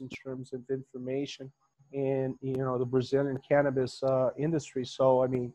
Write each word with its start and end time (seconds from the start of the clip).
in 0.00 0.08
terms 0.08 0.52
of 0.52 0.60
information 0.70 1.50
and 1.92 2.34
you 2.40 2.56
know 2.56 2.78
the 2.78 2.84
Brazilian 2.84 3.38
cannabis 3.48 4.02
uh, 4.02 4.30
industry. 4.38 4.84
So 4.84 5.22
I 5.22 5.26
mean, 5.26 5.52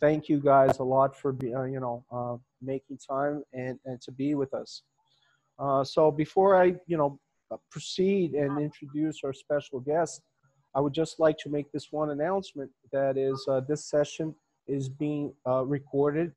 thank 0.00 0.28
you 0.28 0.40
guys 0.40 0.78
a 0.78 0.84
lot 0.84 1.16
for 1.16 1.32
be, 1.32 1.54
uh, 1.54 1.64
you 1.64 1.80
know 1.80 2.04
uh, 2.10 2.36
making 2.62 2.98
time 2.98 3.42
and 3.52 3.78
and 3.84 4.00
to 4.02 4.12
be 4.12 4.34
with 4.34 4.52
us. 4.54 4.82
Uh, 5.58 5.84
so 5.84 6.10
before 6.10 6.56
I 6.56 6.74
you 6.86 6.96
know 6.96 7.18
proceed 7.70 8.32
and 8.34 8.60
introduce 8.60 9.20
our 9.24 9.32
special 9.32 9.80
guest, 9.80 10.22
I 10.74 10.80
would 10.80 10.92
just 10.92 11.20
like 11.20 11.38
to 11.38 11.48
make 11.48 11.70
this 11.72 11.92
one 11.92 12.10
announcement. 12.10 12.70
That 12.90 13.16
is, 13.16 13.46
uh, 13.48 13.60
this 13.60 13.84
session 13.84 14.34
is 14.66 14.88
being 14.88 15.32
uh, 15.46 15.64
recorded. 15.64 16.32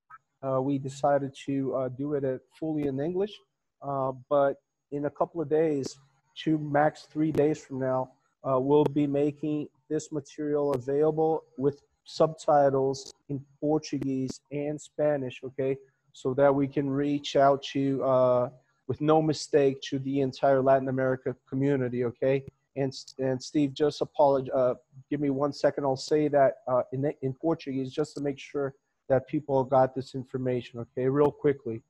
we 0.62 0.78
decided 0.78 1.32
to 1.46 1.90
do 1.98 2.14
it 2.14 2.24
at 2.24 2.42
fully 2.60 2.84
in 2.88 3.00
English, 3.00 3.34
but 4.30 4.54
in 4.92 5.06
a 5.06 5.10
couple 5.10 5.42
of 5.42 5.50
days, 5.50 5.98
two 6.36 6.58
max 6.58 7.08
three 7.12 7.32
days 7.32 7.60
from 7.60 7.80
now, 7.80 8.12
uh, 8.44 8.60
we'll 8.60 8.86
be 8.86 9.08
making 9.08 9.68
this 9.90 10.12
material 10.12 10.74
available 10.74 11.44
with 11.58 11.82
subtitles 12.06 13.14
in 13.30 13.44
Portuguese 13.60 14.42
and 14.52 14.80
Spanish, 14.80 15.42
okay? 15.44 15.78
So 16.14 16.34
that 16.36 16.54
we 16.54 16.68
can 16.68 16.90
reach 16.90 17.36
out 17.36 17.62
to, 17.74 18.04
uh, 18.04 18.50
with 18.88 19.00
no 19.02 19.22
mistake, 19.22 19.82
to 19.90 20.00
the 20.00 20.22
entire 20.22 20.62
Latin 20.62 20.90
America 20.90 21.36
community, 21.48 22.06
okay? 22.06 22.44
And, 22.76 22.94
and 23.20 23.42
Steve, 23.42 23.74
just 23.74 24.02
apologize, 24.02 24.54
uh, 24.56 24.76
give 25.10 25.20
me 25.20 25.30
one 25.30 25.54
second. 25.54 25.84
I'll 25.84 25.96
say 25.96 26.28
that 26.30 26.58
uh, 26.68 26.84
in, 26.94 27.12
in 27.22 27.34
Portuguese 27.34 27.92
just 27.92 28.16
to 28.16 28.22
make 28.22 28.40
sure 28.40 28.74
that 29.08 29.28
people 29.28 29.64
got 29.64 29.96
this 29.96 30.16
information, 30.16 30.80
okay? 30.80 31.08
Real 31.08 31.32
quickly. 31.32 31.82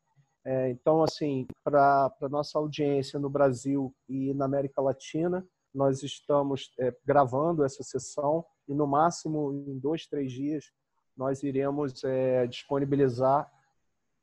É, 0.49 0.67
então, 0.71 1.03
assim, 1.03 1.45
para 1.63 2.11
a 2.19 2.27
nossa 2.27 2.57
audiência 2.57 3.19
no 3.19 3.29
Brasil 3.29 3.93
e 4.09 4.33
na 4.33 4.45
América 4.45 4.81
Latina, 4.81 5.47
nós 5.71 6.01
estamos 6.01 6.71
é, 6.79 6.91
gravando 7.05 7.63
essa 7.63 7.83
sessão 7.83 8.43
e, 8.67 8.73
no 8.73 8.87
máximo, 8.87 9.53
em 9.53 9.77
dois, 9.77 10.07
três 10.07 10.31
dias, 10.31 10.71
nós 11.15 11.43
iremos 11.43 12.03
é, 12.03 12.47
disponibilizar 12.47 13.47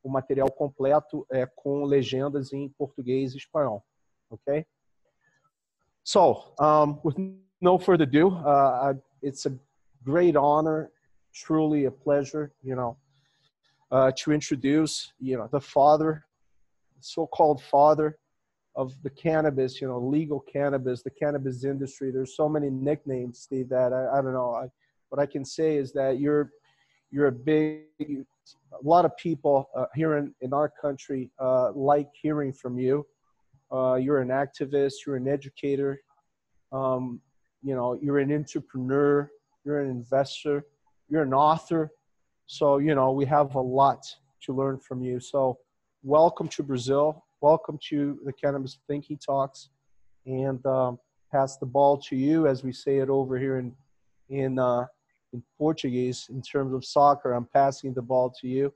o 0.02 0.08
material 0.08 0.50
completo 0.50 1.24
é, 1.30 1.46
com 1.46 1.84
legendas 1.84 2.52
em 2.52 2.68
português 2.70 3.32
e 3.32 3.38
espanhol. 3.38 3.84
Ok? 4.28 4.66
So, 6.02 6.52
um, 6.60 6.98
with 7.04 7.14
no 7.60 7.78
further 7.78 8.02
ado, 8.02 8.30
uh, 8.30 9.00
it's 9.22 9.46
a 9.46 9.56
great 10.02 10.36
honor, 10.36 10.90
truly 11.32 11.86
a 11.86 11.92
pleasure, 11.92 12.50
you 12.64 12.74
know, 12.74 12.96
uh, 13.90 14.10
to 14.16 14.32
introduce, 14.32 15.12
you 15.20 15.36
know, 15.36 15.48
the 15.52 15.60
father, 15.60 16.24
so-called 17.00 17.62
father 17.62 18.18
of 18.74 18.94
the 19.02 19.10
cannabis, 19.10 19.80
you 19.80 19.88
know, 19.88 19.98
legal 19.98 20.40
cannabis, 20.40 21.02
the 21.02 21.10
cannabis 21.10 21.64
industry. 21.64 22.10
There's 22.10 22.36
so 22.36 22.48
many 22.48 22.68
nicknames, 22.68 23.40
Steve, 23.40 23.68
that 23.70 23.92
I, 23.92 24.18
I 24.18 24.22
don't 24.22 24.34
know. 24.34 24.54
I, 24.54 24.66
what 25.08 25.20
I 25.20 25.26
can 25.26 25.44
say 25.44 25.76
is 25.76 25.92
that 25.92 26.18
you're, 26.18 26.50
you're 27.10 27.28
a 27.28 27.32
big, 27.32 27.84
a 28.00 28.82
lot 28.82 29.04
of 29.04 29.16
people 29.16 29.68
uh, 29.76 29.86
here 29.94 30.16
in, 30.16 30.34
in 30.40 30.52
our 30.52 30.68
country 30.68 31.30
uh, 31.38 31.72
like 31.72 32.08
hearing 32.20 32.52
from 32.52 32.78
you. 32.78 33.06
Uh, 33.72 33.94
you're 33.94 34.20
an 34.20 34.28
activist, 34.28 34.94
you're 35.06 35.16
an 35.16 35.26
educator, 35.26 36.00
um, 36.72 37.20
you 37.62 37.74
know, 37.74 37.98
you're 38.00 38.18
an 38.18 38.32
entrepreneur, 38.32 39.30
you're 39.64 39.80
an 39.80 39.90
investor, 39.90 40.64
you're 41.08 41.22
an 41.22 41.34
author, 41.34 41.90
so, 42.46 42.78
you 42.78 42.94
know, 42.94 43.10
we 43.10 43.26
have 43.26 43.54
a 43.56 43.60
lot 43.60 44.06
to 44.42 44.52
learn 44.52 44.78
from 44.78 45.02
you. 45.02 45.18
So, 45.18 45.58
welcome 46.02 46.46
to 46.48 46.62
Brazil. 46.62 47.24
Welcome 47.40 47.78
to 47.88 48.20
the 48.24 48.32
Cannabis 48.32 48.78
Thinking 48.86 49.18
Talks. 49.18 49.70
And 50.26 50.64
um, 50.64 50.98
pass 51.32 51.56
the 51.56 51.66
ball 51.66 51.96
to 51.98 52.16
you 52.16 52.46
as 52.46 52.62
we 52.62 52.72
say 52.72 52.98
it 52.98 53.08
over 53.08 53.36
here 53.38 53.58
in, 53.58 53.72
in, 54.28 54.58
uh, 54.58 54.86
in 55.32 55.42
Portuguese 55.58 56.28
in 56.30 56.40
terms 56.40 56.72
of 56.72 56.84
soccer. 56.84 57.32
I'm 57.32 57.48
passing 57.52 57.92
the 57.92 58.02
ball 58.02 58.32
to 58.40 58.48
you 58.48 58.72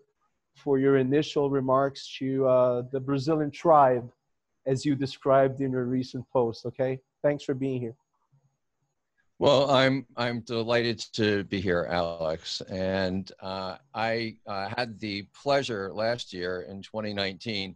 for 0.57 0.79
your 0.79 0.97
initial 0.97 1.49
remarks 1.49 2.13
to 2.19 2.47
uh, 2.49 2.83
the 2.91 3.01
Brazilian 3.01 3.53
tribe 3.53 4.11
as 4.67 4.85
you 4.85 4.97
described 4.97 5.61
in 5.61 5.71
your 5.73 5.85
recent 5.85 6.25
post. 6.33 6.67
Okay. 6.67 6.99
Thanks 7.23 7.45
for 7.45 7.55
being 7.55 7.81
here. 7.81 7.95
Well, 9.41 9.71
I'm 9.71 10.05
I'm 10.19 10.41
delighted 10.41 10.99
to 11.15 11.45
be 11.45 11.63
here, 11.63 11.89
Alex. 11.89 12.61
And 12.69 13.33
uh, 13.41 13.79
I 13.95 14.37
uh, 14.47 14.69
had 14.77 15.01
the 15.01 15.23
pleasure 15.33 15.91
last 15.95 16.35
year 16.35 16.67
in 16.69 16.83
2019 16.83 17.75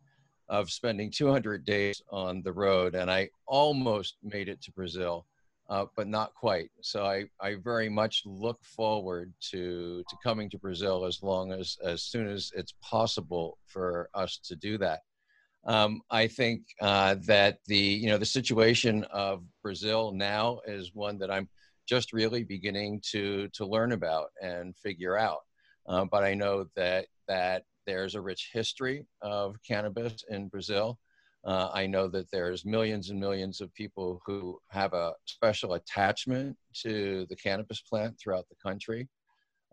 of 0.50 0.70
spending 0.70 1.10
200 1.10 1.64
days 1.64 2.02
on 2.10 2.42
the 2.42 2.52
road, 2.52 2.94
and 2.94 3.10
I 3.10 3.30
almost 3.46 4.18
made 4.22 4.50
it 4.50 4.60
to 4.60 4.72
Brazil, 4.72 5.24
uh, 5.70 5.86
but 5.96 6.06
not 6.06 6.34
quite. 6.34 6.68
So 6.82 7.06
I, 7.06 7.24
I 7.40 7.54
very 7.54 7.88
much 7.88 8.24
look 8.26 8.62
forward 8.62 9.32
to 9.52 10.04
to 10.06 10.16
coming 10.22 10.50
to 10.50 10.58
Brazil 10.58 11.06
as 11.06 11.22
long 11.22 11.50
as 11.50 11.78
as 11.82 12.02
soon 12.02 12.28
as 12.28 12.52
it's 12.54 12.74
possible 12.82 13.56
for 13.64 14.10
us 14.12 14.36
to 14.48 14.54
do 14.54 14.76
that. 14.76 15.00
Um, 15.66 16.02
I 16.10 16.26
think 16.26 16.62
uh, 16.80 17.16
that 17.26 17.58
the 17.66 17.76
you 17.76 18.08
know 18.08 18.18
the 18.18 18.26
situation 18.26 19.04
of 19.04 19.42
Brazil 19.62 20.12
now 20.12 20.60
is 20.66 20.94
one 20.94 21.18
that 21.18 21.30
I'm 21.30 21.48
just 21.88 22.12
really 22.12 22.44
beginning 22.44 23.00
to 23.12 23.48
to 23.54 23.66
learn 23.66 23.92
about 23.92 24.30
and 24.42 24.76
figure 24.76 25.16
out. 25.16 25.40
Uh, 25.86 26.04
but 26.04 26.24
I 26.24 26.34
know 26.34 26.66
that 26.76 27.06
that 27.28 27.64
there's 27.86 28.14
a 28.14 28.20
rich 28.20 28.50
history 28.52 29.06
of 29.22 29.56
cannabis 29.66 30.24
in 30.28 30.48
Brazil. 30.48 30.98
Uh, 31.44 31.68
I 31.74 31.86
know 31.86 32.08
that 32.08 32.30
there's 32.30 32.64
millions 32.64 33.10
and 33.10 33.20
millions 33.20 33.60
of 33.60 33.72
people 33.74 34.22
who 34.24 34.58
have 34.70 34.94
a 34.94 35.12
special 35.26 35.74
attachment 35.74 36.56
to 36.82 37.26
the 37.28 37.36
cannabis 37.36 37.82
plant 37.82 38.18
throughout 38.18 38.48
the 38.48 38.56
country. 38.62 39.08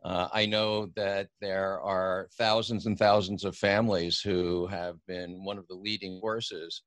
Uh, 0.04 0.28
I 0.34 0.46
know 0.46 0.88
that 0.96 1.28
there 1.42 1.80
are 1.82 2.28
thousands 2.38 2.88
and 2.88 2.98
thousands 2.98 3.44
of 3.44 3.56
families 3.56 4.20
who 4.20 4.68
have 4.68 4.96
been 5.08 5.44
one 5.46 5.58
of 5.60 5.68
the 5.68 5.76
leading 5.76 6.20
forces 6.20 6.82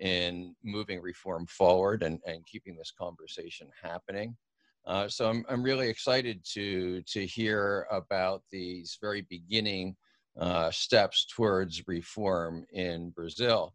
in 0.00 0.54
moving 0.64 1.00
reform 1.00 1.46
forward 1.46 2.02
and, 2.02 2.18
and 2.26 2.44
keeping 2.46 2.76
this 2.76 2.90
conversation 2.90 3.68
happening. 3.80 4.36
Uh, 4.86 5.08
so 5.08 5.28
I'm, 5.28 5.44
I'm 5.48 5.62
really 5.62 5.88
excited 5.88 6.44
to, 6.54 7.02
to 7.02 7.26
hear 7.26 7.86
about 7.90 8.42
these 8.50 8.98
very 9.00 9.22
beginning 9.28 9.96
uh, 10.40 10.70
steps 10.70 11.26
towards 11.26 11.86
reform 11.86 12.64
in 12.72 13.10
Brazil. 13.10 13.74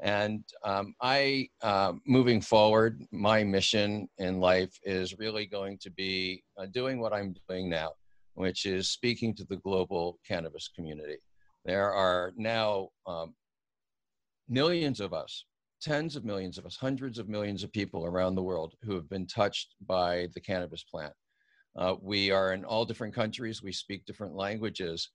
And 0.00 0.44
um, 0.64 0.94
I, 1.00 1.48
uh, 1.62 1.92
moving 2.06 2.40
forward, 2.40 3.02
my 3.12 3.44
mission 3.44 4.08
in 4.18 4.40
life 4.40 4.76
is 4.82 5.18
really 5.18 5.46
going 5.46 5.78
to 5.78 5.90
be 5.90 6.42
uh, 6.58 6.66
doing 6.66 6.98
what 6.98 7.12
I'm 7.12 7.34
doing 7.48 7.68
now, 7.68 7.92
which 8.34 8.66
is 8.66 8.88
speaking 8.90 9.34
to 9.34 9.44
the 9.44 9.56
global 9.56 10.18
cannabis 10.26 10.68
community. 10.68 11.16
There 11.64 11.92
are 11.92 12.32
now 12.36 12.88
um, 13.06 13.34
millions 14.48 15.00
of 15.00 15.12
us, 15.12 15.44
tens 15.80 16.16
of 16.16 16.24
millions 16.24 16.58
of 16.58 16.66
us, 16.66 16.76
hundreds 16.76 17.18
of 17.18 17.28
millions 17.28 17.62
of 17.62 17.72
people 17.72 18.04
around 18.04 18.34
the 18.34 18.42
world 18.42 18.74
who 18.82 18.94
have 18.94 19.08
been 19.08 19.26
touched 19.26 19.74
by 19.86 20.28
the 20.34 20.40
cannabis 20.40 20.82
plant. 20.82 21.12
Uh, 21.76 21.94
we 22.00 22.30
are 22.30 22.52
in 22.52 22.64
all 22.64 22.84
different 22.84 23.14
countries, 23.14 23.62
we 23.62 23.72
speak 23.72 24.04
different 24.04 24.34
languages, 24.34 25.10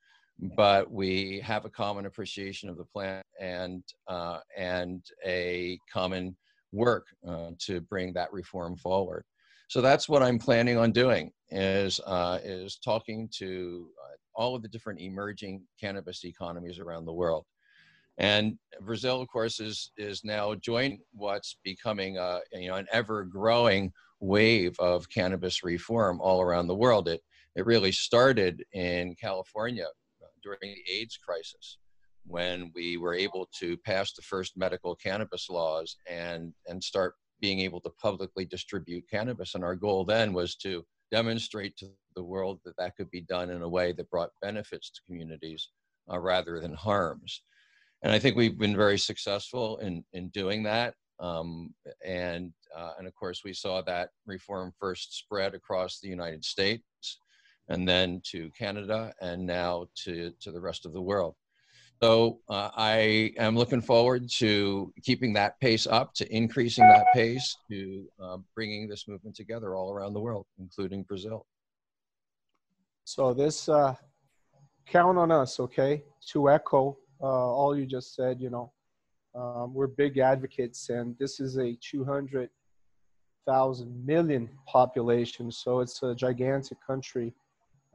but 0.55 0.89
we 0.91 1.39
have 1.41 1.65
a 1.65 1.69
common 1.69 2.05
appreciation 2.05 2.69
of 2.69 2.77
the 2.77 2.85
plant 2.85 3.25
and, 3.39 3.83
uh, 4.07 4.39
and 4.57 5.03
a 5.25 5.77
common 5.91 6.35
work 6.71 7.05
uh, 7.27 7.51
to 7.59 7.81
bring 7.81 8.13
that 8.13 8.31
reform 8.31 8.75
forward. 8.77 9.23
So 9.69 9.81
that's 9.81 10.09
what 10.09 10.23
I'm 10.23 10.39
planning 10.39 10.77
on 10.77 10.91
doing 10.91 11.31
is, 11.51 11.99
uh, 12.07 12.39
is 12.43 12.79
talking 12.83 13.29
to 13.37 13.87
uh, 14.03 14.15
all 14.33 14.55
of 14.55 14.63
the 14.63 14.67
different 14.67 14.99
emerging 14.99 15.61
cannabis 15.79 16.25
economies 16.25 16.79
around 16.79 17.05
the 17.05 17.13
world. 17.13 17.45
And 18.17 18.57
Brazil, 18.81 19.21
of 19.21 19.29
course, 19.29 19.61
is 19.61 19.91
is 19.95 20.25
now 20.25 20.53
joining 20.55 20.99
what's 21.13 21.57
becoming 21.63 22.17
a 22.17 22.39
you 22.51 22.67
know 22.67 22.75
an 22.75 22.87
ever 22.91 23.23
growing 23.23 23.93
wave 24.19 24.75
of 24.79 25.09
cannabis 25.09 25.63
reform 25.63 26.19
all 26.19 26.41
around 26.41 26.67
the 26.67 26.75
world. 26.75 27.07
It 27.07 27.21
it 27.55 27.65
really 27.65 27.93
started 27.93 28.65
in 28.73 29.15
California 29.15 29.87
during 30.43 30.59
the 30.61 30.83
AIDS 30.91 31.17
crisis 31.17 31.77
when 32.25 32.71
we 32.75 32.97
were 32.97 33.13
able 33.13 33.47
to 33.59 33.77
pass 33.77 34.13
the 34.13 34.21
first 34.21 34.57
medical 34.57 34.95
cannabis 34.95 35.49
laws 35.49 35.95
and 36.09 36.53
and 36.67 36.83
start 36.83 37.13
being 37.39 37.59
able 37.59 37.79
to 37.81 37.89
publicly 38.01 38.45
distribute 38.45 39.09
cannabis. 39.09 39.55
And 39.55 39.63
our 39.63 39.75
goal 39.75 40.05
then 40.05 40.33
was 40.33 40.55
to 40.57 40.85
demonstrate 41.11 41.75
to 41.77 41.87
the 42.15 42.23
world 42.23 42.59
that 42.65 42.77
that 42.77 42.95
could 42.95 43.09
be 43.11 43.21
done 43.21 43.49
in 43.49 43.61
a 43.61 43.69
way 43.69 43.91
that 43.93 44.09
brought 44.09 44.31
benefits 44.41 44.89
to 44.91 45.01
communities 45.07 45.69
uh, 46.11 46.19
rather 46.19 46.59
than 46.59 46.73
harms 46.73 47.41
and 48.01 48.13
I 48.13 48.19
think 48.19 48.35
we've 48.35 48.57
been 48.57 48.75
very 48.75 48.97
successful 48.97 49.77
in 49.77 50.03
in 50.13 50.29
doing 50.29 50.63
that. 50.63 50.95
Um, 51.19 51.73
and 52.05 52.53
uh, 52.75 52.91
and 52.97 53.07
of 53.07 53.15
course, 53.15 53.43
we 53.43 53.53
saw 53.53 53.81
that 53.81 54.09
reform 54.25 54.73
first 54.79 55.17
spread 55.17 55.53
across 55.53 55.99
the 55.99 56.07
United 56.07 56.45
States, 56.45 56.83
and 57.67 57.87
then 57.87 58.21
to 58.31 58.49
Canada, 58.57 59.13
and 59.21 59.45
now 59.45 59.87
to 60.03 60.31
to 60.41 60.51
the 60.51 60.61
rest 60.61 60.85
of 60.85 60.93
the 60.93 61.01
world. 61.01 61.35
So 62.01 62.39
uh, 62.47 62.69
I 62.77 63.33
am 63.37 63.57
looking 63.57 63.81
forward 63.81 64.29
to 64.37 64.93
keeping 65.03 65.33
that 65.33 65.59
pace 65.59 65.85
up, 65.85 66.13
to 66.15 66.33
increasing 66.33 66.87
that 66.87 67.07
pace, 67.13 67.57
to 67.69 68.07
uh, 68.23 68.37
bringing 68.55 68.87
this 68.87 69.05
movement 69.07 69.35
together 69.35 69.75
all 69.75 69.91
around 69.91 70.13
the 70.13 70.21
world, 70.21 70.45
including 70.59 71.03
Brazil. 71.03 71.45
So 73.03 73.33
this, 73.33 73.67
uh, 73.67 73.95
count 74.89 75.17
on 75.17 75.31
us, 75.31 75.59
okay, 75.59 76.03
to 76.29 76.49
echo 76.49 76.97
uh, 77.21 77.25
all 77.25 77.77
you 77.77 77.85
just 77.85 78.15
said. 78.15 78.39
You 78.39 78.49
know, 78.49 78.71
um, 79.35 79.73
we're 79.73 79.87
big 79.87 80.19
advocates, 80.19 80.89
and 80.89 81.17
this 81.19 81.41
is 81.41 81.57
a 81.57 81.77
200,000 81.81 84.05
million 84.05 84.49
population, 84.67 85.51
so 85.51 85.81
it's 85.81 86.01
a 86.03 86.15
gigantic 86.15 86.77
country. 86.85 87.33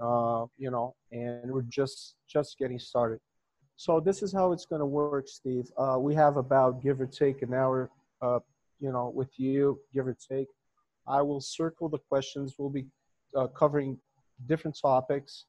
Uh, 0.00 0.46
you 0.58 0.70
know, 0.70 0.94
and 1.12 1.50
we're 1.50 1.62
just 1.62 2.16
just 2.28 2.58
getting 2.58 2.78
started. 2.78 3.20
So 3.76 4.00
this 4.00 4.22
is 4.22 4.32
how 4.32 4.52
it's 4.52 4.66
going 4.66 4.80
to 4.80 4.86
work, 4.86 5.28
Steve. 5.28 5.70
Uh, 5.76 5.96
we 5.98 6.14
have 6.14 6.36
about 6.36 6.82
give 6.82 7.00
or 7.00 7.06
take 7.06 7.42
an 7.42 7.52
hour, 7.52 7.90
uh, 8.22 8.38
you 8.80 8.92
know, 8.92 9.12
with 9.14 9.38
you, 9.38 9.80
give 9.92 10.06
or 10.06 10.16
take. 10.30 10.48
I 11.06 11.22
will 11.22 11.40
circle 11.40 11.88
the 11.88 11.98
questions. 11.98 12.54
We'll 12.56 12.70
be 12.70 12.86
uh, 13.36 13.48
covering 13.48 13.98
different 14.46 14.78
topics, 14.80 15.46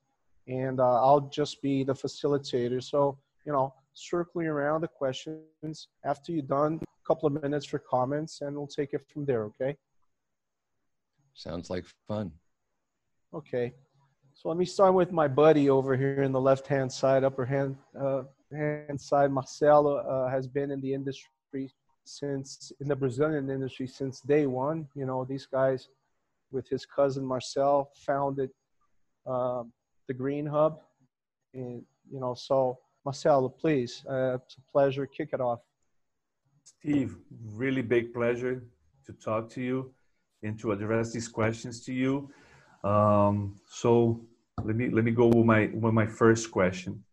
and 0.47 0.79
uh, 0.79 1.01
I'll 1.01 1.21
just 1.21 1.61
be 1.61 1.83
the 1.83 1.93
facilitator. 1.93 2.83
So, 2.83 3.17
you 3.45 3.53
know, 3.53 3.73
circling 3.93 4.47
around 4.47 4.81
the 4.81 4.87
questions. 4.87 5.87
After 6.03 6.31
you're 6.31 6.41
done, 6.41 6.79
a 6.81 7.07
couple 7.07 7.27
of 7.27 7.41
minutes 7.41 7.65
for 7.65 7.79
comments, 7.79 8.41
and 8.41 8.55
we'll 8.55 8.67
take 8.67 8.93
it 8.93 9.01
from 9.11 9.25
there, 9.25 9.43
okay? 9.45 9.77
Sounds 11.33 11.69
like 11.69 11.85
fun. 12.07 12.31
Okay. 13.33 13.73
So 14.37 14.49
let 14.49 14.57
me 14.57 14.65
start 14.65 14.93
with 14.93 15.13
my 15.13 15.29
buddy 15.29 15.69
over 15.69 15.95
here 15.95 16.21
in 16.21 16.33
the 16.33 16.41
left-hand 16.41 16.91
side, 16.91 17.23
upper 17.23 17.45
hand, 17.45 17.77
uh, 17.97 18.23
hand 18.51 18.99
side. 18.99 19.31
Marcelo 19.31 19.95
uh, 19.95 20.29
has 20.29 20.45
been 20.45 20.71
in 20.71 20.81
the 20.81 20.93
industry 20.93 21.71
since, 22.03 22.73
in 22.81 22.89
the 22.89 22.95
Brazilian 22.97 23.49
industry 23.49 23.87
since 23.87 24.19
day 24.19 24.45
one. 24.45 24.89
You 24.93 25.05
know, 25.05 25.23
these 25.23 25.45
guys 25.45 25.87
with 26.51 26.67
his 26.67 26.85
cousin 26.85 27.25
Marcel 27.25 27.89
founded 27.95 28.49
um, 29.25 29.71
the 30.09 30.13
Green 30.13 30.45
Hub. 30.45 30.81
And, 31.53 31.81
you 32.11 32.19
know, 32.19 32.33
so 32.33 32.77
Marcelo, 33.05 33.47
please, 33.47 34.03
uh, 34.07 34.35
it's 34.35 34.57
a 34.57 34.71
pleasure. 34.71 35.05
Kick 35.05 35.29
it 35.31 35.39
off. 35.39 35.61
Steve, 36.65 37.15
really 37.53 37.81
big 37.81 38.13
pleasure 38.13 38.65
to 39.05 39.13
talk 39.13 39.49
to 39.51 39.61
you 39.61 39.93
and 40.43 40.59
to 40.59 40.73
address 40.73 41.13
these 41.13 41.29
questions 41.29 41.85
to 41.85 41.93
you. 41.93 42.29
Um, 42.85 43.59
so 43.67 44.21
let 44.63 44.75
me 44.75 44.89
let 44.89 45.03
me 45.03 45.11
go 45.11 45.27
with 45.27 45.45
my 45.45 45.69
with 45.73 45.93
my 45.93 46.05
first 46.05 46.51
question. 46.51 47.03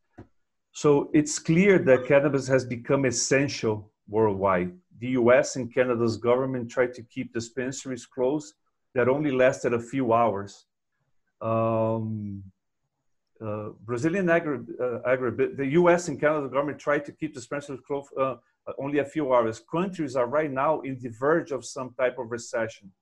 So 0.73 1.11
it's 1.13 1.39
clear 1.39 1.79
that 1.79 2.07
cannabis 2.07 2.47
has 2.49 2.65
become 2.65 3.07
essential 3.07 3.91
worldwide. 4.09 4.73
The 4.99 5.09
U.S. 5.21 5.57
and 5.57 5.73
Canada's 5.73 6.17
government 6.17 6.71
tried 6.71 6.93
to 6.95 7.03
keep 7.03 7.33
dispensaries 7.33 8.07
closed 8.07 8.55
that 8.95 9.09
only 9.09 9.31
lasted 9.31 9.73
a 9.73 9.81
few 9.81 10.13
hours. 10.13 10.67
Um, 11.41 12.43
uh, 13.45 13.71
Brazilian 13.85 14.31
agri, 14.31 14.61
uh, 14.81 14.99
agri, 15.07 15.31
the 15.57 15.67
U.S. 15.81 16.09
and 16.09 16.21
Canada 16.21 16.49
government 16.49 16.79
tried 16.79 17.05
to 17.07 17.13
keep 17.13 17.35
dispensaries 17.35 17.81
closed 17.87 18.09
uh, 18.21 18.37
only 18.79 18.99
a 18.99 19.05
few 19.05 19.35
hours. 19.35 19.61
Countries 19.71 20.17
are 20.17 20.27
right 20.27 20.53
now 20.53 20.81
in 20.83 20.99
the 21.01 21.09
verge 21.09 21.51
of 21.51 21.65
some 21.65 21.93
type 21.99 22.19
of 22.19 22.31
recession. 22.31 22.93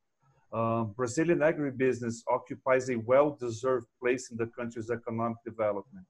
Um, 0.53 0.93
Brazilian 0.97 1.39
agribusiness 1.39 2.23
occupies 2.29 2.91
a 2.91 2.97
well-deserved 2.97 3.87
place 4.01 4.31
in 4.31 4.37
the 4.37 4.47
country's 4.47 4.91
economic 4.91 5.39
development. 5.45 6.07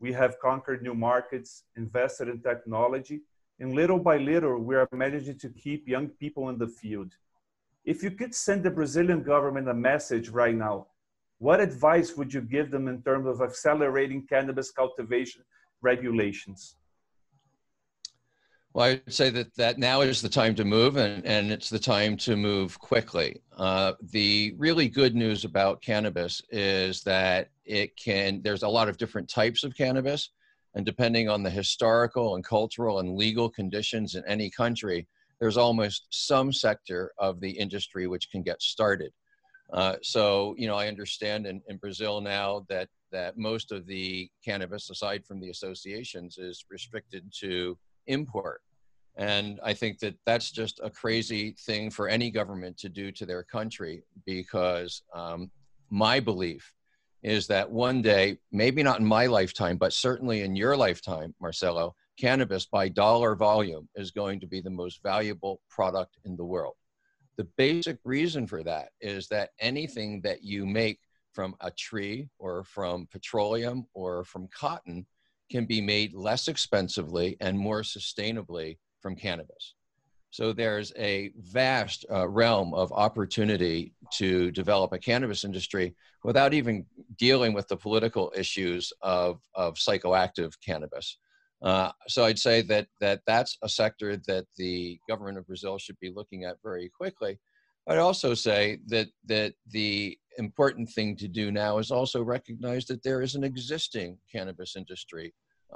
We 0.00 0.12
have 0.12 0.38
conquered 0.40 0.82
new 0.82 0.94
markets, 0.94 1.64
invested 1.76 2.28
in 2.28 2.40
technology, 2.40 3.20
and 3.60 3.74
little 3.74 3.98
by 3.98 4.18
little, 4.18 4.58
we 4.58 4.76
are 4.76 4.88
managing 4.92 5.38
to 5.38 5.48
keep 5.48 5.88
young 5.88 6.08
people 6.08 6.48
in 6.48 6.58
the 6.58 6.68
field. 6.68 7.12
If 7.84 8.02
you 8.02 8.10
could 8.10 8.34
send 8.34 8.62
the 8.62 8.70
Brazilian 8.70 9.22
government 9.22 9.68
a 9.68 9.74
message 9.74 10.28
right 10.28 10.54
now, 10.54 10.86
what 11.38 11.60
advice 11.60 12.16
would 12.16 12.34
you 12.34 12.40
give 12.40 12.70
them 12.70 12.88
in 12.88 13.02
terms 13.02 13.26
of 13.26 13.40
accelerating 13.40 14.26
cannabis 14.26 14.70
cultivation 14.70 15.42
regulations? 15.82 16.76
Well, 18.78 18.86
I'd 18.90 19.12
say 19.12 19.30
that, 19.30 19.56
that 19.56 19.78
now 19.78 20.02
is 20.02 20.22
the 20.22 20.28
time 20.28 20.54
to 20.54 20.64
move 20.64 20.98
and, 20.98 21.26
and 21.26 21.50
it's 21.50 21.68
the 21.68 21.80
time 21.80 22.16
to 22.18 22.36
move 22.36 22.78
quickly. 22.78 23.42
Uh, 23.56 23.94
the 24.12 24.54
really 24.56 24.88
good 24.88 25.16
news 25.16 25.44
about 25.44 25.82
cannabis 25.82 26.40
is 26.52 27.02
that 27.02 27.48
it 27.64 27.96
can, 27.96 28.40
there's 28.40 28.62
a 28.62 28.68
lot 28.68 28.88
of 28.88 28.96
different 28.96 29.28
types 29.28 29.64
of 29.64 29.74
cannabis. 29.74 30.30
And 30.76 30.86
depending 30.86 31.28
on 31.28 31.42
the 31.42 31.50
historical 31.50 32.36
and 32.36 32.44
cultural 32.44 33.00
and 33.00 33.16
legal 33.16 33.50
conditions 33.50 34.14
in 34.14 34.22
any 34.28 34.48
country, 34.48 35.08
there's 35.40 35.56
almost 35.56 36.06
some 36.10 36.52
sector 36.52 37.10
of 37.18 37.40
the 37.40 37.50
industry 37.50 38.06
which 38.06 38.30
can 38.30 38.44
get 38.44 38.62
started. 38.62 39.10
Uh, 39.72 39.96
so, 40.04 40.54
you 40.56 40.68
know, 40.68 40.76
I 40.76 40.86
understand 40.86 41.48
in, 41.48 41.60
in 41.66 41.78
Brazil 41.78 42.20
now 42.20 42.64
that, 42.68 42.88
that 43.10 43.36
most 43.36 43.72
of 43.72 43.86
the 43.86 44.30
cannabis, 44.44 44.88
aside 44.88 45.26
from 45.26 45.40
the 45.40 45.50
associations, 45.50 46.38
is 46.38 46.64
restricted 46.70 47.24
to 47.40 47.76
import. 48.06 48.60
And 49.18 49.58
I 49.64 49.74
think 49.74 49.98
that 49.98 50.14
that's 50.24 50.52
just 50.52 50.80
a 50.82 50.90
crazy 50.90 51.56
thing 51.66 51.90
for 51.90 52.08
any 52.08 52.30
government 52.30 52.78
to 52.78 52.88
do 52.88 53.10
to 53.12 53.26
their 53.26 53.42
country 53.42 54.04
because 54.24 55.02
um, 55.12 55.50
my 55.90 56.20
belief 56.20 56.72
is 57.24 57.48
that 57.48 57.68
one 57.68 58.00
day, 58.00 58.38
maybe 58.52 58.80
not 58.80 59.00
in 59.00 59.06
my 59.06 59.26
lifetime, 59.26 59.76
but 59.76 59.92
certainly 59.92 60.42
in 60.42 60.54
your 60.54 60.76
lifetime, 60.76 61.34
Marcelo, 61.40 61.96
cannabis 62.16 62.66
by 62.66 62.88
dollar 62.88 63.34
volume 63.34 63.88
is 63.96 64.12
going 64.12 64.38
to 64.38 64.46
be 64.46 64.60
the 64.60 64.70
most 64.70 65.02
valuable 65.02 65.60
product 65.68 66.16
in 66.24 66.36
the 66.36 66.44
world. 66.44 66.74
The 67.36 67.48
basic 67.56 67.98
reason 68.04 68.46
for 68.46 68.62
that 68.62 68.90
is 69.00 69.26
that 69.28 69.50
anything 69.58 70.20
that 70.20 70.44
you 70.44 70.64
make 70.64 71.00
from 71.32 71.56
a 71.60 71.72
tree 71.72 72.28
or 72.38 72.62
from 72.62 73.08
petroleum 73.10 73.86
or 73.94 74.22
from 74.24 74.48
cotton 74.48 75.06
can 75.50 75.64
be 75.64 75.80
made 75.80 76.14
less 76.14 76.46
expensively 76.46 77.36
and 77.40 77.58
more 77.58 77.82
sustainably 77.82 78.76
from 79.08 79.16
cannabis. 79.16 79.74
So 80.28 80.52
there's 80.52 80.92
a 80.98 81.30
vast 81.38 82.04
uh, 82.12 82.28
realm 82.28 82.74
of 82.74 82.92
opportunity 82.92 83.94
to 84.18 84.50
develop 84.50 84.92
a 84.92 84.98
cannabis 84.98 85.44
industry 85.44 85.94
without 86.24 86.52
even 86.52 86.84
dealing 87.16 87.54
with 87.54 87.66
the 87.68 87.76
political 87.78 88.30
issues 88.36 88.92
of, 89.00 89.40
of 89.54 89.76
psychoactive 89.76 90.52
cannabis. 90.62 91.16
Uh, 91.62 91.90
so 92.06 92.26
I'd 92.26 92.38
say 92.38 92.60
that, 92.62 92.86
that 93.00 93.22
that's 93.26 93.56
a 93.62 93.68
sector 93.70 94.18
that 94.26 94.44
the 94.58 95.00
government 95.08 95.38
of 95.38 95.46
Brazil 95.46 95.78
should 95.78 95.98
be 96.00 96.12
looking 96.14 96.44
at 96.44 96.56
very 96.62 96.90
quickly. 96.90 97.38
I'd 97.88 97.96
also 97.96 98.34
say 98.34 98.80
that, 98.88 99.08
that 99.24 99.54
the 99.70 100.18
important 100.36 100.90
thing 100.90 101.16
to 101.16 101.28
do 101.28 101.50
now 101.50 101.78
is 101.78 101.90
also 101.90 102.22
recognize 102.22 102.84
that 102.86 103.02
there 103.02 103.22
is 103.22 103.36
an 103.36 103.44
existing 103.44 104.18
cannabis 104.30 104.76
industry 104.76 105.32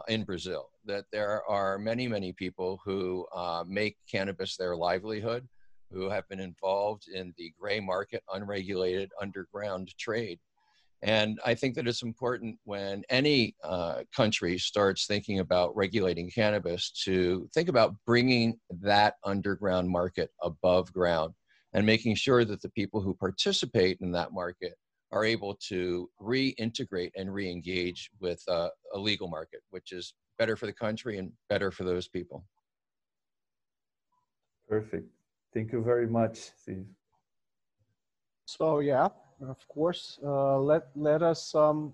in 0.08 0.24
Brazil, 0.24 0.70
that 0.84 1.04
there 1.12 1.42
are 1.48 1.78
many, 1.78 2.08
many 2.08 2.32
people 2.32 2.80
who 2.84 3.26
uh, 3.34 3.64
make 3.66 3.96
cannabis 4.10 4.56
their 4.56 4.76
livelihood, 4.76 5.46
who 5.90 6.08
have 6.08 6.28
been 6.28 6.40
involved 6.40 7.08
in 7.08 7.34
the 7.36 7.52
gray 7.60 7.80
market, 7.80 8.22
unregulated 8.32 9.10
underground 9.20 9.92
trade. 9.98 10.38
And 11.02 11.40
I 11.44 11.54
think 11.54 11.74
that 11.74 11.88
it's 11.88 12.02
important 12.02 12.58
when 12.64 13.02
any 13.10 13.56
uh, 13.64 14.02
country 14.14 14.56
starts 14.56 15.06
thinking 15.06 15.40
about 15.40 15.74
regulating 15.76 16.30
cannabis 16.30 16.92
to 17.04 17.48
think 17.52 17.68
about 17.68 17.96
bringing 18.06 18.58
that 18.82 19.16
underground 19.24 19.88
market 19.88 20.30
above 20.42 20.92
ground 20.92 21.34
and 21.72 21.84
making 21.84 22.14
sure 22.14 22.44
that 22.44 22.62
the 22.62 22.68
people 22.70 23.00
who 23.00 23.14
participate 23.14 23.98
in 24.00 24.12
that 24.12 24.32
market 24.32 24.74
are 25.12 25.24
able 25.24 25.54
to 25.54 26.08
reintegrate 26.20 27.12
and 27.16 27.32
re-engage 27.32 28.10
with 28.18 28.42
uh, 28.48 28.68
a 28.94 28.98
legal 28.98 29.28
market, 29.28 29.60
which 29.70 29.92
is 29.92 30.14
better 30.38 30.56
for 30.56 30.66
the 30.66 30.72
country 30.72 31.18
and 31.18 31.30
better 31.48 31.70
for 31.70 31.84
those 31.84 32.08
people. 32.08 32.44
Perfect. 34.68 35.06
Thank 35.52 35.70
you 35.72 35.82
very 35.82 36.06
much, 36.06 36.38
Steve. 36.56 36.86
So 38.46 38.80
yeah, 38.80 39.08
of 39.46 39.68
course. 39.68 40.18
Uh, 40.24 40.58
let 40.58 40.84
let 40.96 41.22
us. 41.22 41.54
Um, 41.54 41.92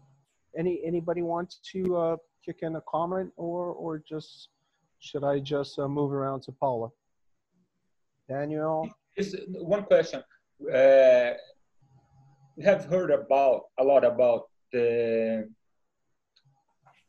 any 0.56 0.80
anybody 0.84 1.22
want 1.22 1.56
to 1.72 1.96
uh, 1.96 2.16
kick 2.44 2.60
in 2.62 2.76
a 2.76 2.80
comment 2.88 3.32
or 3.37 3.66
or 3.66 3.98
just 3.98 4.48
should 5.00 5.25
I 5.25 5.40
just 5.40 5.78
uh, 5.78 5.88
move 5.88 6.12
around 6.12 6.42
to 6.42 6.52
Paula? 6.52 6.88
Daniel. 8.28 8.88
Just 9.16 9.34
one 9.48 9.84
question. 9.84 10.22
Uh, 10.72 11.32
we 12.58 12.64
have 12.64 12.86
heard 12.86 13.12
about 13.12 13.62
a 13.78 13.84
lot 13.84 14.04
about 14.04 14.42
the 14.72 15.48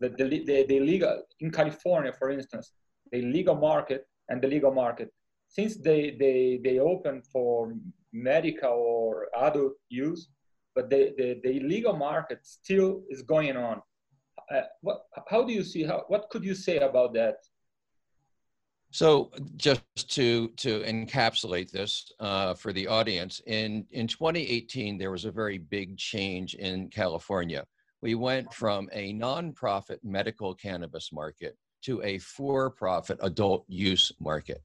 the, 0.02 0.10
the, 0.10 0.46
the, 0.46 0.66
the 0.70 0.80
legal 0.80 1.24
in 1.42 1.52
California, 1.52 2.14
for 2.14 2.30
instance, 2.32 2.72
the 3.12 3.22
legal 3.22 3.56
market 3.56 4.08
and 4.30 4.42
the 4.42 4.48
legal 4.48 4.74
market. 4.74 5.12
Since 5.50 5.78
they 5.78 6.16
they 6.20 6.62
they 6.64 6.80
open 6.80 7.24
for 7.34 7.74
medical 8.14 8.72
or 8.72 9.28
adult 9.48 9.74
use, 9.90 10.30
but 10.76 10.90
the, 10.90 11.14
the, 11.18 11.40
the 11.44 11.58
illegal 11.58 11.94
market 11.94 12.40
still 12.44 13.04
is 13.10 13.22
going 13.24 13.58
on. 13.58 13.82
uh, 14.54 14.62
what, 14.82 15.04
how 15.28 15.44
do 15.44 15.54
you 15.54 15.64
see 15.64 15.84
how 15.84 16.06
what 16.08 16.30
could 16.30 16.44
you 16.44 16.56
say 16.56 16.78
about 16.80 17.14
that? 17.14 17.38
So 18.92 19.32
just 19.56 19.84
to 20.16 20.48
to 20.58 20.82
encapsulate 20.82 21.70
this 21.70 22.12
uh, 22.20 22.56
for 22.56 22.74
the 22.74 22.88
audience, 22.88 23.42
in 23.46 23.86
in 23.92 24.08
2018 24.08 24.98
there 24.98 25.12
was 25.12 25.26
a 25.26 25.32
very 25.32 25.60
big 25.60 25.98
change 25.98 26.56
in 26.56 26.90
California. 26.90 27.66
We 28.02 28.16
went 28.16 28.52
from 28.54 28.90
a 28.92 29.14
nonprofit 29.14 30.00
medical 30.04 30.56
cannabis 30.56 31.12
market 31.12 31.56
to 31.84 32.02
a 32.04 32.18
for-profit 32.20 33.20
adult 33.22 33.66
use 33.68 34.12
market. 34.20 34.62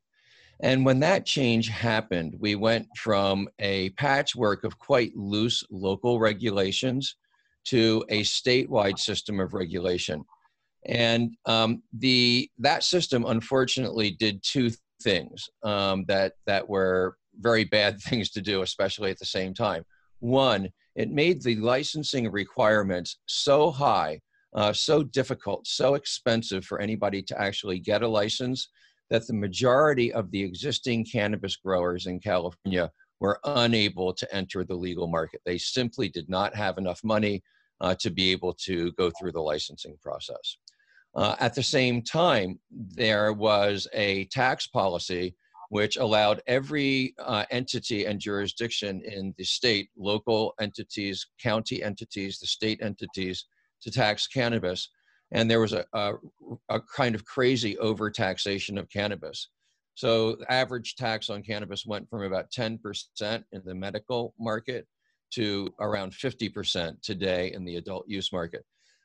And 0.60 0.84
when 0.84 1.00
that 1.00 1.26
change 1.26 1.68
happened, 1.68 2.36
we 2.38 2.54
went 2.54 2.86
from 2.96 3.48
a 3.58 3.90
patchwork 3.90 4.64
of 4.64 4.78
quite 4.78 5.14
loose 5.16 5.64
local 5.70 6.20
regulations 6.20 7.16
to 7.64 8.04
a 8.08 8.22
statewide 8.22 8.98
system 8.98 9.40
of 9.40 9.52
regulation. 9.52 10.24
And 10.86 11.36
um, 11.46 11.82
the 11.92 12.50
that 12.58 12.84
system 12.84 13.24
unfortunately 13.26 14.10
did 14.10 14.42
two 14.42 14.70
things 15.02 15.48
um, 15.62 16.04
that 16.08 16.32
that 16.46 16.68
were 16.68 17.16
very 17.40 17.64
bad 17.64 18.00
things 18.00 18.30
to 18.30 18.40
do, 18.40 18.62
especially 18.62 19.10
at 19.10 19.18
the 19.18 19.24
same 19.24 19.54
time. 19.54 19.84
One, 20.20 20.70
it 20.96 21.10
made 21.10 21.42
the 21.42 21.56
licensing 21.56 22.30
requirements 22.30 23.18
so 23.26 23.70
high, 23.70 24.20
uh, 24.54 24.72
so 24.72 25.02
difficult, 25.02 25.66
so 25.66 25.94
expensive 25.94 26.64
for 26.64 26.80
anybody 26.80 27.22
to 27.22 27.40
actually 27.40 27.80
get 27.80 28.02
a 28.02 28.08
license 28.08 28.68
that 29.10 29.26
the 29.26 29.34
majority 29.34 30.12
of 30.12 30.30
the 30.30 30.42
existing 30.42 31.04
cannabis 31.04 31.56
growers 31.56 32.06
in 32.06 32.20
California 32.20 32.90
were 33.20 33.38
unable 33.44 34.12
to 34.12 34.34
enter 34.34 34.64
the 34.64 34.74
legal 34.74 35.06
market. 35.06 35.40
They 35.44 35.58
simply 35.58 36.08
did 36.08 36.28
not 36.28 36.54
have 36.54 36.78
enough 36.78 37.00
money 37.04 37.42
uh, 37.80 37.94
to 38.00 38.10
be 38.10 38.30
able 38.32 38.54
to 38.54 38.92
go 38.92 39.10
through 39.10 39.32
the 39.32 39.40
licensing 39.40 39.96
process. 40.02 40.56
Uh, 41.16 41.36
at 41.38 41.54
the 41.54 41.62
same 41.62 42.02
time, 42.02 42.58
there 42.70 43.32
was 43.32 43.86
a 43.92 44.24
tax 44.26 44.66
policy 44.66 45.36
which 45.70 45.96
allowed 45.96 46.42
every 46.46 47.14
uh, 47.18 47.44
entity 47.50 48.04
and 48.04 48.20
jurisdiction 48.20 49.02
in 49.04 49.34
the 49.38 49.44
state, 49.44 49.88
local 49.96 50.54
entities, 50.60 51.26
county 51.42 51.82
entities, 51.82 52.38
the 52.38 52.46
state 52.46 52.80
entities, 52.82 53.46
to 53.80 53.90
tax 53.90 54.26
cannabis. 54.26 54.90
And 55.32 55.50
there 55.50 55.60
was 55.60 55.72
a, 55.72 55.84
a, 55.92 56.12
a 56.68 56.80
kind 56.80 57.14
of 57.14 57.24
crazy 57.24 57.76
overtaxation 57.82 58.78
of 58.78 58.88
cannabis. 58.90 59.48
So 59.94 60.36
average 60.48 60.96
tax 60.96 61.30
on 61.30 61.42
cannabis 61.42 61.86
went 61.86 62.08
from 62.08 62.22
about 62.22 62.50
10% 62.50 62.78
in 63.52 63.62
the 63.64 63.74
medical 63.74 64.34
market 64.38 64.86
to 65.32 65.72
around 65.80 66.12
50% 66.12 67.00
today 67.02 67.52
in 67.52 67.64
the 67.64 67.76
adult 67.76 68.08
use 68.08 68.32
market. 68.32 68.64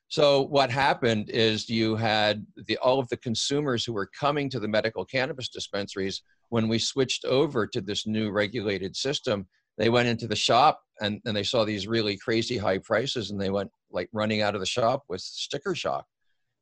So 0.09 0.41
what 0.41 0.71
happened 0.71 1.29
is 1.29 1.69
you 1.69 1.95
had 1.95 2.45
the, 2.67 2.77
all 2.77 2.99
of 2.99 3.07
the 3.09 3.17
consumers 3.17 3.85
who 3.85 3.93
were 3.93 4.09
coming 4.19 4.49
to 4.49 4.59
the 4.59 4.67
medical 4.67 5.05
cannabis 5.05 5.49
dispensaries 5.49 6.23
when 6.49 6.67
we 6.67 6.79
switched 6.79 7.25
over 7.25 7.67
to 7.67 7.79
this 7.79 8.07
new 8.07 8.31
regulated 8.31 8.95
system. 8.95 9.47
They 9.77 9.89
went 9.89 10.07
into 10.07 10.27
the 10.27 10.35
shop 10.35 10.81
and, 10.99 11.21
and 11.25 11.37
they 11.37 11.43
saw 11.43 11.63
these 11.63 11.87
really 11.87 12.17
crazy 12.17 12.57
high 12.57 12.79
prices 12.79 13.29
and 13.29 13.39
they 13.39 13.51
went 13.51 13.69
like 13.91 14.09
running 14.11 14.41
out 14.41 14.55
of 14.55 14.61
the 14.61 14.65
shop 14.65 15.03
with 15.09 15.21
sticker 15.21 15.75
shock. 15.75 16.05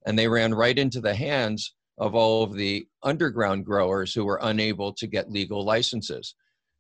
And 0.05 0.19
they 0.19 0.27
ran 0.27 0.53
right 0.53 0.77
into 0.77 0.99
the 0.99 1.15
hands 1.15 1.73
of 1.97 2.15
all 2.15 2.43
of 2.43 2.53
the 2.53 2.85
underground 3.03 3.65
growers 3.65 4.13
who 4.13 4.25
were 4.25 4.39
unable 4.43 4.91
to 4.91 5.07
get 5.07 5.31
legal 5.31 5.63
licenses. 5.63 6.35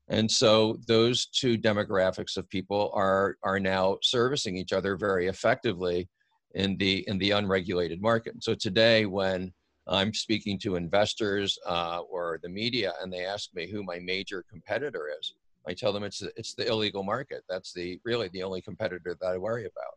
And 0.09 0.29
so 0.29 0.77
those 0.85 1.27
two 1.27 1.57
demographics 1.57 2.35
of 2.35 2.49
people 2.49 2.91
are, 2.93 3.37
are 3.41 3.59
now 3.59 3.99
servicing 4.03 4.57
each 4.57 4.73
other 4.73 4.97
very 4.97 5.27
effectively 5.27 6.09
in 6.55 6.77
the 6.77 7.07
in 7.07 7.17
the 7.17 7.31
unregulated 7.31 8.01
market. 8.01 8.43
So 8.43 8.53
today, 8.55 9.05
when 9.05 9.53
I'm 9.87 10.13
speaking 10.13 10.59
to 10.59 10.75
investors 10.75 11.57
uh, 11.65 11.99
or 12.09 12.39
the 12.43 12.49
media, 12.49 12.93
and 13.01 13.11
they 13.11 13.25
ask 13.25 13.53
me 13.53 13.69
who 13.69 13.83
my 13.83 13.99
major 13.99 14.43
competitor 14.49 15.09
is, 15.19 15.33
I 15.67 15.73
tell 15.73 15.93
them 15.93 16.03
it's 16.03 16.21
it's 16.35 16.53
the 16.53 16.67
illegal 16.67 17.03
market. 17.03 17.43
That's 17.49 17.73
the 17.73 17.99
really 18.05 18.29
the 18.29 18.43
only 18.43 18.61
competitor 18.61 19.17
that 19.19 19.27
I 19.27 19.37
worry 19.37 19.65
about. 19.65 19.93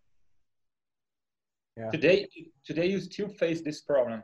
Yeah. 1.77 1.91
Today, 1.91 2.29
today 2.65 2.87
you 2.87 3.01
still 3.01 3.29
face 3.29 3.63
this 3.63 3.81
problem. 3.81 4.23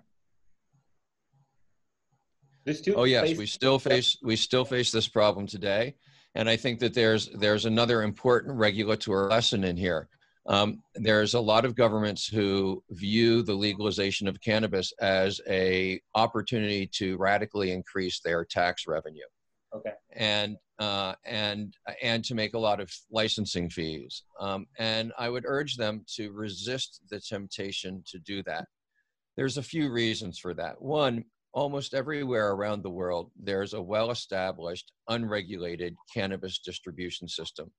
oh 2.96 3.04
yes, 3.04 3.36
we 3.36 3.46
still 3.46 3.78
face 3.78 4.18
we 4.22 4.34
still 4.34 4.64
face 4.64 4.90
this 4.90 5.08
problem 5.08 5.46
today, 5.46 5.94
and 6.34 6.48
I 6.48 6.56
think 6.56 6.80
that 6.80 6.94
there's 6.94 7.28
there's 7.28 7.64
another 7.64 8.02
important 8.02 8.56
regulatory 8.56 9.28
lesson 9.28 9.62
in 9.62 9.76
here. 9.76 10.08
Um, 10.48 10.82
there's 10.94 11.34
a 11.34 11.40
lot 11.40 11.64
of 11.64 11.74
governments 11.74 12.26
who 12.26 12.82
view 12.90 13.42
the 13.42 13.54
legalization 13.54 14.28
of 14.28 14.40
cannabis 14.40 14.92
as 15.00 15.40
a 15.48 16.00
opportunity 16.14 16.88
to 16.94 17.16
radically 17.16 17.72
increase 17.72 18.20
their 18.20 18.44
tax 18.44 18.86
revenue. 18.86 19.26
Okay. 19.74 19.92
And 20.14 20.56
uh, 20.78 21.14
and 21.24 21.74
and 22.02 22.24
to 22.24 22.34
make 22.34 22.54
a 22.54 22.58
lot 22.58 22.80
of 22.80 22.90
licensing 23.10 23.70
fees. 23.70 24.22
Um, 24.38 24.66
and 24.78 25.12
I 25.18 25.28
would 25.28 25.44
urge 25.46 25.76
them 25.76 26.04
to 26.16 26.30
resist 26.32 27.00
the 27.10 27.18
temptation 27.18 28.02
to 28.06 28.18
do 28.18 28.42
that. 28.44 28.66
There's 29.36 29.58
a 29.58 29.62
few 29.62 29.90
reasons 29.90 30.38
for 30.38 30.54
that. 30.54 30.80
One, 30.80 31.24
almost 31.52 31.94
everywhere 31.94 32.52
around 32.52 32.82
the 32.82 32.90
world, 32.90 33.30
there's 33.42 33.74
a 33.74 33.82
well-established, 33.82 34.92
unregulated 35.08 35.94
cannabis 36.14 36.58
distribution 36.58 37.28
system 37.28 37.70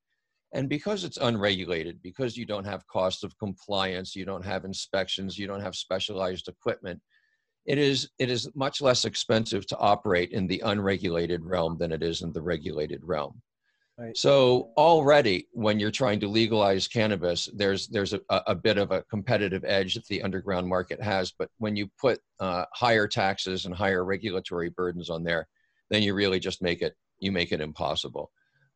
and 0.54 0.70
because 0.70 1.04
it's 1.04 1.18
unregulated, 1.18 2.02
because 2.02 2.38
you 2.38 2.46
don't 2.46 2.66
have 2.66 2.88
cost 2.88 3.24
of 3.24 3.38
compliance, 3.38 4.16
you 4.16 4.26
don't 4.26 4.46
have 4.46 4.66
inspections, 4.66 5.38
you 5.38 5.48
don't 5.48 5.62
have 5.62 5.76
specialized 5.76 6.48
equipment, 6.48 7.02
it 7.66 7.78
is, 7.78 8.10
it 8.18 8.30
is 8.30 8.50
much 8.56 8.82
less 8.82 9.04
expensive 9.04 9.68
to 9.68 9.78
operate 9.78 10.32
in 10.32 10.48
the 10.48 10.62
unregulated 10.66 11.44
realm 11.44 11.78
than 11.78 11.92
it 11.92 12.02
is 12.02 12.22
in 12.22 12.32
the 12.32 12.42
regulated 12.42 13.02
realm. 13.04 13.42
Right. 14.00 14.16
So 14.16 14.70
already, 14.78 15.48
when 15.54 15.80
you're 15.80 15.90
trying 15.90 16.20
to 16.20 16.28
legalize 16.28 16.88
cannabis, 16.88 17.50
there's 17.56 17.88
there's 17.88 18.14
a, 18.14 18.22
a 18.30 18.54
bit 18.54 18.78
of 18.78 18.92
a 18.92 19.02
competitive 19.10 19.66
edge 19.66 19.96
that 19.96 20.06
the 20.06 20.22
underground 20.22 20.68
market 20.68 21.02
has. 21.02 21.34
But 21.38 21.50
when 21.58 21.76
you 21.76 21.90
put 22.00 22.20
uh, 22.40 22.66
higher 22.76 23.08
taxes 23.08 23.66
and 23.66 23.74
higher 23.74 24.06
regulatory 24.06 24.70
burdens 24.70 25.10
on 25.10 25.24
there, 25.24 25.48
then 25.90 26.04
you 26.04 26.14
really 26.14 26.40
just 26.40 26.62
make 26.62 26.84
it 26.84 26.94
you 27.18 27.32
make 27.32 27.52
it 27.52 27.60
impossible. 27.60 28.30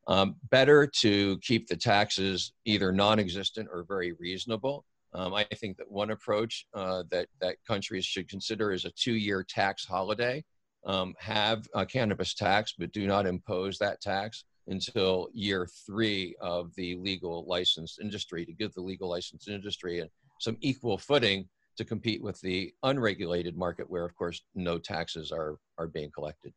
Um, 0.07 0.35
better 0.49 0.87
to 1.01 1.37
keep 1.39 1.67
the 1.67 1.75
taxes 1.75 2.53
either 2.65 2.91
non-existent 2.91 3.69
or 3.71 3.85
very 3.87 4.13
reasonable. 4.13 4.83
Um, 5.13 5.33
I 5.33 5.43
think 5.55 5.77
that 5.77 5.91
one 5.91 6.11
approach 6.11 6.65
uh, 6.73 7.03
that, 7.11 7.27
that 7.41 7.57
countries 7.67 8.05
should 8.05 8.29
consider 8.29 8.71
is 8.71 8.85
a 8.85 8.91
two-year 8.91 9.45
tax 9.47 9.85
holiday. 9.85 10.43
Um, 10.85 11.13
have 11.19 11.67
a 11.75 11.85
cannabis 11.85 12.33
tax, 12.33 12.73
but 12.77 12.91
do 12.91 13.05
not 13.05 13.27
impose 13.27 13.77
that 13.77 14.01
tax 14.01 14.45
until 14.67 15.27
year 15.33 15.67
three 15.85 16.35
of 16.41 16.73
the 16.75 16.95
legal 16.95 17.45
licensed 17.47 17.99
industry 17.99 18.45
to 18.45 18.53
give 18.53 18.73
the 18.73 18.81
legal 18.81 19.09
licensed 19.09 19.47
industry 19.47 20.03
some 20.39 20.57
equal 20.61 20.97
footing 20.97 21.47
to 21.77 21.85
compete 21.85 22.23
with 22.23 22.39
the 22.41 22.73
unregulated 22.83 23.55
market 23.55 23.89
where, 23.89 24.05
of 24.05 24.15
course, 24.15 24.41
no 24.55 24.79
taxes 24.79 25.31
are, 25.31 25.57
are 25.77 25.87
being 25.87 26.09
collected 26.11 26.53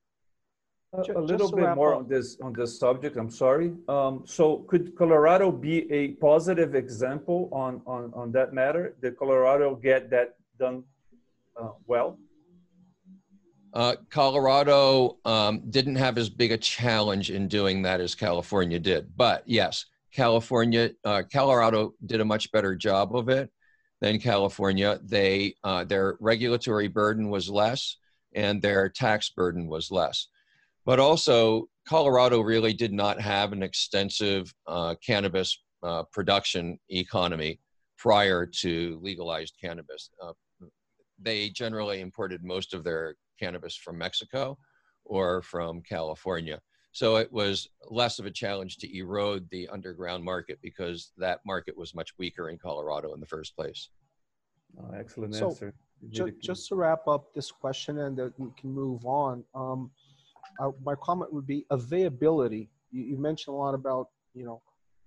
a, 0.94 1.20
little 1.20 1.50
bit 1.50 1.74
more 1.74 1.94
up. 1.94 2.00
on 2.00 2.08
this 2.08 2.38
on 2.40 2.52
this 2.52 2.78
subject. 2.78 3.16
I'm 3.16 3.30
sorry. 3.30 3.72
Um, 3.88 4.22
so, 4.24 4.58
could 4.68 4.96
Colorado 4.96 5.50
be 5.50 5.90
a 5.92 6.12
positive 6.14 6.74
example 6.74 7.48
on 7.52 7.82
on 7.86 8.12
on 8.14 8.32
that 8.32 8.52
matter? 8.52 8.94
Did 9.02 9.16
Colorado 9.16 9.74
get 9.74 10.10
that 10.10 10.36
done 10.58 10.84
uh, 11.60 11.70
well? 11.86 12.18
Uh, 13.72 13.96
Colorado 14.08 15.18
um, 15.24 15.62
didn't 15.70 15.96
have 15.96 16.16
as 16.16 16.30
big 16.30 16.52
a 16.52 16.58
challenge 16.58 17.30
in 17.30 17.48
doing 17.48 17.82
that 17.82 18.00
as 18.00 18.14
California 18.14 18.78
did, 18.78 19.10
but 19.16 19.42
yes, 19.46 19.86
California, 20.14 20.90
uh, 21.04 21.24
Colorado 21.30 21.92
did 22.06 22.20
a 22.20 22.24
much 22.24 22.52
better 22.52 22.76
job 22.76 23.16
of 23.16 23.28
it 23.28 23.50
than 24.00 24.20
California. 24.20 25.00
They 25.02 25.56
uh, 25.64 25.84
their 25.84 26.16
regulatory 26.20 26.86
burden 26.86 27.30
was 27.30 27.50
less, 27.50 27.96
and 28.32 28.62
their 28.62 28.88
tax 28.88 29.30
burden 29.30 29.66
was 29.66 29.90
less. 29.90 30.28
But 30.86 31.00
also, 31.00 31.68
Colorado 31.86 32.40
really 32.40 32.72
did 32.72 32.92
not 32.92 33.20
have 33.20 33.52
an 33.52 33.62
extensive 33.62 34.52
uh, 34.66 34.94
cannabis 35.04 35.62
uh, 35.82 36.04
production 36.12 36.78
economy 36.90 37.60
prior 37.98 38.46
to 38.46 38.98
legalized 39.02 39.54
cannabis. 39.60 40.10
Uh, 40.22 40.32
they 41.18 41.48
generally 41.50 42.00
imported 42.00 42.42
most 42.42 42.74
of 42.74 42.84
their 42.84 43.16
cannabis 43.40 43.76
from 43.76 43.98
Mexico 43.98 44.58
or 45.04 45.42
from 45.42 45.82
California. 45.82 46.60
So 46.92 47.16
it 47.16 47.32
was 47.32 47.68
less 47.90 48.18
of 48.18 48.26
a 48.26 48.30
challenge 48.30 48.76
to 48.78 48.96
erode 48.96 49.48
the 49.50 49.68
underground 49.68 50.22
market 50.22 50.58
because 50.62 51.12
that 51.18 51.40
market 51.44 51.76
was 51.76 51.94
much 51.94 52.10
weaker 52.18 52.50
in 52.50 52.58
Colorado 52.58 53.14
in 53.14 53.20
the 53.20 53.26
first 53.26 53.56
place. 53.56 53.90
Oh, 54.78 54.92
excellent 54.94 55.34
so 55.34 55.48
answer. 55.48 55.74
Just, 56.10 56.40
just 56.40 56.68
to 56.68 56.76
wrap 56.76 57.08
up 57.08 57.32
this 57.34 57.50
question 57.50 57.98
and 57.98 58.16
that 58.18 58.38
we 58.38 58.48
can 58.58 58.70
move 58.70 59.06
on. 59.06 59.44
Um, 59.54 59.90
uh, 60.60 60.70
my 60.84 60.94
comment 60.96 61.32
would 61.32 61.46
be 61.46 61.64
availability. 61.70 62.68
You, 62.90 63.02
you, 63.04 63.16
mentioned 63.16 63.54
a 63.54 63.56
lot 63.56 63.74
about 63.74 64.08
you 64.34 64.44
know 64.44 64.62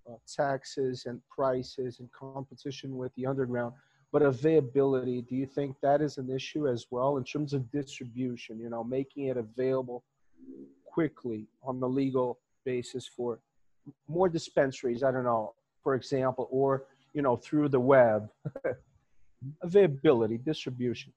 uh, 0.10 0.16
taxes 0.28 1.06
and 1.06 1.22
prices 1.30 2.00
and 2.00 2.10
competition 2.12 2.98
with 2.98 3.14
the 3.16 3.26
underground. 3.26 3.74
but 4.12 4.22
availability, 4.22 5.22
do 5.22 5.36
you 5.36 5.46
think 5.46 5.76
that 5.82 6.02
is 6.02 6.18
an 6.18 6.30
issue 6.30 6.68
as 6.68 6.88
well 6.92 7.18
in 7.18 7.24
terms 7.24 7.54
of 7.54 7.70
distribution, 7.72 8.60
you 8.60 8.70
know, 8.70 8.84
making 8.84 9.26
it 9.28 9.38
available 9.38 10.04
quickly 10.86 11.48
on 11.62 11.80
the 11.80 11.88
legal 11.88 12.40
basis 12.66 13.08
for 13.08 13.40
more 14.08 14.30
dispensaries, 14.30 15.04
I 15.04 15.12
don't 15.12 15.24
know, 15.24 15.54
for 15.84 15.96
example, 15.96 16.48
or, 16.52 16.86
you 17.14 17.22
know, 17.22 17.36
through 17.36 17.70
the 17.70 17.80
web? 17.80 18.30
availability, 19.62 20.38
distribution. 20.38 21.14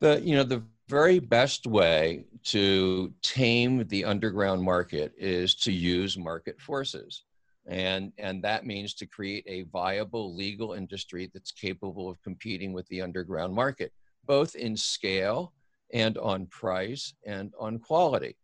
The, 0.00 0.20
you 0.20 0.34
know, 0.36 0.44
the 0.44 0.62
very 0.92 1.18
best 1.18 1.66
way 1.66 2.26
to 2.44 3.10
tame 3.22 3.88
the 3.88 4.04
underground 4.04 4.62
market 4.62 5.10
is 5.16 5.54
to 5.54 5.72
use 5.72 6.18
market 6.18 6.60
forces. 6.60 7.22
And, 7.66 8.12
and 8.18 8.44
that 8.44 8.66
means 8.66 8.92
to 8.96 9.06
create 9.06 9.44
a 9.46 9.62
viable 9.72 10.36
legal 10.36 10.74
industry 10.74 11.30
that's 11.32 11.50
capable 11.50 12.10
of 12.10 12.22
competing 12.22 12.74
with 12.74 12.86
the 12.88 13.00
underground 13.00 13.54
market, 13.54 13.90
both 14.26 14.54
in 14.54 14.76
scale 14.76 15.54
and 15.94 16.18
on 16.18 16.44
price 16.48 17.14
and 17.24 17.54
on 17.58 17.78
quality. 17.78 18.36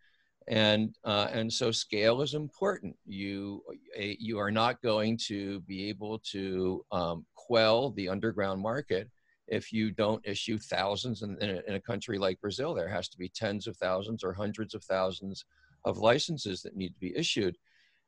And, 0.46 0.96
uh, 1.04 1.28
and 1.30 1.52
so 1.52 1.70
scale 1.70 2.22
is 2.22 2.32
important. 2.32 2.96
You, 3.04 3.62
you 3.98 4.38
are 4.38 4.50
not 4.50 4.80
going 4.80 5.18
to 5.26 5.60
be 5.72 5.90
able 5.90 6.18
to 6.32 6.82
um, 6.92 7.26
quell 7.34 7.90
the 7.90 8.08
underground 8.08 8.62
market 8.62 9.10
if 9.50 9.72
you 9.72 9.90
don't 9.90 10.26
issue 10.26 10.58
thousands 10.58 11.22
in, 11.22 11.36
in, 11.42 11.50
a, 11.50 11.60
in, 11.68 11.74
a, 11.74 11.80
country 11.80 12.18
like 12.18 12.40
Brazil, 12.40 12.74
there 12.74 12.88
has 12.88 13.08
to 13.08 13.18
be 13.18 13.28
tens 13.28 13.66
of 13.66 13.76
thousands 13.76 14.22
or 14.22 14.32
hundreds 14.32 14.74
of 14.74 14.84
thousands 14.84 15.44
of 15.84 15.98
licenses 15.98 16.62
that 16.62 16.76
need 16.76 16.90
to 16.90 17.00
be 17.00 17.16
issued. 17.16 17.56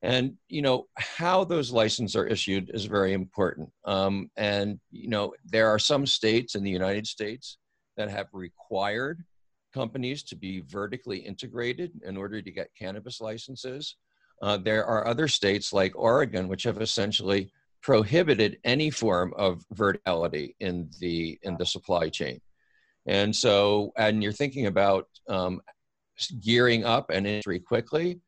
And 0.02 0.34
you 0.48 0.62
know 0.62 0.86
how 0.96 1.44
those 1.44 1.72
licenses 1.72 2.16
are 2.16 2.26
issued 2.26 2.70
is 2.72 2.86
very 2.86 3.12
important. 3.12 3.70
Um, 3.84 4.30
and 4.36 4.80
you 4.90 5.08
know 5.08 5.34
there 5.44 5.68
are 5.68 5.78
some 5.78 6.06
states 6.06 6.54
in 6.54 6.62
the 6.62 6.70
United 6.70 7.06
States 7.06 7.58
that 7.96 8.10
have 8.10 8.28
required 8.32 9.22
companies 9.74 10.22
to 10.24 10.36
be 10.36 10.60
vertically 10.60 11.18
integrated 11.18 11.92
in 12.04 12.16
order 12.16 12.40
to 12.40 12.50
get 12.50 12.74
cannabis 12.78 13.20
licenses. 13.20 13.96
Uh, 14.42 14.56
there 14.56 14.86
are 14.86 15.06
other 15.06 15.28
states 15.28 15.72
like 15.72 15.92
Oregon 15.94 16.48
which 16.48 16.62
have 16.62 16.80
essentially 16.80 17.52
prohibited 17.82 18.58
any 18.64 18.90
form 18.90 19.32
of 19.36 19.64
verticality 19.74 20.54
in 20.60 20.90
the 21.00 21.38
in 21.42 21.56
the 21.56 21.66
supply 21.66 22.08
chain. 22.08 22.40
And 23.06 23.34
so 23.34 23.92
and 23.96 24.22
you're 24.22 24.32
thinking 24.32 24.66
about 24.66 25.08
um, 25.28 25.60
gearing 26.40 26.84
up 26.84 27.10
and 27.10 27.26
entry 27.26 27.60
quickly. 27.60 28.20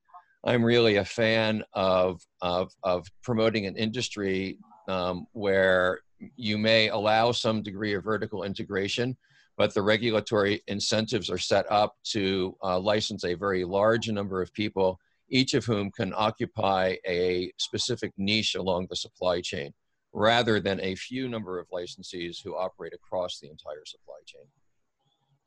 I'm 0.45 0.65
really 0.65 0.97
a 0.97 1.05
fan 1.05 1.63
of 1.73 2.21
of, 2.41 2.73
of 2.83 3.07
promoting 3.23 3.67
an 3.67 3.77
industry 3.77 4.59
um, 4.89 5.27
where 5.33 6.01
you 6.37 6.59
may 6.59 6.89
allow 6.89 7.33
some 7.33 7.63
degree 7.63 7.95
of 7.95 8.05
vertical 8.05 8.45
integration 8.45 9.17
but 9.57 9.75
the 9.75 9.83
regulatory 9.83 10.63
incentives 10.67 11.31
are 11.31 11.39
set 11.39 11.71
up 11.71 11.97
to 12.05 12.57
uh, 12.63 12.79
license 12.79 13.25
a 13.25 13.35
very 13.35 13.65
large 13.65 14.09
number 14.09 14.41
of 14.41 14.53
people 14.53 14.99
each 15.33 15.55
of 15.55 15.65
whom 15.65 15.91
can 15.91 16.13
occupy 16.15 16.95
a 17.07 17.51
specific 17.59 18.13
niche 18.19 18.55
along 18.55 18.87
the 18.89 18.97
supply 18.97 19.41
chain 19.41 19.73
rather 20.13 20.61
than 20.61 20.79
a 20.81 20.95
few 20.95 21.27
number 21.29 21.59
of 21.59 21.67
licensees 21.71 22.37
who 22.45 22.55
operate 22.55 22.93
across 22.93 23.41
the 23.41 23.49
entire 23.49 23.85
supply 23.87 24.21
chain. 24.27 24.47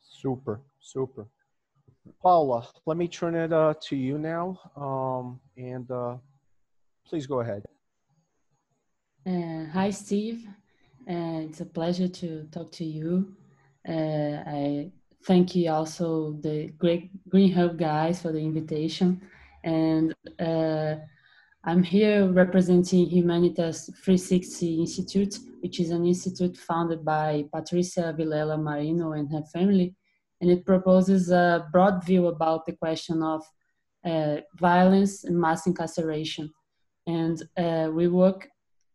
Super, 0.02 0.62
super. 0.80 1.28
Paula, 2.22 2.68
let 2.88 2.98
me 2.98 3.08
turn 3.08 3.36
it 3.36 3.54
uh, 3.54 3.76
to 3.82 3.96
you 3.96 4.18
now. 4.18 4.60
Um, 4.76 5.40
and 5.56 5.90
uh, 5.92 6.18
please 7.08 7.28
go 7.28 7.42
ahead. 7.42 7.64
Uh, 9.28 9.66
hi, 9.72 9.92
Steve. 9.92 10.48
Uh, 11.08 11.46
it's 11.46 11.62
a 11.62 11.66
pleasure 11.66 12.08
to 12.08 12.48
talk 12.52 12.72
to 12.72 12.86
you. 12.86 13.36
Uh, 13.88 14.42
I 14.48 14.92
thank 15.28 15.56
you 15.56 15.72
also 15.72 16.34
the 16.42 16.68
Great 16.80 17.12
Green 17.30 17.52
Hub 17.52 17.78
guys 17.78 18.22
for 18.22 18.32
the 18.32 18.40
invitation 18.40 19.22
and 19.66 20.14
uh, 20.40 20.96
I'm 21.64 21.82
here 21.82 22.28
representing 22.28 23.10
Humanitas 23.10 23.88
360 23.88 24.80
Institute, 24.80 25.40
which 25.62 25.80
is 25.80 25.90
an 25.90 26.06
institute 26.06 26.56
founded 26.56 27.04
by 27.04 27.46
Patricia 27.52 28.16
Vilela 28.18 28.62
Marino 28.62 29.14
and 29.14 29.30
her 29.32 29.42
family, 29.52 29.96
and 30.40 30.52
it 30.52 30.66
proposes 30.66 31.32
a 31.32 31.68
broad 31.72 32.06
view 32.06 32.28
about 32.28 32.68
the 32.68 32.74
question 32.74 33.24
of 33.24 33.44
uh, 34.06 34.38
violence 34.60 35.24
and 35.24 35.40
mass 35.40 35.66
incarceration. 35.66 36.54
And 37.08 37.42
uh, 37.58 37.90
we 37.92 38.08
work 38.08 38.48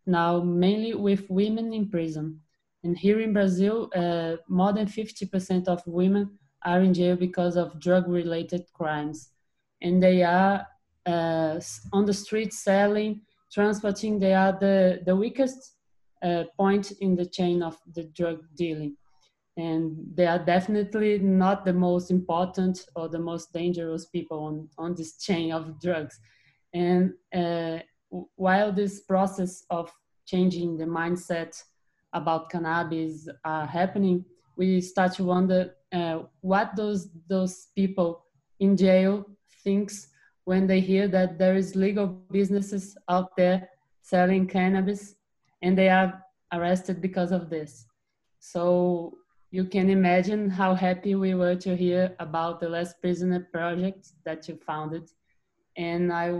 now 0.06 0.40
mainly 0.40 0.94
with 0.94 1.28
women 1.28 1.72
in 1.72 1.90
prison. 1.90 2.40
And 2.84 2.96
here 2.96 3.20
in 3.20 3.32
Brazil, 3.32 3.90
uh, 3.96 4.36
more 4.48 4.72
than 4.72 4.86
50% 4.86 5.66
of 5.66 5.82
women 5.86 6.38
are 6.64 6.80
in 6.80 6.94
jail 6.94 7.16
because 7.16 7.56
of 7.56 7.80
drug 7.80 8.06
related 8.06 8.62
crimes 8.72 9.32
and 9.82 10.02
they 10.02 10.22
are 10.22 10.66
uh, 11.06 11.60
on 11.92 12.04
the 12.04 12.12
street 12.12 12.52
selling, 12.52 13.22
transporting. 13.52 14.18
They 14.18 14.34
are 14.34 14.52
the, 14.52 15.00
the 15.04 15.16
weakest 15.16 15.76
uh, 16.22 16.44
point 16.56 16.92
in 17.00 17.16
the 17.16 17.26
chain 17.26 17.62
of 17.62 17.78
the 17.94 18.04
drug 18.04 18.44
dealing. 18.54 18.96
And 19.56 19.96
they 20.14 20.26
are 20.26 20.38
definitely 20.38 21.18
not 21.18 21.64
the 21.64 21.72
most 21.72 22.10
important 22.10 22.86
or 22.94 23.08
the 23.08 23.18
most 23.18 23.52
dangerous 23.52 24.06
people 24.06 24.44
on, 24.44 24.68
on 24.78 24.94
this 24.94 25.18
chain 25.18 25.52
of 25.52 25.80
drugs. 25.80 26.18
And 26.72 27.14
uh, 27.34 27.78
while 28.36 28.72
this 28.72 29.00
process 29.00 29.64
of 29.70 29.90
changing 30.26 30.76
the 30.76 30.84
mindset 30.84 31.62
about 32.12 32.50
cannabis 32.50 33.28
are 33.44 33.66
happening, 33.66 34.24
we 34.56 34.80
start 34.80 35.12
to 35.14 35.24
wonder 35.24 35.74
uh, 35.92 36.20
what 36.40 36.76
those 36.76 37.08
those 37.28 37.68
people 37.74 38.24
in 38.60 38.76
jail 38.76 39.24
thinks 39.62 40.08
when 40.44 40.66
they 40.66 40.80
hear 40.80 41.08
that 41.08 41.38
there 41.38 41.56
is 41.56 41.76
legal 41.76 42.06
businesses 42.30 42.96
out 43.08 43.36
there 43.36 43.68
selling 44.02 44.46
cannabis 44.46 45.14
and 45.62 45.76
they 45.76 45.88
are 45.88 46.22
arrested 46.52 47.00
because 47.00 47.32
of 47.32 47.50
this. 47.50 47.86
So 48.40 49.18
you 49.50 49.64
can 49.64 49.90
imagine 49.90 50.48
how 50.48 50.74
happy 50.74 51.14
we 51.14 51.34
were 51.34 51.56
to 51.56 51.76
hear 51.76 52.14
about 52.18 52.60
the 52.60 52.68
Last 52.68 53.00
Prisoner 53.00 53.48
project 53.52 54.12
that 54.24 54.48
you 54.48 54.58
founded. 54.66 55.10
And 55.76 56.12
I, 56.12 56.32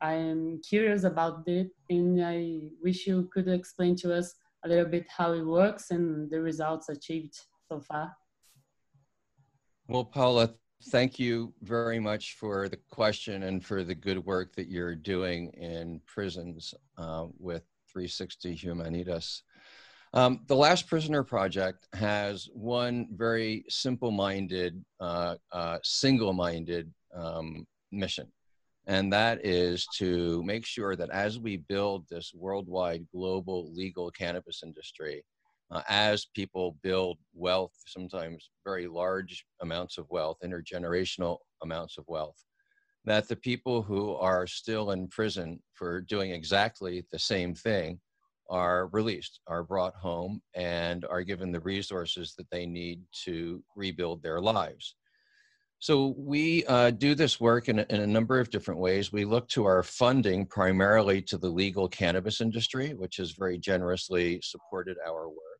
I 0.00 0.14
am 0.14 0.60
curious 0.68 1.04
about 1.04 1.46
it 1.46 1.70
and 1.88 2.24
I 2.24 2.60
wish 2.82 3.06
you 3.06 3.30
could 3.32 3.48
explain 3.48 3.96
to 3.96 4.14
us 4.14 4.34
a 4.64 4.68
little 4.68 4.86
bit 4.86 5.06
how 5.08 5.32
it 5.32 5.42
works 5.42 5.90
and 5.90 6.30
the 6.30 6.40
results 6.40 6.88
achieved 6.88 7.38
so 7.68 7.80
far. 7.80 8.16
Well, 9.88 10.04
Paula, 10.04 10.54
thank 10.90 11.18
you 11.18 11.52
very 11.62 11.98
much 11.98 12.34
for 12.34 12.68
the 12.68 12.78
question 12.90 13.44
and 13.44 13.64
for 13.64 13.82
the 13.82 13.94
good 13.94 14.24
work 14.24 14.54
that 14.54 14.68
you're 14.68 14.94
doing 14.94 15.50
in 15.54 16.00
prisons 16.06 16.74
uh, 16.96 17.26
with 17.38 17.62
360 17.92 18.56
Humanitas. 18.56 19.42
Um, 20.14 20.40
the 20.46 20.56
Last 20.56 20.86
Prisoner 20.86 21.22
Project 21.22 21.88
has 21.92 22.48
one 22.52 23.08
very 23.12 23.64
simple 23.68 24.10
minded, 24.10 24.82
uh, 25.00 25.36
uh, 25.52 25.78
single 25.82 26.32
minded 26.32 26.92
um, 27.14 27.66
mission. 27.90 28.30
And 28.86 29.12
that 29.12 29.44
is 29.44 29.86
to 29.96 30.42
make 30.44 30.64
sure 30.64 30.94
that 30.94 31.10
as 31.10 31.40
we 31.40 31.56
build 31.56 32.06
this 32.08 32.32
worldwide 32.32 33.04
global 33.12 33.72
legal 33.74 34.10
cannabis 34.12 34.62
industry, 34.64 35.24
uh, 35.70 35.82
as 35.88 36.26
people 36.34 36.76
build 36.82 37.18
wealth, 37.34 37.72
sometimes 37.86 38.50
very 38.64 38.86
large 38.86 39.44
amounts 39.62 39.98
of 39.98 40.06
wealth, 40.10 40.38
intergenerational 40.44 41.38
amounts 41.62 41.98
of 41.98 42.04
wealth, 42.06 42.42
that 43.04 43.28
the 43.28 43.36
people 43.36 43.82
who 43.82 44.14
are 44.14 44.46
still 44.46 44.92
in 44.92 45.08
prison 45.08 45.60
for 45.72 46.00
doing 46.00 46.30
exactly 46.30 47.04
the 47.10 47.18
same 47.18 47.54
thing 47.54 47.98
are 48.48 48.86
released, 48.88 49.40
are 49.48 49.64
brought 49.64 49.94
home, 49.94 50.40
and 50.54 51.04
are 51.06 51.22
given 51.22 51.50
the 51.50 51.60
resources 51.60 52.34
that 52.36 52.48
they 52.50 52.66
need 52.66 53.00
to 53.24 53.62
rebuild 53.74 54.22
their 54.22 54.40
lives. 54.40 54.94
So 55.78 56.14
we 56.16 56.64
uh, 56.66 56.90
do 56.90 57.14
this 57.14 57.38
work 57.38 57.68
in 57.68 57.80
a, 57.80 57.86
in 57.90 58.00
a, 58.00 58.06
number 58.06 58.40
of 58.40 58.50
different 58.50 58.80
ways. 58.80 59.12
We 59.12 59.26
look 59.26 59.46
to 59.50 59.66
our 59.66 59.82
funding 59.82 60.46
primarily 60.46 61.20
to 61.22 61.36
the 61.36 61.50
legal 61.50 61.86
cannabis 61.86 62.40
industry, 62.40 62.94
which 62.94 63.18
has 63.18 63.32
very 63.32 63.58
generously 63.58 64.40
supported 64.42 64.96
our 65.06 65.28
work. 65.28 65.55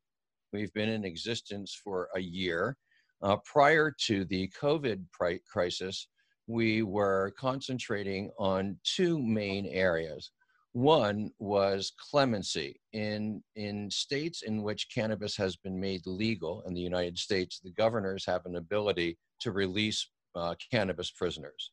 We've 0.57 0.73
been 0.73 0.89
in 0.89 1.05
existence 1.05 1.79
for 1.83 2.09
a 2.15 2.19
year. 2.19 2.77
Uh, 3.21 3.37
prior 3.45 3.93
to 4.07 4.25
the 4.25 4.51
COVID 4.59 5.05
crisis, 5.45 6.07
we 6.47 6.81
were 6.81 7.31
concentrating 7.37 8.31
on 8.39 8.79
two 8.83 9.21
main 9.21 9.67
areas. 9.67 10.31
One 10.73 11.29
was 11.37 11.93
clemency. 12.09 12.81
In, 12.93 13.43
in 13.55 13.91
states 13.91 14.41
in 14.41 14.63
which 14.63 14.87
cannabis 14.91 15.37
has 15.37 15.55
been 15.57 15.79
made 15.79 16.07
legal 16.07 16.63
in 16.65 16.73
the 16.73 16.81
United 16.81 17.19
States, 17.19 17.59
the 17.63 17.73
governors 17.73 18.25
have 18.25 18.47
an 18.47 18.55
ability 18.55 19.19
to 19.41 19.51
release 19.51 20.09
uh, 20.35 20.55
cannabis 20.71 21.11
prisoners. 21.11 21.71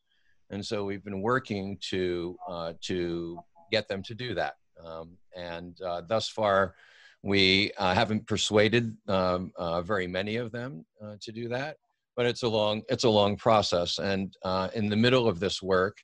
And 0.51 0.63
so 0.63 0.85
we've 0.85 1.03
been 1.03 1.23
working 1.23 1.79
to, 1.89 2.37
uh, 2.47 2.73
to 2.81 3.39
get 3.71 3.87
them 3.87 4.03
to 4.03 4.13
do 4.13 4.35
that. 4.35 4.53
Um, 4.85 5.17
and 5.35 5.75
uh, 5.81 6.01
thus 6.07 6.29
far, 6.29 6.75
We 7.25 7.71
uh, 7.79 7.95
haven't 7.95 8.27
persuaded 8.27 8.95
um, 9.07 9.51
uh, 9.55 9.81
very 9.81 10.05
many 10.05 10.35
of 10.35 10.51
them 10.51 10.85
uh, 11.03 11.15
to 11.21 11.31
do 11.31 11.49
that, 11.49 11.77
but 12.15 12.27
it's 12.27 12.43
a 12.43 12.47
long 12.47 12.83
it's 12.87 13.03
a 13.03 13.09
long 13.09 13.35
process. 13.35 13.97
And 13.97 14.31
uh, 14.43 14.69
in 14.75 14.89
the 14.89 14.95
middle 14.95 15.27
of 15.27 15.39
this 15.39 15.59
work, 15.59 15.97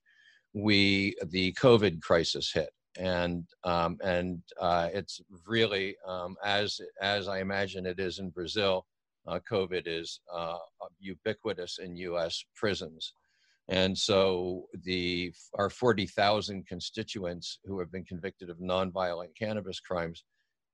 we 0.56 1.16
the 1.30 1.54
COVID 1.62 2.02
crisis 2.02 2.52
hit, 2.52 2.72
and 2.98 3.46
um, 3.64 4.00
and 4.04 4.42
uh, 4.60 4.90
it's 4.92 5.22
really 5.46 5.96
um, 6.08 6.38
as 6.44 6.82
as 7.04 7.28
I 7.28 7.40
imagine 7.40 7.86
it 7.86 8.00
is 8.00 8.18
in 8.18 8.32
Brazil. 8.32 8.88
Uh, 9.28 9.40
COVID 9.48 9.84
is 9.86 10.22
ubiquitous 11.00 11.78
in 11.78 11.96
U.S. 11.98 12.44
prisons. 12.56 13.14
And 13.68 13.96
so 13.96 14.66
the 14.84 15.32
our 15.54 15.70
40,000 15.70 16.66
constituents 16.66 17.60
who 17.64 17.78
have 17.78 17.92
been 17.92 18.04
convicted 18.06 18.50
of 18.50 18.58
nonviolent 18.58 19.36
cannabis 19.38 19.80
crimes 19.80 20.24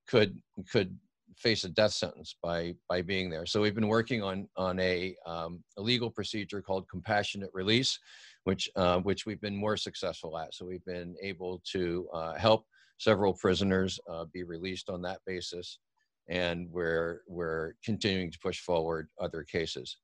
could 0.07 0.41
could 0.71 0.97
face 1.37 1.63
a 1.63 1.69
death 1.69 1.93
sentence 1.93 2.35
by 2.41 2.73
by 2.89 3.01
being 3.01 3.29
there. 3.29 3.45
So 3.45 3.61
we've 3.61 3.75
been 3.75 3.87
working 3.87 4.23
on 4.23 4.47
on 4.57 4.79
a, 4.79 5.15
um, 5.25 5.63
a 5.77 5.81
legal 5.81 6.09
procedure 6.09 6.61
called 6.61 6.89
compassionate 6.89 7.51
release, 7.53 7.99
which 8.43 8.69
uh, 8.75 8.99
which 8.99 9.25
we've 9.25 9.41
been 9.41 9.55
more 9.55 9.77
successful 9.77 10.37
at. 10.37 10.53
So 10.53 10.65
we've 10.65 10.85
been 10.85 11.15
able 11.21 11.61
to 11.71 12.07
uh, 12.13 12.33
help 12.35 12.65
several 12.97 13.33
prisoners 13.33 13.99
uh, 14.09 14.25
be 14.33 14.43
released 14.43 14.89
on 14.89 15.01
that 15.03 15.19
basis, 15.25 15.79
and 16.27 16.67
we're 16.71 17.21
we're 17.27 17.73
continuing 17.83 18.31
to 18.31 18.39
push 18.39 18.59
forward 18.61 19.09
other 19.19 19.43
cases. 19.43 19.97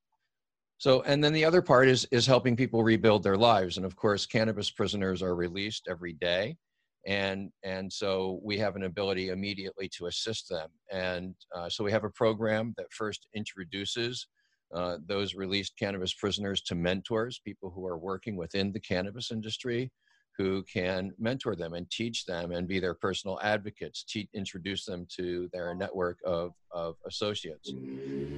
So, 0.77 1.01
and 1.03 1.23
then 1.23 1.33
the 1.33 1.45
other 1.45 1.61
part 1.61 1.87
is 1.87 2.05
is 2.11 2.27
helping 2.27 2.55
people 2.55 2.83
rebuild 2.83 3.23
their 3.23 3.37
lives. 3.37 3.77
And 3.77 3.85
of 3.85 3.95
course, 3.95 4.25
cannabis 4.25 4.69
prisoners 4.69 5.23
are 5.23 5.35
released 5.35 5.87
every 5.89 6.13
day, 6.13 6.57
and 7.05 7.51
and 7.63 7.91
so 7.91 8.39
we 8.43 8.57
have 8.57 8.75
an 8.75 8.83
ability 8.83 9.29
immediately 9.29 9.89
to 9.97 10.07
assist 10.07 10.49
them. 10.49 10.69
And 10.91 11.35
uh, 11.55 11.69
so 11.69 11.83
we 11.83 11.91
have 11.91 12.03
a 12.03 12.09
program 12.09 12.73
that 12.77 12.91
first 12.91 13.27
introduces 13.33 14.27
uh, 14.73 14.97
those 15.05 15.35
released 15.35 15.77
cannabis 15.77 16.13
prisoners 16.13 16.61
to 16.61 16.75
mentors, 16.75 17.39
people 17.45 17.69
who 17.69 17.85
are 17.85 17.97
working 17.97 18.35
within 18.35 18.71
the 18.71 18.79
cannabis 18.79 19.31
industry, 19.31 19.91
who 20.37 20.63
can 20.63 21.11
mentor 21.19 21.55
them 21.55 21.73
and 21.73 21.89
teach 21.91 22.25
them 22.25 22.51
and 22.51 22.67
be 22.67 22.79
their 22.79 22.95
personal 22.95 23.39
advocates, 23.43 24.03
te- 24.03 24.29
introduce 24.33 24.83
them 24.83 25.05
to 25.15 25.47
their 25.53 25.75
network 25.75 26.17
of, 26.25 26.53
of 26.71 26.95
associates. 27.05 27.71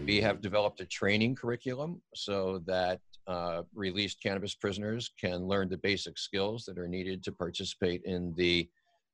We 0.06 0.20
have 0.22 0.42
developed 0.42 0.82
a 0.82 0.86
training 0.86 1.36
curriculum 1.36 2.02
so 2.14 2.62
that 2.66 3.00
uh, 3.28 3.64
released 3.74 4.22
cannabis 4.22 4.56
prisoners 4.56 5.12
can 5.20 5.48
learn 5.48 5.70
the 5.70 5.78
basic 5.78 6.18
skills 6.18 6.66
that 6.66 6.78
are 6.78 6.88
needed 6.88 7.24
to 7.24 7.32
participate 7.32 8.02
in 8.06 8.34
the 8.36 8.70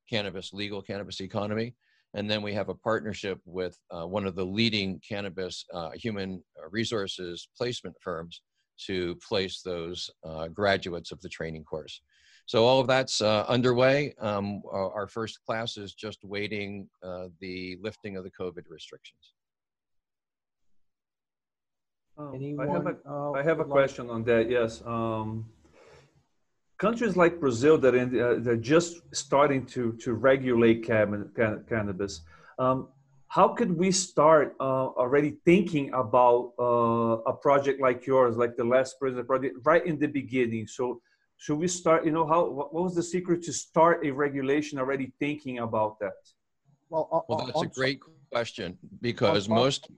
cannabis, 0.09 0.53
legal 0.53 0.81
cannabis 0.81 1.21
economy. 1.21 1.73
And 2.13 2.29
then 2.29 2.41
we 2.41 2.53
have 2.53 2.69
a 2.69 2.75
partnership 2.75 3.39
with 3.45 3.77
uh, 3.89 4.05
one 4.05 4.25
of 4.25 4.35
the 4.35 4.45
leading 4.45 4.99
cannabis 5.07 5.65
uh, 5.73 5.91
human 5.91 6.43
resources 6.69 7.47
placement 7.57 7.95
firms 8.01 8.41
to 8.85 9.15
place 9.27 9.61
those 9.61 10.09
uh, 10.25 10.47
graduates 10.49 11.11
of 11.11 11.21
the 11.21 11.29
training 11.29 11.63
course. 11.63 12.01
So 12.47 12.65
all 12.65 12.81
of 12.81 12.87
that's 12.87 13.21
uh, 13.21 13.45
underway. 13.47 14.13
Um, 14.19 14.61
our, 14.69 15.07
first 15.07 15.39
class 15.45 15.77
is 15.77 15.93
just 15.93 16.19
waiting 16.23 16.89
the 17.39 17.77
lifting 17.81 18.17
of 18.17 18.25
the 18.25 18.31
COVID 18.31 18.63
restrictions. 18.67 19.33
Um, 22.17 22.57
I 22.59 22.67
have 22.67 22.87
a, 22.87 22.95
uh, 23.07 23.31
I 23.31 23.43
have 23.43 23.59
a 23.59 23.65
question 23.65 24.09
on 24.09 24.23
that. 24.25 24.49
Yes. 24.49 24.83
Um, 24.85 25.45
countries 26.77 27.15
like 27.15 27.39
Brazil 27.39 27.77
that 27.79 27.95
in, 27.95 28.19
uh, 28.19 28.35
they're 28.39 28.57
just 28.57 29.01
starting 29.13 29.65
to 29.67 29.93
to 29.93 30.13
regulate 30.13 30.85
can, 30.85 31.29
can, 31.35 31.63
cannabis. 31.67 32.21
Um, 32.59 32.89
how 33.27 33.47
could 33.49 33.71
we 33.71 33.91
start 33.91 34.55
uh, 34.59 34.87
already 35.01 35.37
thinking 35.45 35.93
about 35.93 36.53
uh, 36.59 37.31
a 37.31 37.33
project 37.33 37.79
like 37.81 38.05
yours, 38.05 38.35
like 38.35 38.57
the 38.57 38.63
last 38.63 38.99
president 38.99 39.27
project, 39.27 39.55
right 39.63 39.85
in 39.85 39.97
the 39.97 40.07
beginning? 40.07 40.67
So 40.67 41.01
should 41.41 41.57
we 41.57 41.67
start 41.67 42.05
you 42.05 42.11
know 42.11 42.25
how 42.27 42.45
what 42.49 42.73
was 42.73 42.93
the 42.93 43.03
secret 43.03 43.41
to 43.43 43.53
start 43.53 44.05
a 44.05 44.11
regulation 44.11 44.77
already 44.77 45.11
thinking 45.19 45.59
about 45.59 45.99
that 45.99 46.13
well, 46.89 47.09
uh, 47.11 47.21
well 47.27 47.45
that's 47.45 47.63
a 47.63 47.79
great 47.79 47.99
question 48.31 48.77
because 49.01 49.49
most 49.49 49.89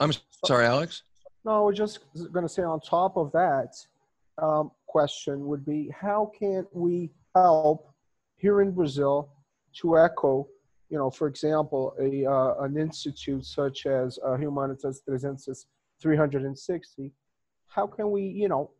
i'm 0.00 0.12
sorry 0.44 0.66
alex 0.66 1.02
no 1.44 1.64
we're 1.64 1.72
just 1.72 2.00
going 2.32 2.44
to 2.44 2.48
say 2.48 2.62
on 2.62 2.80
top 2.80 3.16
of 3.16 3.30
that 3.32 3.74
um, 4.38 4.70
question 4.86 5.46
would 5.46 5.64
be 5.64 5.90
how 5.98 6.30
can 6.38 6.66
we 6.72 7.10
help 7.34 7.92
here 8.36 8.60
in 8.60 8.70
brazil 8.70 9.30
to 9.74 9.98
echo 9.98 10.46
you 10.88 10.96
know 10.96 11.10
for 11.10 11.26
example 11.26 11.94
a 12.00 12.24
uh, 12.26 12.54
an 12.64 12.76
institute 12.76 13.44
such 13.44 13.86
as 13.86 14.18
uh, 14.24 14.36
humanitas 14.36 14.98
360 16.00 17.12
how 17.66 17.86
can 17.86 18.10
we 18.10 18.22
you 18.22 18.48
know 18.48 18.70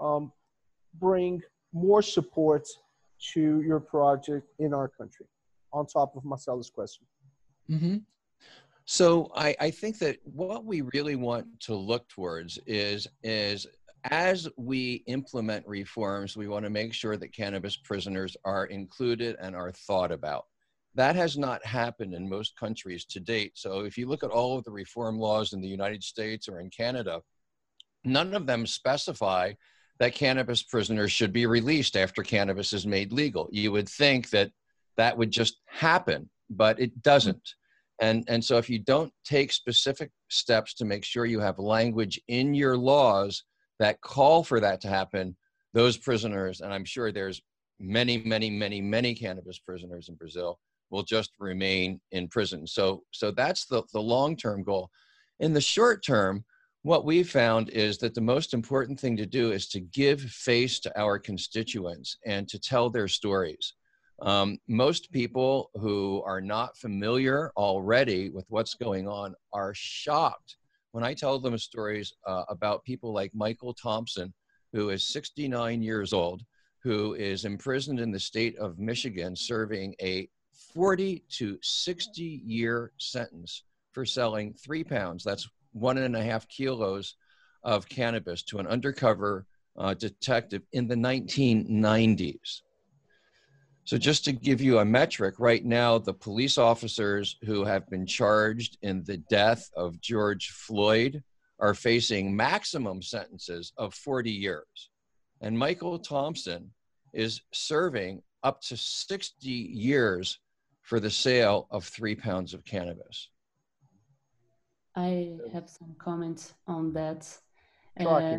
um, 0.00 0.32
bring 0.98 1.42
more 1.72 2.02
support 2.02 2.66
to 3.32 3.60
your 3.60 3.80
project 3.80 4.48
in 4.58 4.74
our 4.74 4.88
country 4.88 5.26
on 5.72 5.86
top 5.86 6.16
of 6.16 6.24
Marcelo's 6.24 6.70
question? 6.70 7.06
Mm-hmm. 7.70 7.98
So 8.92 9.30
I, 9.36 9.54
I 9.60 9.70
think 9.70 10.00
that 10.00 10.16
what 10.24 10.64
we 10.64 10.80
really 10.80 11.14
want 11.14 11.46
to 11.60 11.76
look 11.76 12.08
towards 12.08 12.58
is 12.66 13.06
is 13.22 13.64
as 14.02 14.48
we 14.56 15.04
implement 15.06 15.64
reforms, 15.68 16.36
we 16.36 16.48
want 16.48 16.64
to 16.64 16.70
make 16.70 16.92
sure 16.92 17.16
that 17.16 17.32
cannabis 17.32 17.76
prisoners 17.76 18.36
are 18.44 18.66
included 18.66 19.36
and 19.40 19.54
are 19.54 19.70
thought 19.70 20.10
about. 20.10 20.46
That 20.96 21.14
has 21.14 21.38
not 21.38 21.64
happened 21.64 22.14
in 22.14 22.28
most 22.28 22.56
countries 22.58 23.04
to 23.04 23.20
date. 23.20 23.52
So 23.54 23.82
if 23.84 23.96
you 23.96 24.08
look 24.08 24.24
at 24.24 24.32
all 24.32 24.58
of 24.58 24.64
the 24.64 24.72
reform 24.72 25.20
laws 25.20 25.52
in 25.52 25.60
the 25.60 25.68
United 25.68 26.02
States 26.02 26.48
or 26.48 26.58
in 26.58 26.68
Canada, 26.68 27.22
none 28.02 28.34
of 28.34 28.44
them 28.44 28.66
specify 28.66 29.52
that 30.00 30.16
cannabis 30.16 30.64
prisoners 30.64 31.12
should 31.12 31.32
be 31.32 31.46
released 31.46 31.96
after 31.96 32.24
cannabis 32.24 32.72
is 32.72 32.88
made 32.88 33.12
legal. 33.12 33.48
You 33.52 33.70
would 33.70 33.88
think 33.88 34.30
that 34.30 34.50
that 34.96 35.16
would 35.16 35.30
just 35.30 35.60
happen, 35.66 36.28
but 36.50 36.80
it 36.80 37.02
doesn't. 37.02 37.54
And, 38.00 38.24
and 38.28 38.42
so, 38.42 38.56
if 38.56 38.70
you 38.70 38.78
don't 38.78 39.12
take 39.24 39.52
specific 39.52 40.10
steps 40.28 40.74
to 40.74 40.84
make 40.84 41.04
sure 41.04 41.26
you 41.26 41.40
have 41.40 41.58
language 41.58 42.18
in 42.28 42.54
your 42.54 42.76
laws 42.76 43.44
that 43.78 44.00
call 44.00 44.42
for 44.42 44.58
that 44.60 44.80
to 44.82 44.88
happen, 44.88 45.36
those 45.74 45.96
prisoners, 45.96 46.60
and 46.60 46.72
I'm 46.72 46.84
sure 46.84 47.12
there's 47.12 47.42
many, 47.78 48.18
many, 48.18 48.50
many, 48.50 48.80
many 48.80 49.14
cannabis 49.14 49.58
prisoners 49.58 50.08
in 50.08 50.14
Brazil, 50.14 50.58
will 50.90 51.02
just 51.02 51.30
remain 51.38 52.00
in 52.10 52.28
prison. 52.28 52.66
So, 52.66 53.04
so 53.12 53.30
that's 53.30 53.66
the, 53.66 53.82
the 53.92 54.00
long 54.00 54.36
term 54.36 54.62
goal. 54.62 54.90
In 55.38 55.52
the 55.52 55.60
short 55.60 56.04
term, 56.04 56.44
what 56.82 57.04
we 57.04 57.22
found 57.22 57.68
is 57.70 57.98
that 57.98 58.14
the 58.14 58.20
most 58.20 58.54
important 58.54 58.98
thing 58.98 59.16
to 59.18 59.26
do 59.26 59.52
is 59.52 59.68
to 59.68 59.80
give 59.80 60.20
face 60.20 60.80
to 60.80 61.00
our 61.00 61.18
constituents 61.18 62.16
and 62.26 62.48
to 62.48 62.58
tell 62.58 62.88
their 62.90 63.08
stories. 63.08 63.74
Um, 64.22 64.58
most 64.68 65.10
people 65.12 65.70
who 65.74 66.22
are 66.26 66.40
not 66.40 66.76
familiar 66.76 67.52
already 67.56 68.28
with 68.28 68.44
what's 68.48 68.74
going 68.74 69.08
on 69.08 69.34
are 69.52 69.72
shocked 69.74 70.56
when 70.92 71.04
I 71.04 71.14
tell 71.14 71.38
them 71.38 71.56
stories 71.56 72.12
uh, 72.26 72.44
about 72.48 72.84
people 72.84 73.12
like 73.12 73.34
Michael 73.34 73.72
Thompson, 73.72 74.32
who 74.72 74.90
is 74.90 75.06
69 75.06 75.82
years 75.82 76.12
old, 76.12 76.42
who 76.82 77.14
is 77.14 77.44
imprisoned 77.44 78.00
in 78.00 78.10
the 78.10 78.20
state 78.20 78.58
of 78.58 78.78
Michigan, 78.78 79.36
serving 79.36 79.94
a 80.02 80.28
40 80.74 81.24
to 81.30 81.58
60 81.62 82.42
year 82.44 82.92
sentence 82.98 83.64
for 83.92 84.04
selling 84.04 84.54
three 84.54 84.84
pounds. 84.84 85.24
That's 85.24 85.48
one 85.72 85.98
and 85.98 86.16
a 86.16 86.22
half 86.22 86.48
kilos 86.48 87.14
of 87.62 87.88
cannabis 87.88 88.42
to 88.44 88.58
an 88.58 88.66
undercover 88.66 89.46
uh, 89.76 89.94
detective 89.94 90.62
in 90.72 90.88
the 90.88 90.94
1990s. 90.94 92.62
So, 93.90 93.98
just 93.98 94.24
to 94.26 94.32
give 94.32 94.60
you 94.60 94.78
a 94.78 94.84
metric, 94.84 95.40
right 95.40 95.64
now, 95.64 95.98
the 95.98 96.14
police 96.14 96.58
officers 96.58 97.36
who 97.44 97.64
have 97.64 97.90
been 97.90 98.06
charged 98.06 98.78
in 98.82 99.02
the 99.02 99.16
death 99.16 99.68
of 99.74 100.00
George 100.00 100.50
Floyd 100.50 101.24
are 101.58 101.74
facing 101.74 102.36
maximum 102.36 103.02
sentences 103.02 103.72
of 103.76 103.92
40 103.92 104.30
years. 104.30 104.90
And 105.40 105.58
Michael 105.58 105.98
Thompson 105.98 106.70
is 107.12 107.42
serving 107.50 108.22
up 108.44 108.60
to 108.60 108.76
60 108.76 109.48
years 109.48 110.38
for 110.82 111.00
the 111.00 111.10
sale 111.10 111.66
of 111.72 111.84
three 111.84 112.14
pounds 112.14 112.54
of 112.54 112.64
cannabis. 112.64 113.28
I 114.94 115.32
have 115.52 115.68
some 115.68 115.96
comments 115.98 116.54
on 116.68 116.92
that. 116.92 117.26
Uh, 117.98 118.38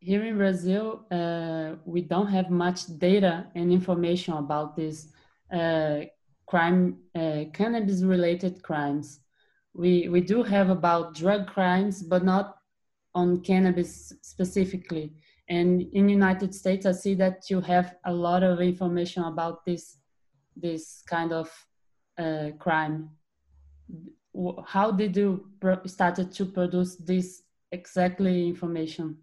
here 0.00 0.24
in 0.24 0.38
Brazil, 0.38 1.04
uh, 1.10 1.76
we 1.84 2.00
don't 2.00 2.28
have 2.28 2.50
much 2.50 2.86
data 2.98 3.46
and 3.54 3.70
information 3.70 4.34
about 4.34 4.74
this 4.74 5.08
uh, 5.52 6.00
crime, 6.46 6.96
uh, 7.14 7.44
cannabis-related 7.52 8.62
crimes. 8.62 9.20
We 9.74 10.08
we 10.08 10.22
do 10.22 10.42
have 10.42 10.70
about 10.70 11.14
drug 11.14 11.46
crimes, 11.46 12.02
but 12.02 12.24
not 12.24 12.56
on 13.14 13.42
cannabis 13.42 14.12
specifically. 14.22 15.12
And 15.48 15.82
in 15.92 16.08
United 16.08 16.54
States, 16.54 16.86
I 16.86 16.92
see 16.92 17.14
that 17.14 17.50
you 17.50 17.60
have 17.60 17.96
a 18.04 18.12
lot 18.12 18.42
of 18.42 18.60
information 18.60 19.24
about 19.24 19.64
this 19.66 19.98
this 20.56 21.02
kind 21.06 21.32
of 21.32 21.48
uh, 22.18 22.50
crime. 22.58 23.10
how 24.64 24.92
did 24.92 25.16
you 25.16 25.44
started 25.86 26.32
to 26.32 26.44
produce 26.46 26.96
this 26.96 27.42
exactly 27.72 28.46
information? 28.46 29.18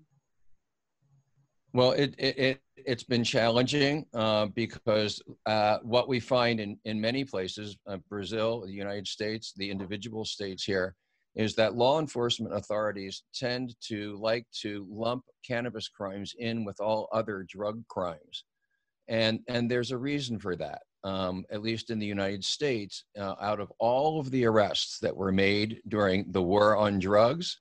Well, 1.77 1.91
it, 1.91 2.15
it, 2.17 2.39
it 2.39 2.61
it's 2.75 3.03
been 3.03 3.23
challenging 3.23 4.07
uh, 4.15 4.47
because 4.47 5.21
uh, 5.45 5.77
what 5.83 6.07
we 6.07 6.19
find 6.19 6.59
in, 6.59 6.79
in 6.85 6.99
many 6.99 7.23
places, 7.23 7.77
uh, 7.85 7.97
Brazil, 8.09 8.61
the 8.65 8.71
United 8.71 9.05
States, 9.05 9.53
the 9.55 9.69
individual 9.69 10.25
states 10.25 10.63
here, 10.63 10.95
is 11.35 11.53
that 11.53 11.75
law 11.75 11.99
enforcement 11.99 12.55
authorities 12.55 13.21
tend 13.31 13.75
to 13.89 14.17
like 14.19 14.47
to 14.61 14.87
lump 14.89 15.23
cannabis 15.45 15.87
crimes 15.87 16.33
in 16.39 16.65
with 16.65 16.79
all 16.79 17.09
other 17.11 17.45
drug 17.47 17.85
crimes. 17.89 18.45
And, 19.07 19.41
and 19.47 19.69
there's 19.69 19.91
a 19.91 19.99
reason 19.99 20.39
for 20.39 20.55
that. 20.55 20.81
Um, 21.03 21.45
at 21.51 21.61
least 21.61 21.91
in 21.91 21.99
the 21.99 22.07
United 22.07 22.43
States, 22.43 23.03
uh, 23.19 23.35
out 23.39 23.59
of 23.59 23.71
all 23.77 24.19
of 24.19 24.31
the 24.31 24.45
arrests 24.45 24.97
that 25.01 25.15
were 25.15 25.31
made 25.31 25.79
during 25.87 26.31
the 26.31 26.41
war 26.41 26.75
on 26.75 26.97
drugs, 26.97 27.59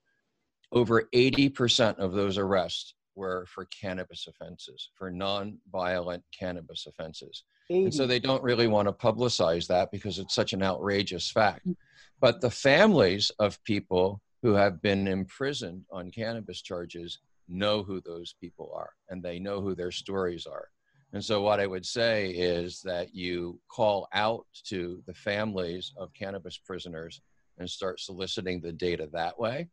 over 0.73 1.07
80% 1.15 1.99
of 1.99 2.13
those 2.13 2.39
arrests 2.39 2.95
were 3.17 3.47
for 3.47 3.65
cannabis 3.67 4.27
offenses, 4.29 4.91
for 4.95 5.11
non-violent 5.11 6.23
cannabis 6.39 6.87
offenses. 6.87 7.45
80. 7.71 7.85
And 7.85 7.95
so 7.95 8.07
they 8.07 8.21
don't 8.21 8.43
really 8.43 8.69
want 8.69 8.87
to 8.87 8.93
publicize 8.93 9.67
that 9.69 9.91
because 9.91 10.19
it's 10.19 10.35
such 10.35 10.53
an 10.53 10.63
outrageous 10.63 11.31
fact. 11.31 11.67
Mm. 11.67 11.77
But 12.21 12.41
the 12.41 12.51
families 12.51 13.31
of 13.39 13.63
people 13.65 14.23
who 14.43 14.55
have 14.55 14.81
been 14.81 15.09
imprisoned 15.09 15.85
on 15.91 16.11
cannabis 16.11 16.63
charges 16.63 17.19
know 17.49 17.83
who 17.83 18.01
those 18.01 18.35
people 18.41 18.73
are 18.75 18.91
and 19.09 19.23
they 19.23 19.39
know 19.39 19.61
who 19.61 19.75
their 19.75 19.91
stories 19.91 20.47
are. 20.47 20.69
And 21.13 21.25
so, 21.25 21.41
what 21.41 21.61
I 21.61 21.67
would 21.67 21.87
say 21.87 22.31
is 22.31 22.83
that 22.83 23.15
you 23.15 23.61
call 23.69 24.09
out 24.13 24.47
to 24.65 25.03
the 25.07 25.15
families 25.15 25.93
of 25.97 26.13
cannabis 26.15 26.59
prisoners 26.59 27.21
and 27.59 27.71
start 27.71 28.01
soliciting 28.01 28.61
the 28.61 28.73
data 28.73 29.09
that 29.13 29.39
way 29.39 29.69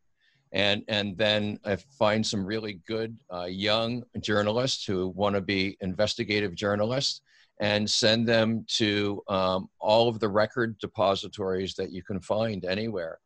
and 0.54 0.84
and 0.88 1.18
then 1.18 1.60
I 1.66 1.76
find 1.76 2.26
some 2.26 2.46
really 2.46 2.80
good 2.88 3.18
uh, 3.34 3.46
young 3.46 4.04
journalists 4.22 4.86
who 4.86 5.10
want 5.10 5.36
to 5.36 5.42
be 5.42 5.78
investigative 5.82 6.54
journalists 6.56 7.22
and 7.60 7.90
send 7.90 8.28
them 8.28 8.66
to 8.68 9.22
um, 9.28 9.68
all 9.80 10.08
of 10.08 10.20
the 10.20 10.30
record 10.30 10.78
depositories 10.80 11.74
that 11.76 11.92
you 11.92 12.04
can 12.04 12.20
find 12.20 12.66
anywhere 12.66 13.20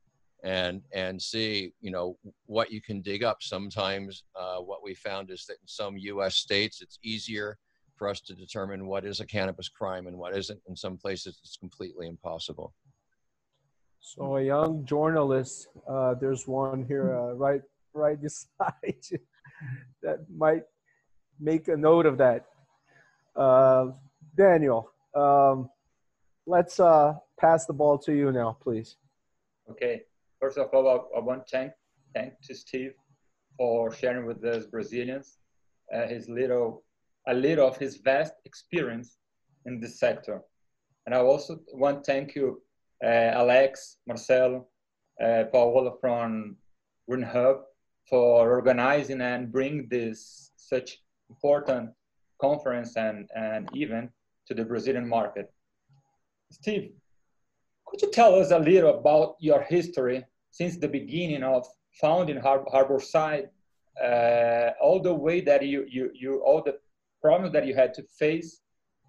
and 0.43 0.81
and 0.93 1.21
see 1.21 1.73
you 1.81 1.91
know 1.91 2.17
what 2.45 2.71
you 2.71 2.81
can 2.81 3.01
dig 3.01 3.23
up. 3.23 3.43
Sometimes 3.43 4.23
uh, 4.35 4.57
what 4.57 4.83
we 4.83 4.93
found 4.93 5.29
is 5.29 5.45
that 5.47 5.57
in 5.61 5.67
some 5.67 5.97
us 5.97 6.35
states 6.35 6.81
it's 6.81 6.99
easier 7.03 7.57
for 7.97 8.07
us 8.07 8.21
to 8.21 8.35
determine 8.35 8.87
what 8.87 9.05
is 9.05 9.19
a 9.19 9.25
cannabis 9.25 9.67
crime 9.67 10.07
and 10.07 10.17
what 10.17 10.37
isn't. 10.37 10.61
In 10.69 10.77
some 10.77 10.97
places 10.97 11.39
it's 11.43 11.57
completely 11.57 12.07
impossible 12.07 12.73
so 13.99 14.38
a 14.38 14.43
young 14.43 14.86
journalist, 14.86 15.67
uh, 15.88 16.13
there's 16.15 16.47
one 16.47 16.86
here 16.86 17.15
uh, 17.15 17.33
right 17.33 17.62
right 17.93 18.21
beside 18.27 18.95
you 19.10 19.19
that 20.03 20.19
might 20.36 20.63
make 21.39 21.67
a 21.67 21.77
note 21.77 22.05
of 22.05 22.17
that. 22.17 22.45
Uh, 23.36 23.91
Daniel, 24.36 24.91
um, 25.15 25.69
let's 26.45 26.79
uh, 26.79 27.13
pass 27.39 27.65
the 27.65 27.73
ball 27.73 27.97
to 27.99 28.13
you 28.13 28.31
now, 28.31 28.57
please. 28.62 28.97
Okay. 29.69 30.01
First 30.39 30.57
of 30.57 30.69
all, 30.73 30.88
I, 30.88 31.17
I 31.17 31.21
want 31.21 31.47
to 31.47 31.57
thank 31.57 31.71
thank 32.13 32.39
to 32.43 32.55
Steve 32.55 32.93
for 33.57 33.91
sharing 33.91 34.25
with 34.25 34.43
us 34.43 34.65
Brazilians 34.65 35.38
uh, 35.93 36.07
his 36.07 36.29
little 36.29 36.83
a 37.27 37.33
little 37.33 37.67
of 37.67 37.77
his 37.77 37.97
vast 37.97 38.33
experience 38.45 39.17
in 39.65 39.79
this 39.79 39.99
sector. 39.99 40.41
And 41.05 41.15
I 41.15 41.19
also 41.19 41.60
want 41.73 42.03
to 42.03 42.12
thank 42.12 42.36
you 42.36 42.62
Alex, 43.03 43.97
Marcel, 44.07 44.67
uh, 45.23 45.43
Paola 45.51 45.93
from 46.01 46.55
Green 47.07 47.23
Hub 47.23 47.62
for 48.10 48.51
organizing 48.51 49.21
and 49.21 49.51
bring 49.51 49.88
this 49.89 50.51
such 50.55 50.99
important 51.29 51.91
conference 52.39 52.95
and, 52.95 53.29
and 53.36 53.69
event 53.75 54.12
to 54.47 54.53
the 54.53 54.63
Brazilian 54.63 55.07
market. 55.07 55.51
Steve, 56.51 56.91
could 57.86 58.01
you 58.01 58.12
tell 58.12 58.36
us 58.36 58.51
a 58.51 58.60
little 58.60 58.97
about 58.99 59.36
your 59.39 59.62
history 59.62 60.23
since 60.51 60.77
the 60.77 60.88
beginning 60.88 61.43
of 61.43 61.65
founding 61.99 62.38
Har- 62.38 62.65
Harborside, 62.65 63.49
uh, 64.03 64.71
all 64.81 64.99
the 64.99 65.13
way 65.13 65.41
that 65.41 65.65
you, 65.65 65.86
you, 65.89 66.12
you, 66.13 66.41
all 66.45 66.62
the 66.62 66.77
problems 67.21 67.51
that 67.53 67.65
you 67.65 67.75
had 67.75 67.93
to 67.95 68.03
face 68.19 68.62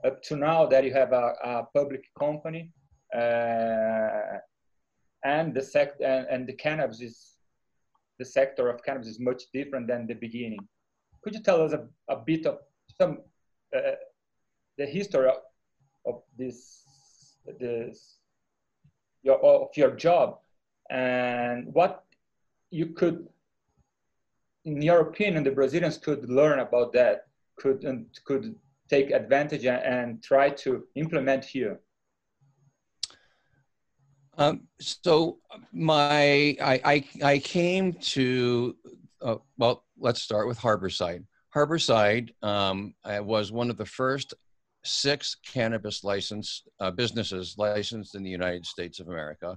up 0.05 0.23
to 0.23 0.37
now 0.37 0.65
that 0.67 0.85
you 0.85 0.93
have 0.93 1.13
a, 1.13 1.35
a 1.45 1.67
public 1.75 2.05
company 2.19 2.71
and 5.25 5.55
the 5.55 5.63
sect 5.63 6.01
and, 6.01 6.27
and 6.29 6.47
the 6.47 6.53
cannabis 6.53 7.01
is 7.01 7.35
the 8.19 8.25
sector 8.25 8.69
of 8.69 8.83
cannabis 8.83 9.09
is 9.09 9.21
much 9.21 9.45
different 9.53 9.87
than 9.87 10.07
the 10.07 10.15
beginning. 10.15 10.59
Could 11.23 11.35
you 11.35 11.43
tell 11.43 11.63
us 11.63 11.73
a, 11.73 11.87
a 12.09 12.17
bit 12.17 12.47
of 12.47 12.59
some 13.01 13.19
uh, 13.77 13.93
the 14.77 14.87
history 14.87 15.29
of, 15.29 15.37
of 16.07 16.23
this 16.37 16.85
this 17.61 18.19
your 19.23 19.39
of 19.45 19.69
your 19.77 19.91
job 19.91 20.39
and 20.91 21.73
what 21.75 22.05
you 22.71 22.87
could 22.87 23.27
in 24.65 24.83
your 24.83 25.01
opinion 25.01 25.43
the 25.43 25.51
brazilians 25.51 25.97
could 25.99 26.29
learn 26.29 26.61
about 26.61 26.93
that 26.93 27.27
could 27.57 27.85
and 27.85 28.07
could 28.25 28.55
take 28.89 29.11
advantage 29.11 29.65
and 29.65 30.23
try 30.23 30.49
to 30.51 30.85
implement 30.95 31.45
here 31.45 31.81
um, 34.39 34.63
so 34.81 35.39
my 35.73 36.57
I, 36.61 36.81
I, 36.85 37.05
I 37.23 37.39
came 37.39 37.93
to 37.93 38.77
uh, 39.21 39.37
well 39.59 39.85
let's 39.99 40.23
start 40.23 40.47
with 40.47 40.59
Harborside. 40.59 41.25
Harborside 41.55 42.31
um, 42.43 42.95
was 43.05 43.53
one 43.53 43.69
of 43.69 43.77
the 43.77 43.87
first 43.87 44.35
six 44.85 45.37
cannabis 45.45 46.05
license 46.05 46.63
uh, 46.81 46.91
businesses 46.91 47.57
licensed 47.59 48.15
in 48.15 48.23
the 48.23 48.31
United 48.31 48.65
States 48.65 49.01
of 49.01 49.09
America. 49.09 49.57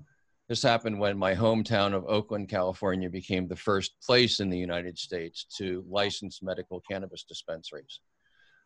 This 0.50 0.64
happened 0.64 1.00
when 1.00 1.18
my 1.18 1.34
hometown 1.34 1.94
of 1.94 2.04
Oakland, 2.08 2.50
California, 2.50 3.10
became 3.10 3.48
the 3.48 3.56
first 3.56 3.94
place 4.06 4.40
in 4.40 4.50
the 4.50 4.58
United 4.58 4.98
States 4.98 5.46
to 5.58 5.86
license 5.88 6.42
medical 6.42 6.82
cannabis 6.82 7.24
dispensaries. 7.24 8.00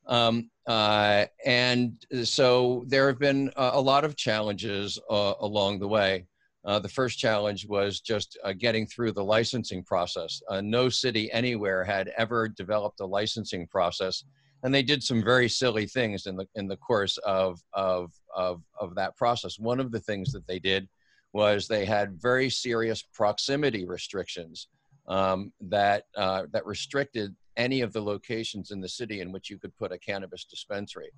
Um, 0.08 0.50
uh, 0.68 1.26
and 1.46 2.04
so 2.24 2.86
there 2.88 3.08
have 3.08 3.20
been 3.20 3.52
a, 3.56 3.72
a 3.74 3.82
lot 3.82 4.04
of 4.06 4.15
challenges 4.15 5.00
uh, 5.10 5.34
along 5.39 5.80
the 5.80 5.88
way. 5.88 6.26
Uh, 6.65 6.80
the 6.80 6.89
first 6.89 7.20
challenge 7.20 7.68
was 7.68 8.00
just 8.00 8.38
uh, 8.44 8.52
getting 8.54 8.88
through 8.88 9.12
the 9.12 9.24
licensing 9.24 9.84
process. 9.84 10.41
Uh, 10.50 10.62
no 10.62 10.89
city 10.89 11.32
anywhere 11.32 11.84
had 11.84 12.12
ever 12.18 12.48
developed 12.48 13.00
a 13.02 13.06
licensing 13.06 13.68
process, 13.68 14.24
and 14.63 14.74
they 14.74 14.82
did 14.82 15.04
some 15.04 15.24
very 15.24 15.48
silly 15.48 15.86
things 15.86 16.26
in 16.26 16.36
the 16.36 16.48
in 16.56 16.68
the 16.68 16.78
course 16.78 17.18
of 17.18 17.60
of 17.74 18.12
of, 18.36 18.63
of 18.82 18.96
that 18.96 19.15
process. 19.15 19.60
One 19.60 19.80
of 19.80 19.91
the 19.91 20.00
things 20.00 20.32
that 20.32 20.48
they 20.48 20.58
did 20.58 20.89
was 21.34 21.68
they 21.68 21.86
had 21.86 22.20
very 22.20 22.50
serious 22.50 23.04
proximity 23.13 23.86
restrictions 23.86 24.68
um, 25.08 25.52
that 25.62 26.06
uh, 26.15 26.44
that 26.52 26.65
restricted 26.65 27.36
any 27.58 27.82
of 27.82 27.94
the 27.94 28.02
locations 28.02 28.72
in 28.72 28.82
the 28.82 28.89
city 28.89 29.22
in 29.22 29.32
which 29.32 29.50
you 29.50 29.58
could 29.58 29.76
put 29.78 29.91
a 29.91 29.98
cannabis 29.98 30.46
dispensary. 30.46 31.12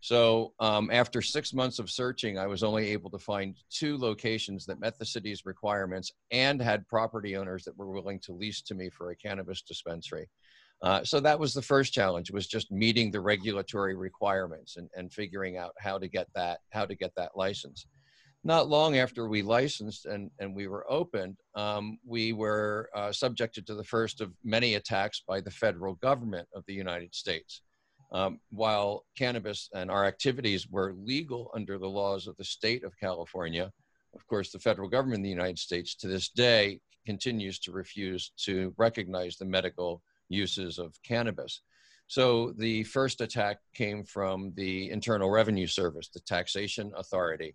So 0.00 0.54
um, 0.60 0.90
after 0.90 1.20
six 1.20 1.52
months 1.52 1.78
of 1.78 1.90
searching, 1.90 2.38
I 2.38 2.46
was 2.46 2.62
only 2.62 2.88
able 2.88 3.10
to 3.10 3.18
find 3.18 3.54
two 3.70 3.98
locations 3.98 4.64
that 4.66 4.80
met 4.80 4.98
the 4.98 5.04
city's 5.04 5.44
requirements 5.44 6.10
and 6.30 6.60
had 6.60 6.88
property 6.88 7.36
owners 7.36 7.64
that 7.64 7.76
were 7.76 7.90
willing 7.90 8.18
to 8.20 8.32
lease 8.32 8.62
to 8.62 8.74
me 8.74 8.88
for 8.88 9.10
a 9.10 9.16
cannabis 9.16 9.60
dispensary. 9.60 10.26
Uh, 10.82 11.04
so 11.04 11.20
that 11.20 11.38
was 11.38 11.52
the 11.52 11.60
first 11.60 11.92
challenge 11.92 12.30
was 12.30 12.46
just 12.46 12.72
meeting 12.72 13.10
the 13.10 13.20
regulatory 13.20 13.94
requirements 13.94 14.78
and, 14.78 14.88
and 14.96 15.12
figuring 15.12 15.58
out 15.58 15.74
how 15.78 15.98
to 15.98 16.08
get 16.08 16.26
that 16.34 16.60
how 16.70 16.86
to 16.86 16.94
get 16.94 17.12
that 17.16 17.32
license 17.36 17.86
not 18.42 18.68
long 18.68 18.96
after 18.96 19.28
we 19.28 19.42
licensed 19.42 20.06
and, 20.06 20.30
and 20.38 20.54
we 20.54 20.66
were 20.66 20.90
opened, 20.90 21.36
um, 21.54 21.98
we 22.06 22.32
were 22.32 22.88
uh, 22.94 23.12
subjected 23.12 23.66
to 23.66 23.74
the 23.74 23.84
first 23.84 24.20
of 24.20 24.32
many 24.42 24.74
attacks 24.76 25.22
by 25.26 25.40
the 25.40 25.50
federal 25.50 25.94
government 25.96 26.48
of 26.54 26.64
the 26.66 26.72
United 26.72 27.14
States. 27.14 27.62
Um, 28.12 28.40
while 28.50 29.04
cannabis 29.16 29.68
and 29.74 29.90
our 29.90 30.04
activities 30.04 30.68
were 30.68 30.94
legal 30.94 31.50
under 31.54 31.78
the 31.78 31.88
laws 31.88 32.26
of 32.26 32.36
the 32.38 32.44
state 32.44 32.82
of 32.82 32.98
California, 32.98 33.70
of 34.14 34.26
course, 34.26 34.50
the 34.50 34.58
federal 34.58 34.88
government 34.88 35.18
in 35.18 35.22
the 35.22 35.28
United 35.28 35.58
States 35.58 35.94
to 35.96 36.08
this 36.08 36.30
day 36.30 36.80
continues 37.06 37.58
to 37.60 37.72
refuse 37.72 38.32
to 38.44 38.74
recognize 38.76 39.36
the 39.36 39.44
medical 39.44 40.02
uses 40.28 40.78
of 40.78 40.98
cannabis. 41.04 41.62
So 42.08 42.52
the 42.56 42.82
first 42.84 43.20
attack 43.20 43.58
came 43.74 44.02
from 44.02 44.52
the 44.56 44.90
Internal 44.90 45.30
Revenue 45.30 45.68
Service, 45.68 46.08
the 46.08 46.20
taxation 46.20 46.90
authority 46.96 47.54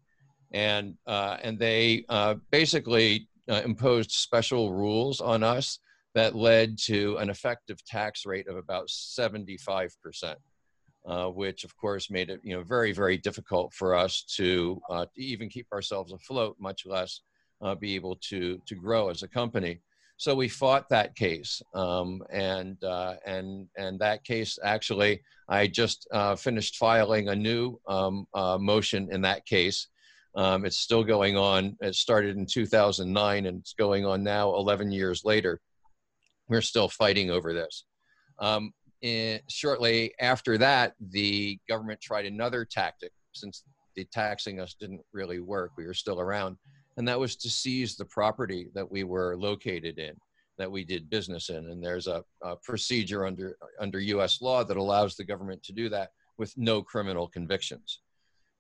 and 0.56 0.96
uh, 1.06 1.38
and 1.44 1.60
they 1.60 2.06
uh, 2.08 2.36
basically 2.50 3.28
uh, 3.52 3.62
imposed 3.66 4.10
special 4.10 4.74
rules 4.74 5.20
on 5.20 5.44
us 5.44 5.80
that 6.16 6.34
led 6.34 6.78
to 6.80 7.18
an 7.18 7.30
effective 7.30 7.84
tax 7.86 8.26
rate 8.26 8.48
of 8.48 8.56
about 8.56 8.90
75 8.90 9.94
percent, 10.02 10.40
uh, 11.06 11.28
which 11.28 11.66
of 11.66 11.76
course 11.76 12.10
made 12.10 12.30
it 12.30 12.40
you 12.42 12.56
know 12.56 12.64
very 12.64 12.94
very 12.94 13.18
difficult 13.18 13.74
for 13.74 13.94
us 13.94 14.24
to, 14.38 14.82
uh, 14.90 15.06
to 15.14 15.22
even 15.22 15.50
keep 15.50 15.68
ourselves 15.74 16.14
afloat, 16.14 16.56
much 16.58 16.86
less 16.86 17.20
uh, 17.62 17.76
be 17.76 17.94
able 17.94 18.16
to 18.30 18.60
to 18.66 18.76
grow 18.76 19.10
as 19.10 19.24
a 19.24 19.28
company. 19.28 19.82
So 20.18 20.34
we 20.34 20.48
fought 20.48 20.88
that 20.88 21.14
case, 21.18 21.62
um, 21.74 22.24
and 22.32 22.78
and 23.26 23.68
and 23.78 24.00
that 24.00 24.24
case 24.24 24.58
actually, 24.64 25.22
I 25.50 25.68
just 25.68 26.08
finished 26.38 26.78
filing 26.78 27.28
a 27.28 27.36
new 27.36 27.78
um, 27.90 28.26
motion 28.34 29.10
in 29.12 29.20
that 29.24 29.46
case. 29.46 29.90
Um, 30.36 30.66
it's 30.66 30.78
still 30.78 31.04
going 31.04 31.38
on. 31.38 31.78
It 31.82 31.96
started 31.96 32.36
in 32.36 32.46
2009, 32.46 33.46
and 33.46 33.60
it's 33.60 33.74
going 33.74 34.06
on 34.06 34.24
now, 34.24 34.54
11 34.56 34.92
years 34.92 35.24
later. 35.24 35.62
We're 36.50 36.62
still 36.62 36.90
fighting 36.90 37.32
over 37.32 37.54
this. 37.54 37.86
Um, 38.40 38.74
shortly 39.50 40.14
after 40.20 40.58
that, 40.58 40.94
the 41.12 41.58
government 41.70 42.02
tried 42.02 42.26
another 42.26 42.66
tactic 42.66 43.12
since 43.34 43.64
the 43.96 44.06
taxing 44.06 44.60
us 44.60 44.76
didn't 44.80 45.02
really 45.14 45.40
work. 45.40 45.72
We 45.78 45.86
were 45.86 45.94
still 45.94 46.20
around 46.20 46.58
and 46.98 47.08
that 47.08 47.20
was 47.20 47.36
to 47.38 47.50
seize 47.50 47.96
the 47.96 48.06
property 48.06 48.70
that 48.74 48.90
we 48.90 49.04
were 49.04 49.36
located 49.38 50.00
in 50.00 50.16
that 50.58 50.72
we 50.72 50.86
did 50.86 51.10
business 51.10 51.50
in 51.50 51.70
and 51.70 51.84
there's 51.84 52.08
a, 52.08 52.24
a, 52.44 52.56
procedure 52.58 53.26
under 53.26 53.58
under 53.80 54.00
US 54.00 54.42
law 54.42 54.64
that 54.64 54.78
allows 54.78 55.16
the 55.16 55.24
government 55.24 55.62
to 55.64 55.74
do 55.74 55.90
that 55.90 56.12
with 56.38 56.54
no 56.58 56.82
criminal 56.82 57.28
convictions 57.28 58.00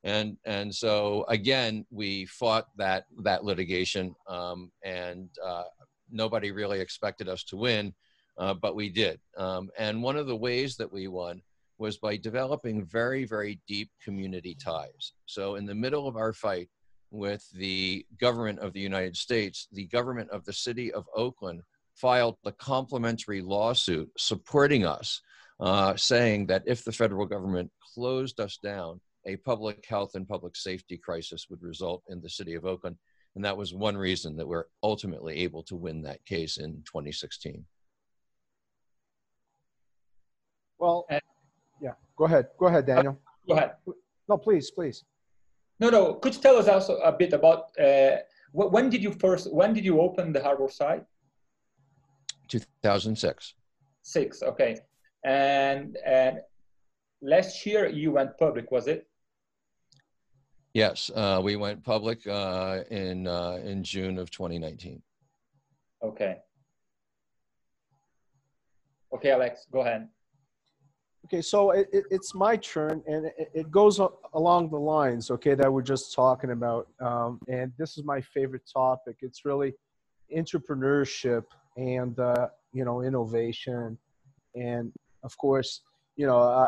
and 0.06 0.38
and 0.46 0.74
so 0.74 1.26
again 1.28 1.86
we 1.92 2.26
fought 2.28 2.68
that 2.78 3.06
that 3.24 3.44
litigation 3.44 4.16
um, 4.30 4.72
and 4.84 5.30
uh, 5.44 5.64
nobody 6.10 6.52
really 6.52 6.80
expected 6.80 7.28
us 7.28 7.44
to 7.44 7.58
win 7.58 7.94
uh, 8.38 8.54
but 8.54 8.76
we 8.76 8.90
did. 8.90 9.20
Um, 9.38 9.70
and 9.78 10.04
one 10.04 10.18
of 10.18 10.28
the 10.28 10.36
ways 10.36 10.76
that 10.78 10.92
we 10.92 11.08
won 11.08 11.42
was 11.78 11.98
by 11.98 12.18
developing 12.18 12.86
very 12.86 13.26
very 13.26 13.60
deep 13.68 13.90
community 14.04 14.56
ties. 14.56 15.14
So 15.26 15.56
in 15.56 15.66
the 15.66 15.76
middle 15.76 16.08
of 16.08 16.16
our 16.16 16.34
fight 16.34 16.70
with 17.12 17.48
the 17.52 18.06
government 18.20 18.60
of 18.60 18.74
the 18.74 18.80
United 18.80 19.16
States, 19.16 19.68
the 19.72 19.86
government 19.88 20.30
of 20.32 20.44
the 20.46 20.54
city 20.54 20.92
of 20.92 21.06
Oakland 21.16 21.62
filed 21.96 22.38
a 22.46 22.52
complementary 22.52 23.42
lawsuit 23.42 24.10
supporting 24.18 24.86
us, 24.86 25.22
uh, 25.62 25.96
saying 25.96 26.48
that 26.48 26.64
if 26.66 26.84
the 26.84 26.92
federal 26.92 27.26
government 27.26 27.72
closed 27.94 28.40
us 28.42 28.58
down, 28.62 29.00
a 29.26 29.36
public 29.38 29.86
health 29.88 30.16
and 30.16 30.28
public 30.28 30.56
safety 30.56 30.98
crisis 30.98 31.48
would 31.50 31.62
result 31.62 32.04
in 32.10 32.22
the 32.22 32.30
city 32.30 32.54
of 32.54 32.66
Oakland. 32.66 32.98
And 33.36 33.44
that 33.44 33.58
was 33.58 33.74
one 33.74 33.98
reason 33.98 34.38
that 34.38 34.48
we're 34.48 34.66
ultimately 34.84 35.40
able 35.40 35.64
to 35.64 35.76
win 35.76 36.02
that 36.04 36.24
case 36.26 36.58
in 36.58 36.84
2016. 36.86 37.66
Well, 40.80 41.06
yeah, 41.82 41.92
go 42.18 42.26
ahead. 42.26 42.48
Go 42.58 42.68
ahead, 42.68 42.86
Daniel. 42.86 43.20
Go 43.48 43.56
ahead. 43.56 43.72
No, 44.30 44.38
please, 44.38 44.72
please. 44.72 45.04
No, 45.80 45.90
no. 45.90 46.14
Could 46.16 46.36
you 46.36 46.42
tell 46.42 46.58
us 46.58 46.68
also 46.68 46.98
a 46.98 47.12
bit 47.12 47.34
about 47.34 47.72
uh, 47.80 48.18
when 48.52 48.90
did 48.90 49.04
you 49.04 49.12
first, 49.12 49.54
when 49.54 49.74
did 49.74 49.84
you 49.84 50.00
open 50.00 50.32
the 50.32 50.40
Harborside? 50.40 51.06
2006. 52.48 53.54
Six, 54.02 54.44
okay. 54.44 54.80
And, 55.26 55.98
and 56.06 56.40
last 57.22 57.66
year 57.66 57.90
you 57.90 58.12
went 58.12 58.38
public, 58.38 58.72
was 58.72 58.88
it? 58.88 59.08
Yes, 60.76 61.10
uh, 61.16 61.40
we 61.42 61.56
went 61.56 61.82
public 61.86 62.28
uh, 62.28 62.82
in, 62.92 63.28
uh, 63.28 63.60
in 63.64 63.82
June 63.82 64.20
of 64.20 64.30
2019. 64.30 65.02
Okay. 66.04 66.36
Okay, 69.14 69.32
Alex, 69.32 69.68
go 69.72 69.80
ahead. 69.80 70.10
Okay, 71.24 71.42
so 71.42 71.72
it, 71.72 71.88
it, 71.94 72.04
it's 72.12 72.36
my 72.36 72.58
turn, 72.58 73.02
and 73.08 73.28
it, 73.28 73.52
it, 73.54 73.72
goes 73.72 74.02
along 74.34 74.70
the 74.70 74.78
lines, 74.78 75.32
okay, 75.32 75.56
that 75.56 75.72
we're 75.72 75.82
just 75.82 76.14
talking 76.14 76.52
about. 76.52 76.90
Um, 77.00 77.40
and 77.48 77.72
this 77.80 77.98
is 77.98 78.04
my 78.04 78.20
favorite 78.20 78.70
topic. 78.72 79.16
It's 79.22 79.46
really 79.46 79.74
entrepreneurship 80.36 81.46
and, 81.78 82.20
uh, 82.20 82.50
you 82.74 82.84
know, 82.84 83.02
innovation. 83.02 83.98
And 84.56 84.92
of 85.24 85.38
course, 85.38 85.84
you 86.18 86.28
know, 86.28 86.38
I, 86.38 86.68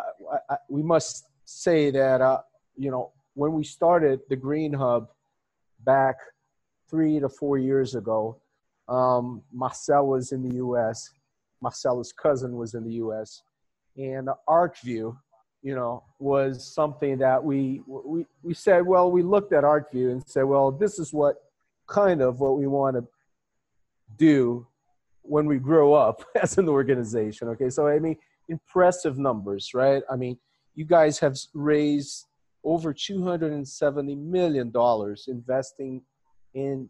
I, 0.49 0.55
we 0.69 0.81
must 0.81 1.27
say 1.43 1.91
that, 1.91 2.21
uh, 2.21 2.39
you 2.77 2.89
know, 2.89 3.11
when 3.37 3.53
we 3.53 3.63
started 3.63 4.19
the 4.29 4.35
Green 4.35 4.73
Hub 4.73 5.09
back 5.85 6.15
three 6.89 7.19
to 7.19 7.29
four 7.29 7.59
years 7.59 7.93
ago, 7.93 8.41
um, 8.89 9.43
Marcel 9.53 10.07
was 10.07 10.31
in 10.31 10.41
the 10.41 10.55
US, 10.55 11.11
Marcelo's 11.61 12.11
cousin 12.11 12.57
was 12.57 12.73
in 12.73 12.83
the 12.83 12.93
US 12.93 13.43
and 13.95 14.27
ArcView, 14.49 15.15
you 15.61 15.75
know, 15.75 16.03
was 16.17 16.73
something 16.73 17.19
that 17.19 17.43
we 17.43 17.81
we 17.85 18.25
we 18.41 18.55
said. 18.55 18.85
Well, 18.85 19.11
we 19.11 19.21
looked 19.21 19.53
at 19.53 19.63
ArcView 19.63 20.11
and 20.11 20.27
said, 20.27 20.43
well, 20.43 20.71
this 20.71 20.97
is 20.97 21.13
what 21.13 21.35
kind 21.87 22.21
of 22.21 22.39
what 22.39 22.57
we 22.57 22.65
want 22.65 22.95
to 22.95 23.05
do 24.17 24.65
when 25.21 25.45
we 25.45 25.59
grow 25.59 25.93
up 25.93 26.23
as 26.41 26.57
an 26.57 26.67
organization. 26.67 27.49
Okay, 27.49 27.69
so 27.69 27.87
I 27.87 27.99
mean, 27.99 28.17
impressive 28.49 29.19
numbers, 29.19 29.75
right? 29.75 30.01
I 30.09 30.15
mean, 30.15 30.39
you 30.73 30.85
guys 30.85 31.19
have 31.19 31.37
raised 31.53 32.26
over 32.67 32.93
270 32.93 34.13
million 34.15 34.69
dollars 34.71 35.29
investing 35.29 36.01
in 36.53 36.89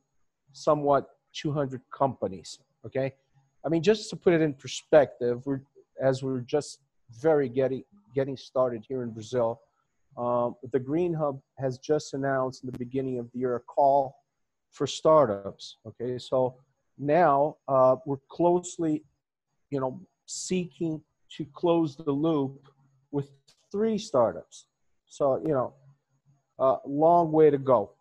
somewhat 0.52 1.08
200 1.34 1.82
companies. 1.96 2.60
Okay, 2.84 3.13
I 3.63 3.70
mean, 3.70 3.84
just 3.84 4.10
to 4.10 4.16
put 4.16 4.34
it 4.34 4.42
in 4.42 4.54
perspective, 4.54 5.46
we're 5.46 5.62
as 6.02 6.24
we're 6.24 6.40
just 6.40 6.80
very 7.22 7.48
getting 7.48 7.84
getting 8.16 8.36
started 8.36 8.84
here 8.88 9.04
in 9.04 9.12
Brazil. 9.12 9.62
Um, 10.18 10.56
the 10.72 10.80
Green 10.80 11.13
Hub 11.13 11.40
has 11.60 11.78
just 11.78 12.16
announced 12.16 12.63
in 12.63 12.72
the 12.72 12.78
beginning 12.80 13.20
of 13.20 13.32
the 13.32 13.40
year 13.40 13.56
a 13.56 13.60
call 13.60 14.16
for 14.72 14.88
startups. 14.88 15.78
Okay, 15.86 16.18
so 16.18 16.56
now 16.98 17.58
uh, 17.68 17.98
we're 18.08 18.24
closely, 18.30 19.04
you 19.70 19.80
know, 19.80 20.02
seeking 20.26 21.02
to 21.38 21.46
close 21.54 21.96
the 21.96 22.12
loop 22.12 22.68
with 23.12 23.30
three 23.72 24.00
startups. 24.00 24.66
So 25.08 25.41
you 25.46 25.54
know, 25.54 25.74
a 26.60 26.63
uh, 26.63 26.78
long 26.86 27.32
way 27.32 27.50
to 27.50 27.58
go. 27.58 27.91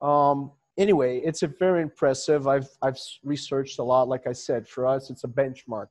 Um, 0.00 0.52
anyway, 0.76 1.18
it's 1.18 1.42
a 1.42 1.46
very 1.46 1.82
impressive. 1.82 2.46
I've 2.46 2.68
I've 2.82 2.98
researched 3.24 3.78
a 3.78 3.82
lot. 3.82 4.08
Like 4.08 4.26
I 4.26 4.32
said, 4.32 4.68
for 4.68 4.86
us, 4.86 5.10
it's 5.10 5.24
a 5.24 5.28
benchmark 5.28 5.88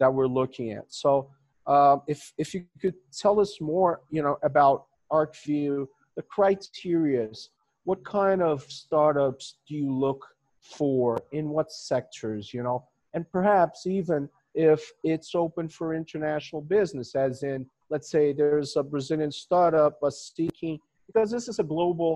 that 0.00 0.12
we're 0.12 0.26
looking 0.26 0.72
at. 0.72 0.84
So 0.88 1.30
um, 1.66 2.02
if 2.06 2.32
if 2.38 2.54
you 2.54 2.64
could 2.80 2.94
tell 3.16 3.40
us 3.40 3.60
more, 3.60 4.00
you 4.10 4.22
know, 4.22 4.38
about 4.42 4.86
ArcView, 5.12 5.86
the 6.16 6.22
criterias, 6.22 7.48
what 7.84 8.04
kind 8.04 8.42
of 8.42 8.62
startups 8.64 9.56
do 9.68 9.74
you 9.74 9.92
look 9.92 10.26
for 10.60 11.18
in 11.32 11.50
what 11.50 11.70
sectors, 11.70 12.52
you 12.52 12.62
know, 12.62 12.84
and 13.12 13.30
perhaps 13.30 13.86
even 13.86 14.28
if 14.54 14.92
it's 15.02 15.34
open 15.34 15.68
for 15.68 15.94
international 15.94 16.62
business, 16.62 17.14
as 17.14 17.42
in, 17.42 17.66
let's 17.94 18.10
say 18.10 18.32
there's 18.32 18.74
a 18.74 18.82
Brazilian 18.82 19.30
startup 19.30 19.94
a 20.02 20.10
seeking, 20.10 20.76
because 21.06 21.30
this 21.30 21.46
is 21.46 21.60
a 21.60 21.62
global 21.62 22.12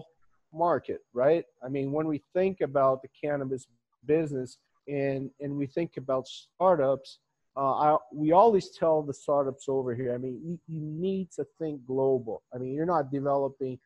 market, 0.52 1.00
right? 1.14 1.44
I 1.64 1.68
mean, 1.68 1.92
when 1.92 2.08
we 2.08 2.20
think 2.34 2.62
about 2.62 3.00
the 3.02 3.10
cannabis 3.22 3.68
business 4.04 4.58
and, 4.88 5.30
and 5.40 5.50
we 5.60 5.66
think 5.76 5.92
about 5.96 6.26
startups, 6.26 7.20
uh, 7.56 7.74
I, 7.86 7.96
we 8.12 8.32
always 8.32 8.70
tell 8.70 9.02
the 9.02 9.14
startups 9.14 9.66
over 9.68 9.94
here, 9.94 10.12
I 10.16 10.18
mean, 10.18 10.40
you, 10.44 10.58
you 10.66 10.80
need 10.80 11.30
to 11.36 11.46
think 11.60 11.86
global. 11.86 12.42
I 12.52 12.58
mean, 12.58 12.72
you're 12.74 12.92
not 12.96 13.12
developing 13.12 13.78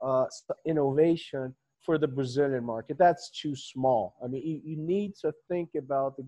uh, 0.00 0.24
innovation 0.64 1.54
for 1.84 1.98
the 1.98 2.08
Brazilian 2.08 2.64
market. 2.64 2.96
That's 2.96 3.28
too 3.42 3.54
small. 3.54 4.14
I 4.24 4.26
mean, 4.28 4.42
you, 4.42 4.60
you 4.64 4.76
need 4.78 5.10
to 5.20 5.34
think 5.50 5.68
about 5.76 6.16
the 6.16 6.26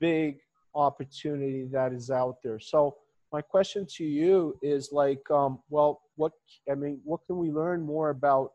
big 0.00 0.38
opportunity 0.74 1.66
that 1.70 1.92
is 1.92 2.10
out 2.10 2.36
there. 2.42 2.58
So 2.58 2.96
my 3.32 3.42
question 3.42 3.86
to 3.96 4.04
you 4.04 4.56
is 4.62 4.90
like, 4.92 5.30
um, 5.30 5.60
well, 5.68 6.00
what, 6.16 6.32
I 6.70 6.74
mean, 6.74 7.00
what 7.04 7.20
can 7.26 7.38
we 7.38 7.50
learn 7.50 7.82
more 7.82 8.10
about 8.10 8.52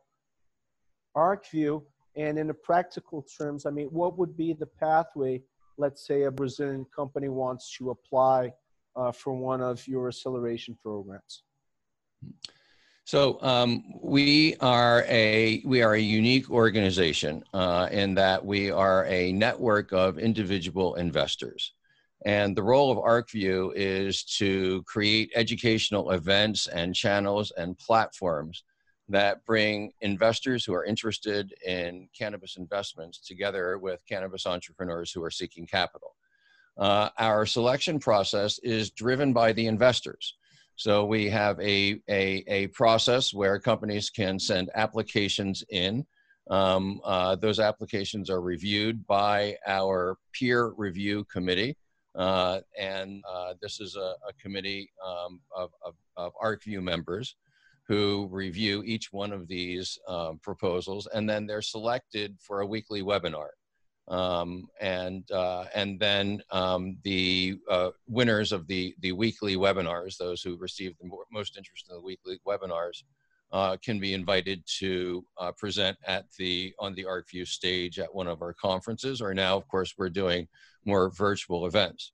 ArcView? 1.15 1.83
And 2.15 2.37
in 2.37 2.47
the 2.47 2.53
practical 2.53 3.25
terms, 3.37 3.65
I 3.65 3.71
mean, 3.71 3.87
what 3.87 4.17
would 4.17 4.35
be 4.35 4.53
the 4.53 4.65
pathway 4.65 5.41
let's 5.77 6.05
say 6.05 6.23
a 6.23 6.31
Brazilian 6.31 6.85
company 6.95 7.29
wants 7.29 7.75
to 7.77 7.91
apply 7.91 8.53
uh, 8.95 9.11
for 9.11 9.33
one 9.33 9.61
of 9.61 9.85
your 9.87 10.07
acceleration 10.07 10.77
programs? 10.81 11.43
So 13.05 13.41
um, 13.41 13.83
we 14.01 14.55
are 14.61 15.03
a 15.09 15.61
we 15.65 15.81
are 15.81 15.95
a 15.95 15.99
unique 15.99 16.49
organization 16.49 17.43
uh, 17.53 17.89
in 17.91 18.15
that 18.15 18.45
we 18.45 18.71
are 18.71 19.05
a 19.07 19.33
network 19.33 19.91
of 19.91 20.17
individual 20.17 20.95
investors, 20.95 21.73
and 22.25 22.55
the 22.55 22.63
role 22.63 22.91
of 22.91 22.97
ArcView 22.97 23.73
is 23.75 24.23
to 24.37 24.83
create 24.83 25.31
educational 25.35 26.11
events 26.11 26.67
and 26.67 26.95
channels 26.95 27.51
and 27.57 27.77
platforms 27.77 28.63
that 29.09 29.45
bring 29.45 29.91
investors 30.01 30.63
who 30.63 30.73
are 30.73 30.85
interested 30.85 31.53
in 31.65 32.07
cannabis 32.17 32.55
investments 32.57 33.19
together 33.19 33.77
with 33.77 33.99
cannabis 34.07 34.45
entrepreneurs 34.45 35.11
who 35.11 35.21
are 35.21 35.31
seeking 35.31 35.67
capital. 35.67 36.15
Uh, 36.77 37.09
our 37.19 37.45
selection 37.45 37.99
process 37.99 38.59
is 38.59 38.91
driven 38.91 39.33
by 39.33 39.53
the 39.53 39.67
investors. 39.67 40.35
So 40.75 41.05
we 41.05 41.29
have 41.29 41.59
a, 41.59 42.01
a, 42.09 42.43
a 42.47 42.67
process 42.67 43.33
where 43.33 43.59
companies 43.59 44.09
can 44.09 44.39
send 44.39 44.69
applications 44.73 45.63
in 45.69 46.05
Um, 46.49 46.99
uh, 47.05 47.37
those 47.37 47.59
applications 47.61 48.29
are 48.29 48.41
reviewed 48.41 49.07
by 49.07 49.55
our 49.65 50.17
peer 50.33 50.73
review 50.75 51.23
committee. 51.31 51.77
Uh, 52.15 52.59
and 52.77 53.23
uh, 53.31 53.53
this 53.61 53.79
is 53.79 53.95
a, 53.95 54.15
a 54.27 54.33
committee 54.41 54.91
um, 55.05 55.39
of, 55.55 55.71
of, 55.85 55.95
of 56.15 56.33
ArcView 56.43 56.81
members 56.81 57.35
who 57.87 58.29
review 58.31 58.83
each 58.85 59.11
one 59.11 59.33
of 59.33 59.47
these 59.47 59.99
um, 60.07 60.39
proposals, 60.41 61.07
and 61.13 61.29
then 61.29 61.45
they're 61.45 61.61
selected 61.61 62.37
for 62.39 62.61
a 62.61 62.65
weekly 62.65 63.01
webinar. 63.01 63.49
Um, 64.09 64.67
and 64.81 65.29
uh, 65.31 65.65
and 65.73 65.97
then 65.97 66.41
um, 66.51 66.97
the 67.03 67.57
uh, 67.69 67.91
winners 68.07 68.51
of 68.51 68.67
the 68.67 68.93
the 68.99 69.13
weekly 69.13 69.55
webinars, 69.55 70.17
those 70.17 70.41
who 70.41 70.57
receive 70.57 70.97
the 70.97 71.09
most 71.31 71.57
interest 71.57 71.87
in 71.89 71.95
the 71.95 72.01
weekly 72.01 72.37
webinars, 72.45 73.03
uh, 73.53 73.77
can 73.85 73.99
be 73.99 74.13
invited 74.13 74.63
to 74.79 75.23
uh, 75.37 75.51
present 75.51 75.95
at 76.05 76.25
the 76.37 76.73
on 76.79 76.95
the 76.95 77.03
ArcView 77.03 77.47
stage 77.47 77.99
at 77.99 78.13
one 78.13 78.27
of 78.27 78.41
our 78.41 78.53
conferences. 78.53 79.21
Or 79.21 79.33
now, 79.33 79.55
of 79.55 79.67
course, 79.67 79.93
we're 79.97 80.09
doing 80.09 80.47
more 80.85 81.11
virtual 81.11 81.67
events. 81.67 82.11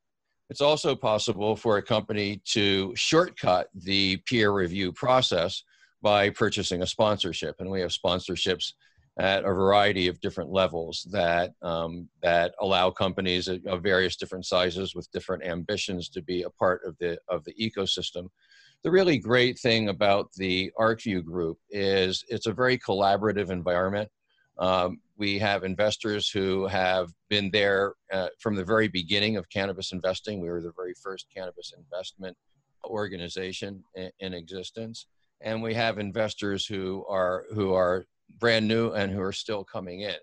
It's 0.49 0.61
also 0.61 0.95
possible 0.95 1.55
for 1.55 1.77
a 1.77 1.81
company 1.81 2.41
to 2.47 2.93
shortcut 2.95 3.69
the 3.73 4.17
peer 4.25 4.51
review 4.51 4.91
process 4.91 5.63
by 6.01 6.29
purchasing 6.29 6.81
a 6.81 6.87
sponsorship, 6.87 7.55
and 7.59 7.69
we 7.69 7.81
have 7.81 7.91
sponsorships 7.91 8.73
at 9.19 9.43
a 9.43 9.53
variety 9.53 10.07
of 10.07 10.19
different 10.21 10.49
levels 10.49 11.07
that 11.11 11.53
um, 11.61 12.07
that 12.21 12.53
allow 12.59 12.89
companies 12.89 13.47
of 13.47 13.83
various 13.83 14.15
different 14.15 14.45
sizes 14.45 14.95
with 14.95 15.11
different 15.11 15.43
ambitions 15.43 16.09
to 16.09 16.21
be 16.21 16.43
a 16.43 16.49
part 16.49 16.81
of 16.85 16.97
the 16.99 17.17
of 17.29 17.45
the 17.45 17.53
ecosystem. 17.53 18.27
The 18.83 18.91
really 18.91 19.17
great 19.17 19.59
thing 19.59 19.89
about 19.89 20.31
the 20.37 20.71
ArcView 20.79 21.25
group 21.25 21.57
is 21.69 22.23
it's 22.29 22.47
a 22.47 22.53
very 22.53 22.77
collaborative 22.77 23.49
environment. 23.49 24.09
Um, 24.57 25.01
we 25.17 25.37
have 25.39 25.65
investors 25.65 26.29
who 26.29 26.65
have 26.67 27.09
been 27.29 27.51
there 27.51 27.95
uh, 28.13 28.29
from 28.39 28.55
the 28.55 28.63
very 28.63 28.87
beginning 28.87 29.35
of 29.35 29.49
cannabis 29.49 29.91
investing. 29.91 30.39
We 30.39 30.49
were 30.49 30.61
the 30.61 30.71
very 30.77 30.93
first 30.93 31.27
cannabis 31.35 31.73
investment 31.77 32.37
organization 32.85 33.83
in, 33.95 34.11
in 34.19 34.33
existence, 34.33 35.07
and 35.41 35.61
we 35.61 35.73
have 35.73 35.99
investors 35.99 36.65
who 36.65 37.05
are 37.09 37.45
who 37.53 37.73
are 37.73 38.05
brand 38.37 38.65
new 38.65 38.91
and 38.91 39.11
who 39.11 39.21
are 39.21 39.33
still 39.33 39.65
coming 39.65 40.01
in. 40.01 40.15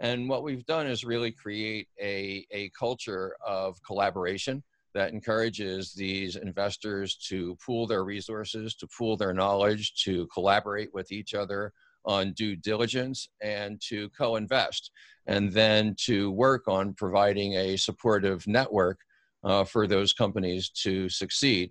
And 0.00 0.28
what 0.28 0.42
we've 0.42 0.66
done 0.66 0.86
is 0.86 1.04
really 1.04 1.30
create 1.30 1.88
a, 2.00 2.44
a 2.50 2.70
culture 2.78 3.34
of 3.46 3.82
collaboration 3.82 4.62
that 4.94 5.12
encourages 5.12 5.92
these 5.92 6.36
investors 6.36 7.16
to 7.16 7.56
pool 7.64 7.86
their 7.86 8.04
resources, 8.04 8.74
to 8.76 8.86
pool 8.86 9.16
their 9.16 9.32
knowledge, 9.32 9.94
to 10.04 10.26
collaborate 10.28 10.92
with 10.94 11.12
each 11.12 11.34
other 11.34 11.72
on 12.04 12.32
due 12.32 12.54
diligence, 12.54 13.28
and 13.42 13.80
to 13.80 14.08
co 14.10 14.36
invest, 14.36 14.90
and 15.26 15.52
then 15.52 15.94
to 15.98 16.30
work 16.30 16.68
on 16.68 16.94
providing 16.94 17.54
a 17.54 17.76
supportive 17.76 18.46
network 18.46 19.00
uh, 19.42 19.64
for 19.64 19.86
those 19.86 20.12
companies 20.12 20.70
to 20.70 21.08
succeed 21.08 21.70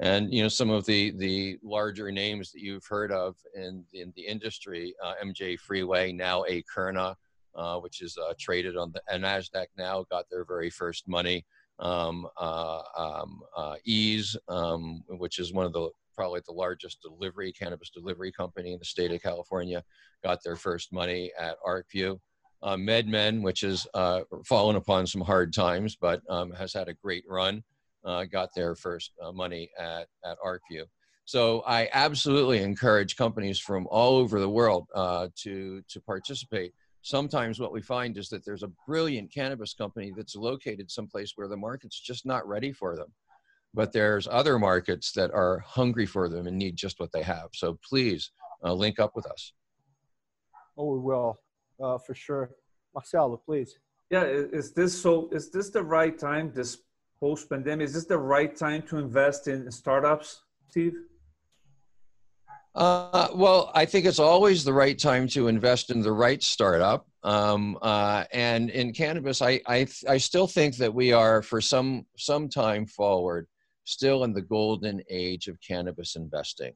and 0.00 0.32
you 0.32 0.42
know 0.42 0.48
some 0.48 0.70
of 0.70 0.84
the 0.86 1.12
the 1.12 1.58
larger 1.62 2.10
names 2.10 2.50
that 2.50 2.60
you've 2.60 2.86
heard 2.86 3.12
of 3.12 3.36
in 3.54 3.84
in 3.92 4.12
the 4.16 4.22
industry, 4.22 4.94
uh, 5.04 5.12
MJ 5.22 5.58
Freeway, 5.58 6.10
now 6.10 6.44
Akerna, 6.48 7.14
uh, 7.54 7.76
which 7.78 8.00
is 8.00 8.16
uh, 8.18 8.32
traded 8.38 8.76
on 8.76 8.92
the 8.92 9.02
Nasdaq 9.12 9.66
now, 9.76 10.04
got 10.10 10.28
their 10.30 10.44
very 10.44 10.70
first 10.70 11.06
money. 11.06 11.44
Um, 11.80 12.28
uh, 12.38 12.82
um, 12.96 13.40
uh, 13.56 13.76
Eaze, 13.84 14.36
um, 14.48 15.02
which 15.08 15.38
is 15.38 15.52
one 15.52 15.66
of 15.66 15.72
the 15.72 15.90
probably 16.16 16.40
the 16.46 16.52
largest 16.52 17.00
delivery 17.00 17.52
cannabis 17.52 17.90
delivery 17.90 18.30
company 18.30 18.72
in 18.72 18.78
the 18.78 18.84
state 18.84 19.10
of 19.10 19.22
California, 19.22 19.82
got 20.22 20.42
their 20.44 20.56
first 20.56 20.92
money 20.92 21.32
at 21.38 21.56
ArcView. 21.66 22.18
Uh, 22.62 22.76
MedMen, 22.76 23.40
which 23.40 23.62
has 23.62 23.86
fallen 24.44 24.76
upon 24.76 25.06
some 25.06 25.22
hard 25.22 25.54
times, 25.54 25.96
but 25.96 26.20
um, 26.28 26.50
has 26.52 26.74
had 26.74 26.88
a 26.88 26.94
great 26.94 27.24
run 27.26 27.62
uh, 28.04 28.24
got 28.24 28.54
their 28.54 28.74
first 28.74 29.12
uh, 29.22 29.32
money 29.32 29.70
at, 29.78 30.06
at 30.24 30.38
ArcView. 30.44 30.84
So 31.24 31.62
I 31.66 31.88
absolutely 31.92 32.62
encourage 32.62 33.16
companies 33.16 33.58
from 33.58 33.86
all 33.90 34.16
over 34.16 34.40
the 34.40 34.48
world 34.48 34.88
uh, 34.94 35.28
to, 35.42 35.82
to 35.88 36.00
participate. 36.00 36.72
Sometimes 37.02 37.58
what 37.58 37.72
we 37.72 37.80
find 37.80 38.16
is 38.18 38.28
that 38.28 38.44
there's 38.44 38.62
a 38.62 38.72
brilliant 38.86 39.32
cannabis 39.32 39.72
company 39.72 40.12
that's 40.14 40.36
located 40.36 40.90
someplace 40.90 41.32
where 41.36 41.48
the 41.48 41.56
market's 41.56 41.98
just 41.98 42.26
not 42.26 42.46
ready 42.46 42.72
for 42.72 42.94
them. 42.96 43.08
But 43.72 43.92
there's 43.92 44.28
other 44.30 44.58
markets 44.58 45.12
that 45.12 45.30
are 45.30 45.60
hungry 45.60 46.04
for 46.06 46.28
them 46.28 46.46
and 46.46 46.58
need 46.58 46.76
just 46.76 47.00
what 47.00 47.12
they 47.12 47.22
have. 47.22 47.48
So 47.54 47.78
please 47.88 48.32
uh, 48.64 48.74
link 48.74 48.98
up 48.98 49.16
with 49.16 49.26
us. 49.26 49.52
Oh, 50.76 50.94
we 50.94 50.98
will, 50.98 51.40
uh, 51.82 51.98
for 51.98 52.14
sure. 52.14 52.50
Marcelo, 52.94 53.36
please. 53.36 53.78
Yeah, 54.10 54.24
is 54.24 54.72
this 54.72 55.00
so? 55.00 55.28
Is 55.30 55.50
this 55.50 55.70
the 55.70 55.82
right 55.82 56.18
time? 56.18 56.52
This 56.52 56.78
post 57.20 57.48
pandemic? 57.48 57.84
Is 57.84 57.94
this 57.94 58.06
the 58.06 58.18
right 58.18 58.54
time 58.56 58.82
to 58.88 58.98
invest 58.98 59.46
in 59.46 59.70
startups, 59.70 60.42
Steve? 60.68 60.94
Uh, 62.74 63.28
well, 63.34 63.70
I 63.74 63.84
think 63.84 64.06
it's 64.06 64.20
always 64.20 64.62
the 64.62 64.72
right 64.72 64.98
time 64.98 65.26
to 65.28 65.48
invest 65.48 65.90
in 65.90 66.00
the 66.00 66.12
right 66.12 66.42
startup. 66.42 67.06
Um, 67.22 67.76
uh, 67.82 68.24
and 68.32 68.70
in 68.70 68.92
cannabis, 68.92 69.42
I, 69.42 69.60
I, 69.66 69.86
I 70.08 70.18
still 70.18 70.46
think 70.46 70.76
that 70.76 70.94
we 70.94 71.12
are, 71.12 71.42
for 71.42 71.60
some, 71.60 72.06
some 72.16 72.48
time 72.48 72.86
forward, 72.86 73.48
still 73.84 74.24
in 74.24 74.32
the 74.32 74.42
golden 74.42 75.02
age 75.10 75.48
of 75.48 75.58
cannabis 75.60 76.14
investing. 76.14 76.72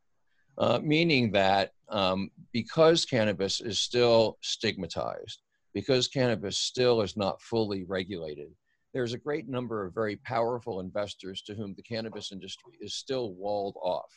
Uh, 0.59 0.81
meaning 0.83 1.33
that 1.33 1.73
um, 1.89 2.31
because 2.53 3.05
cannabis 3.05 3.61
is 3.61 3.79
still 3.79 4.39
stigmatized, 4.41 5.43
because 5.73 6.07
cannabis 6.09 6.57
still 6.57 7.03
is 7.03 7.17
not 7.17 7.41
fully 7.41 7.85
regulated, 7.85 8.49
there's 8.93 9.13
a 9.13 9.19
great 9.19 9.49
number 9.49 9.85
of 9.85 9.95
very 9.95 10.17
powerful 10.17 10.81
investors 10.81 11.43
to 11.43 11.55
whom 11.55 11.75
the 11.75 11.83
cannabis 11.83 12.31
industry 12.31 12.75
is 12.81 12.95
still 12.95 13.33
walled 13.33 13.77
off. 13.83 14.11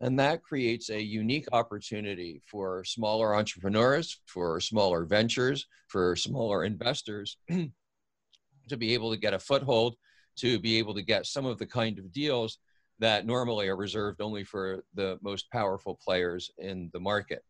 And 0.00 0.18
that 0.20 0.42
creates 0.42 0.90
a 0.90 1.02
unique 1.02 1.46
opportunity 1.52 2.40
for 2.46 2.84
smaller 2.84 3.34
entrepreneurs, 3.34 4.20
for 4.26 4.60
smaller 4.60 5.04
ventures, 5.04 5.66
for 5.88 6.14
smaller 6.14 6.64
investors 6.64 7.36
to 8.68 8.76
be 8.76 8.94
able 8.94 9.10
to 9.10 9.16
get 9.16 9.34
a 9.34 9.38
foothold, 9.38 9.96
to 10.36 10.58
be 10.60 10.78
able 10.78 10.94
to 10.94 11.02
get 11.02 11.26
some 11.26 11.46
of 11.46 11.58
the 11.58 11.66
kind 11.66 11.98
of 11.98 12.12
deals 12.12 12.58
that 13.00 13.26
normally 13.26 13.68
are 13.68 13.76
reserved 13.76 14.20
only 14.20 14.44
for 14.44 14.84
the 14.94 15.18
most 15.20 15.50
powerful 15.50 15.98
players 16.02 16.50
in 16.58 16.90
the 16.92 17.00
market. 17.00 17.42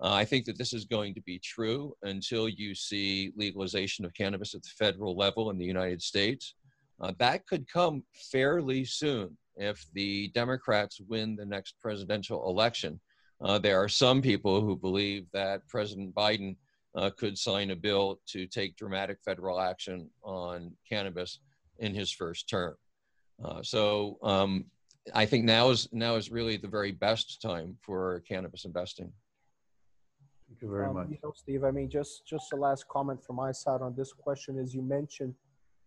Uh, 0.00 0.12
I 0.12 0.24
think 0.24 0.44
that 0.46 0.58
this 0.58 0.72
is 0.72 0.84
going 0.84 1.14
to 1.14 1.20
be 1.22 1.38
true 1.38 1.94
until 2.02 2.48
you 2.48 2.74
see 2.74 3.32
legalization 3.36 4.04
of 4.04 4.14
cannabis 4.14 4.54
at 4.54 4.62
the 4.62 4.70
federal 4.70 5.16
level 5.16 5.50
in 5.50 5.58
the 5.58 5.64
United 5.64 6.02
States. 6.02 6.54
Uh, 7.00 7.12
that 7.18 7.46
could 7.46 7.68
come 7.68 8.02
fairly 8.30 8.84
soon 8.84 9.36
if 9.56 9.86
the 9.92 10.28
Democrats 10.28 11.00
win 11.00 11.36
the 11.36 11.44
next 11.44 11.74
presidential 11.80 12.48
election. 12.48 13.00
Uh, 13.40 13.58
there 13.58 13.82
are 13.82 13.88
some 13.88 14.22
people 14.22 14.60
who 14.60 14.76
believe 14.76 15.26
that 15.32 15.66
President 15.68 16.14
Biden 16.14 16.56
uh, 16.94 17.10
could 17.10 17.36
sign 17.36 17.70
a 17.70 17.76
bill 17.76 18.20
to 18.26 18.46
take 18.46 18.76
dramatic 18.76 19.18
federal 19.24 19.60
action 19.60 20.08
on 20.22 20.72
cannabis 20.88 21.40
in 21.78 21.94
his 21.94 22.12
first 22.12 22.48
term. 22.48 22.74
Uh, 23.44 23.62
so 23.62 24.18
um, 24.22 24.64
I 25.14 25.26
think 25.26 25.44
now 25.44 25.70
is 25.70 25.88
now 25.92 26.16
is 26.16 26.30
really 26.30 26.56
the 26.56 26.68
very 26.68 26.92
best 26.92 27.42
time 27.42 27.76
for 27.80 28.22
cannabis 28.28 28.64
investing. 28.64 29.12
Thank 30.48 30.62
you 30.62 30.70
very 30.70 30.86
um, 30.86 30.94
much. 30.94 31.08
You 31.10 31.18
know, 31.24 31.32
Steve, 31.34 31.64
I 31.64 31.70
mean, 31.70 31.88
just 31.88 32.26
just 32.26 32.52
a 32.52 32.56
last 32.56 32.86
comment 32.88 33.24
from 33.24 33.36
my 33.36 33.52
side 33.52 33.80
on 33.80 33.94
this 33.96 34.12
question 34.12 34.58
is 34.58 34.74
you 34.74 34.82
mentioned 34.82 35.34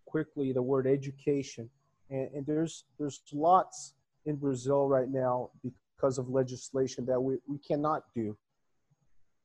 quickly 0.06 0.52
the 0.52 0.62
word 0.62 0.88
education, 0.88 1.70
and, 2.10 2.30
and 2.34 2.46
there's 2.46 2.86
there's 3.00 3.22
lots 3.34 3.94
in 4.26 4.36
Brazil 4.36 4.88
right 4.88 5.10
now 5.10 5.50
because 5.64 6.18
of 6.18 6.30
legislation 6.30 7.06
that 7.06 7.20
we, 7.20 7.38
we 7.48 7.58
cannot 7.60 8.04
do, 8.16 8.36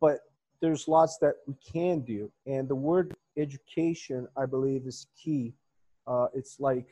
but 0.01 0.21
there's 0.61 0.89
lots 0.89 1.19
that 1.19 1.37
we 1.47 1.55
can 1.73 2.01
do, 2.01 2.31
and 2.47 2.69
the 2.69 2.75
word 2.75 3.15
education, 3.37 4.27
I 4.37 4.47
believe, 4.47 4.87
is 4.87 5.07
key. 5.23 5.55
Uh, 6.07 6.27
it's 6.35 6.61
like 6.61 6.87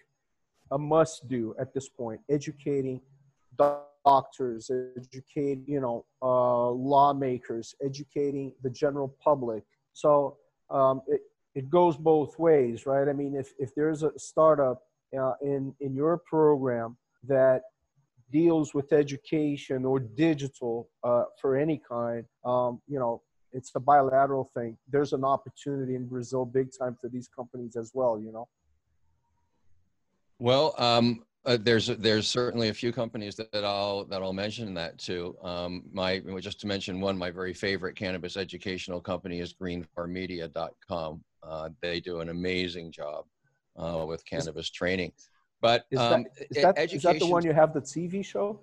a 0.71 0.79
must 0.79 1.29
do 1.29 1.55
at 1.59 1.75
this 1.75 1.89
point, 1.89 2.21
educating 2.31 3.01
doctors, 4.05 4.71
educate, 4.97 5.61
you 5.67 5.81
know, 5.81 6.05
uh, 6.23 6.71
lawmakers, 6.71 7.75
educating 7.85 8.53
the 8.63 8.71
general 8.71 9.15
public. 9.23 9.65
So 9.93 10.37
um, 10.71 11.03
it, 11.09 11.21
it 11.55 11.71
goes 11.71 11.97
both 11.97 12.39
ways, 12.39 12.87
right? 12.87 13.09
I 13.09 13.13
mean, 13.13 13.35
if, 13.35 13.53
if 13.59 13.75
there's 13.75 14.03
a 14.03 14.13
startup 14.17 14.83
uh, 15.17 15.33
in, 15.43 15.75
in 15.81 15.95
your 15.95 16.19
program 16.19 16.97
that 17.27 17.63
deals 18.31 18.75
with 18.75 18.93
education 18.93 19.85
or 19.85 20.01
digital 20.01 20.89
uh, 21.05 21.25
for 21.41 21.57
any 21.57 21.81
kind, 21.89 22.25
um, 22.45 22.81
you 22.87 22.99
know, 22.99 23.23
it's 23.53 23.73
a 23.75 23.81
bilateral 23.81 24.51
thing. 24.55 24.77
There's 24.91 25.13
an 25.13 25.25
opportunity 25.25 25.95
in 25.95 26.07
Brazil 26.07 26.45
big 26.45 26.69
time 26.79 26.97
for 27.01 27.09
these 27.09 27.29
companies 27.29 27.77
as 27.77 27.93
well, 27.95 28.21
you 28.21 28.33
know? 28.33 28.47
Well, 30.39 30.75
um, 30.79 31.25
uh, 31.45 31.57
there's 31.61 31.87
there's 31.87 32.29
certainly 32.29 32.69
a 32.69 32.75
few 32.75 32.93
companies 32.93 33.35
that, 33.37 33.51
that 33.53 33.65
I'll 33.65 34.05
that 34.05 34.23
I'll 34.23 34.33
mention 34.35 34.75
that 34.75 34.99
to. 34.99 35.37
Um, 35.43 35.85
my 35.93 36.19
just 36.41 36.61
to 36.61 36.67
mention 36.67 37.01
one, 37.01 37.17
my 37.17 37.31
very 37.31 37.55
favorite 37.55 37.97
cannabis 37.97 38.37
educational 38.37 39.01
company 39.01 39.41
is 39.41 39.55
greenflowermedia.com. 39.55 41.25
Uh, 41.43 41.69
they 41.81 42.01
do 42.01 42.21
an 42.21 42.29
amazing 42.29 42.93
job 42.93 43.25
uh, 43.79 44.05
with 44.07 44.25
cannabis 44.25 44.71
training. 44.71 45.13
But 45.61 45.87
Is 45.91 45.99
um, 45.99 46.25
that, 46.25 46.47
is, 46.51 46.63
that, 46.63 46.93
is 46.93 47.03
that 47.03 47.19
the 47.19 47.27
one 47.27 47.45
you 47.45 47.53
have 47.53 47.73
the 47.73 47.81
TV 47.81 48.25
show? 48.25 48.61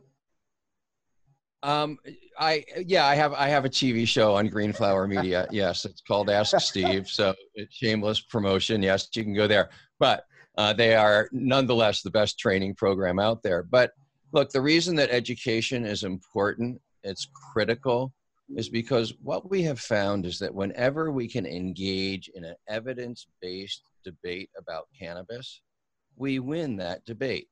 Um, 1.64 1.98
I 2.38 2.64
yeah, 2.86 3.08
I 3.08 3.16
have 3.16 3.34
I 3.34 3.48
have 3.48 3.66
a 3.66 3.70
TV 3.70 4.08
show 4.08 4.36
on 4.36 4.50
Greenflower 4.50 5.08
Media. 5.08 5.48
yes, 5.52 5.84
it's 5.86 6.02
called 6.02 6.30
Ask 6.30 6.60
Steve. 6.60 7.08
So 7.08 7.34
shameless 7.72 8.22
promotion. 8.22 8.84
Yes, 8.84 9.08
you 9.16 9.24
can 9.24 9.34
go 9.34 9.48
there. 9.48 9.70
But 10.00 10.26
uh, 10.58 10.74
they 10.74 10.96
are 10.96 11.28
nonetheless 11.32 12.02
the 12.02 12.12
best 12.12 12.38
training 12.38 12.76
program 12.76 13.20
out 13.20 13.42
there. 13.42 13.64
But 13.64 13.92
look, 14.32 14.52
the 14.52 14.62
reason 14.62 14.96
that 14.98 15.10
education 15.10 15.86
is 15.86 16.04
important, 16.04 16.80
it's 17.04 17.28
critical, 17.52 18.14
is 18.56 18.70
because 18.70 19.14
what 19.24 19.50
we 19.50 19.64
have 19.64 19.80
found 19.80 20.26
is 20.26 20.38
that 20.40 20.54
whenever 20.54 21.12
we 21.12 21.28
can 21.28 21.46
engage 21.46 22.30
in 22.36 22.44
an 22.44 22.56
evidence-based 22.68 23.82
debate 24.06 24.50
about 24.58 24.88
cannabis, 24.98 25.62
we 26.16 26.40
win 26.40 26.78
that 26.78 27.04
debate. 27.06 27.48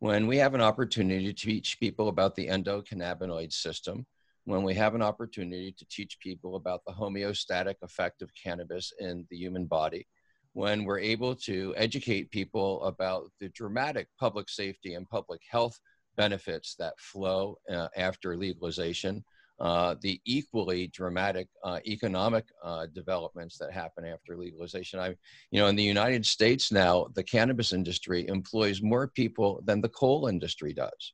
When 0.00 0.26
we 0.26 0.36
have 0.38 0.54
an 0.54 0.60
opportunity 0.60 1.32
to 1.32 1.32
teach 1.32 1.78
people 1.78 2.08
about 2.08 2.34
the 2.34 2.48
endocannabinoid 2.48 3.52
system, 3.52 4.06
when 4.44 4.62
we 4.62 4.74
have 4.74 4.94
an 4.94 5.02
opportunity 5.02 5.72
to 5.72 5.86
teach 5.90 6.18
people 6.20 6.56
about 6.56 6.80
the 6.86 6.92
homeostatic 6.92 7.74
effect 7.82 8.22
of 8.22 8.30
cannabis 8.34 8.92
in 8.98 9.26
the 9.30 9.36
human 9.36 9.66
body, 9.66 10.06
when 10.54 10.84
we're 10.84 10.98
able 10.98 11.34
to 11.34 11.74
educate 11.76 12.30
people 12.30 12.82
about 12.84 13.30
the 13.40 13.48
dramatic 13.50 14.08
public 14.18 14.48
safety 14.48 14.94
and 14.94 15.08
public 15.08 15.40
health 15.48 15.78
benefits 16.16 16.74
that 16.76 16.98
flow 16.98 17.56
uh, 17.70 17.88
after 17.96 18.36
legalization, 18.36 19.22
uh, 19.60 19.96
the 20.02 20.20
equally 20.24 20.86
dramatic 20.88 21.48
uh, 21.64 21.80
economic 21.86 22.44
uh, 22.62 22.86
developments 22.94 23.58
that 23.58 23.72
happen 23.72 24.04
after 24.04 24.36
legalization. 24.36 25.00
I, 25.00 25.08
you 25.50 25.60
know, 25.60 25.66
in 25.66 25.74
the 25.74 25.82
United 25.82 26.24
States 26.24 26.70
now, 26.70 27.08
the 27.14 27.24
cannabis 27.24 27.72
industry 27.72 28.28
employs 28.28 28.82
more 28.82 29.08
people 29.08 29.60
than 29.64 29.80
the 29.80 29.88
coal 29.88 30.28
industry 30.28 30.72
does. 30.72 31.12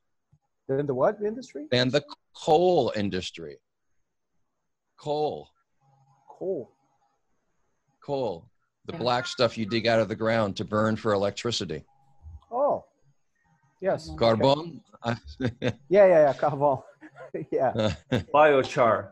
Than 0.67 0.85
the 0.85 0.93
what 0.93 1.17
industry? 1.25 1.65
Than 1.71 1.89
the 1.89 2.03
coal 2.35 2.91
industry. 2.95 3.57
Coal. 4.99 5.49
Coal. 6.29 6.71
Coal. 8.03 8.49
The 8.85 8.93
black 8.93 9.25
stuff 9.25 9.57
you 9.57 9.65
dig 9.65 9.87
out 9.87 9.99
of 9.99 10.07
the 10.07 10.15
ground 10.15 10.55
to 10.57 10.65
burn 10.65 10.95
for 10.95 11.13
electricity. 11.13 11.83
Oh, 12.51 12.85
yes. 13.81 14.11
Carbon. 14.17 14.81
yeah, 15.39 15.71
yeah, 15.89 16.07
yeah. 16.07 16.33
Carbon. 16.33 16.77
yeah. 17.51 17.93
Biochar. 18.33 19.09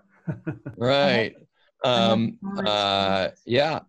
right. 0.78 1.36
Um, 1.86 2.40
uh, 2.66 3.28
yeah. 3.46 3.82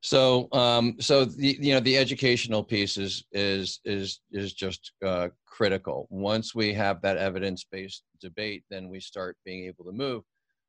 So, 0.00 0.46
um, 0.52 0.94
so 1.00 1.24
the 1.24 1.56
you 1.60 1.74
know 1.74 1.80
the 1.80 1.96
educational 1.96 2.62
piece 2.62 2.96
is 2.96 3.24
is 3.32 3.80
is 3.84 4.20
is 4.30 4.52
just 4.52 4.92
uh, 5.04 5.30
critical. 5.46 6.06
Once 6.10 6.54
we 6.54 6.72
have 6.74 7.02
that 7.02 7.16
evidence-based 7.16 8.04
debate, 8.20 8.62
then 8.70 8.88
we 8.88 9.00
start 9.00 9.36
being 9.44 9.64
able 9.66 9.84
to 9.86 9.90
move. 9.92 10.22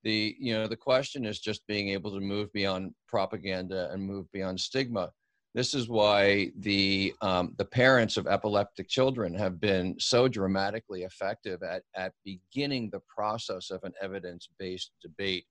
The 0.04 0.36
you 0.40 0.54
know 0.54 0.68
the 0.68 0.76
question 0.76 1.26
is 1.26 1.40
just 1.40 1.66
being 1.68 1.90
able 1.90 2.12
to 2.12 2.20
move 2.20 2.52
beyond 2.54 2.96
propaganda 3.08 3.90
and 3.92 4.02
move 4.02 4.32
beyond 4.32 4.60
stigma. 4.60 5.12
This 5.54 5.76
is 5.76 5.88
why 5.88 6.52
the, 6.58 7.14
um, 7.22 7.54
the 7.58 7.66
parents 7.66 8.18
of 8.18 8.26
epileptic 8.26 8.90
children 8.90 9.36
have 9.36 9.60
been 9.60 9.96
so 10.00 10.28
dramatically 10.28 11.04
effective 11.04 11.62
at, 11.62 11.84
at 11.96 12.14
beginning 12.26 12.90
the 12.90 13.02
process 13.02 13.70
of 13.70 13.84
an 13.84 13.94
evidence-based 14.02 14.92
debate 15.02 15.46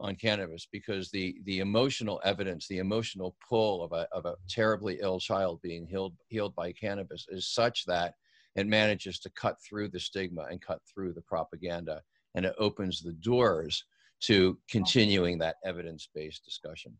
on 0.00 0.16
cannabis 0.16 0.66
because 0.72 1.08
the, 1.12 1.36
the 1.44 1.60
emotional 1.60 2.20
evidence, 2.24 2.66
the 2.66 2.78
emotional 2.78 3.36
pull 3.48 3.84
of 3.84 3.92
a, 3.92 4.08
of 4.10 4.26
a 4.26 4.34
terribly 4.48 4.98
ill 5.00 5.20
child 5.20 5.60
being 5.62 5.86
healed, 5.86 6.14
healed 6.26 6.54
by 6.56 6.72
cannabis 6.72 7.26
is 7.28 7.46
such 7.46 7.84
that 7.84 8.14
it 8.56 8.66
manages 8.66 9.20
to 9.20 9.30
cut 9.30 9.56
through 9.62 9.88
the 9.88 10.00
stigma 10.00 10.46
and 10.50 10.60
cut 10.60 10.80
through 10.92 11.12
the 11.12 11.22
propaganda 11.22 12.02
and 12.34 12.44
it 12.44 12.54
opens 12.58 13.00
the 13.00 13.12
doors 13.12 13.84
to 14.20 14.58
continuing 14.68 15.38
that 15.38 15.56
evidence-based 15.64 16.44
discussion. 16.44 16.92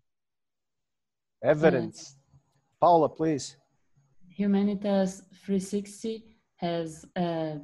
Evidence. 1.43 2.17
Paula, 2.85 3.09
please. 3.09 3.57
Humanitas 4.39 5.23
360 5.47 6.23
has 6.57 7.07
uh, 7.17 7.55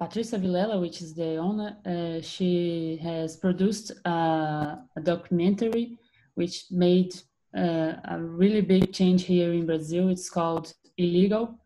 Patricia 0.00 0.38
Villela, 0.38 0.80
which 0.80 1.02
is 1.02 1.14
the 1.14 1.36
owner. 1.36 1.76
Uh, 1.84 2.22
she 2.22 2.98
has 3.02 3.36
produced 3.36 3.92
uh, 4.06 4.76
a 4.96 5.02
documentary 5.02 5.98
which 6.36 6.64
made 6.70 7.12
uh, 7.54 7.92
a 8.14 8.18
really 8.18 8.62
big 8.62 8.94
change 8.94 9.24
here 9.24 9.52
in 9.52 9.66
Brazil. 9.66 10.08
It's 10.08 10.30
called 10.30 10.72
Illegal, 10.96 11.58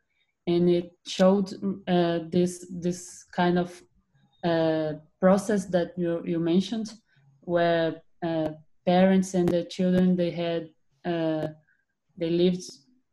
and 0.49 0.69
it 0.69 0.91
showed 1.07 1.47
uh, 1.87 2.19
this 2.35 2.67
this 2.73 3.25
kind 3.41 3.57
of 3.57 3.71
uh, 4.43 4.95
process 5.21 5.67
that 5.67 5.97
you, 5.97 6.25
you 6.25 6.41
mentioned, 6.41 6.89
where 7.43 8.03
parents 8.85 9.35
and 9.35 9.49
the 9.49 9.63
children 9.77 10.17
they 10.17 10.33
had 10.33 10.63
they 12.19 12.31
lived 12.31 12.65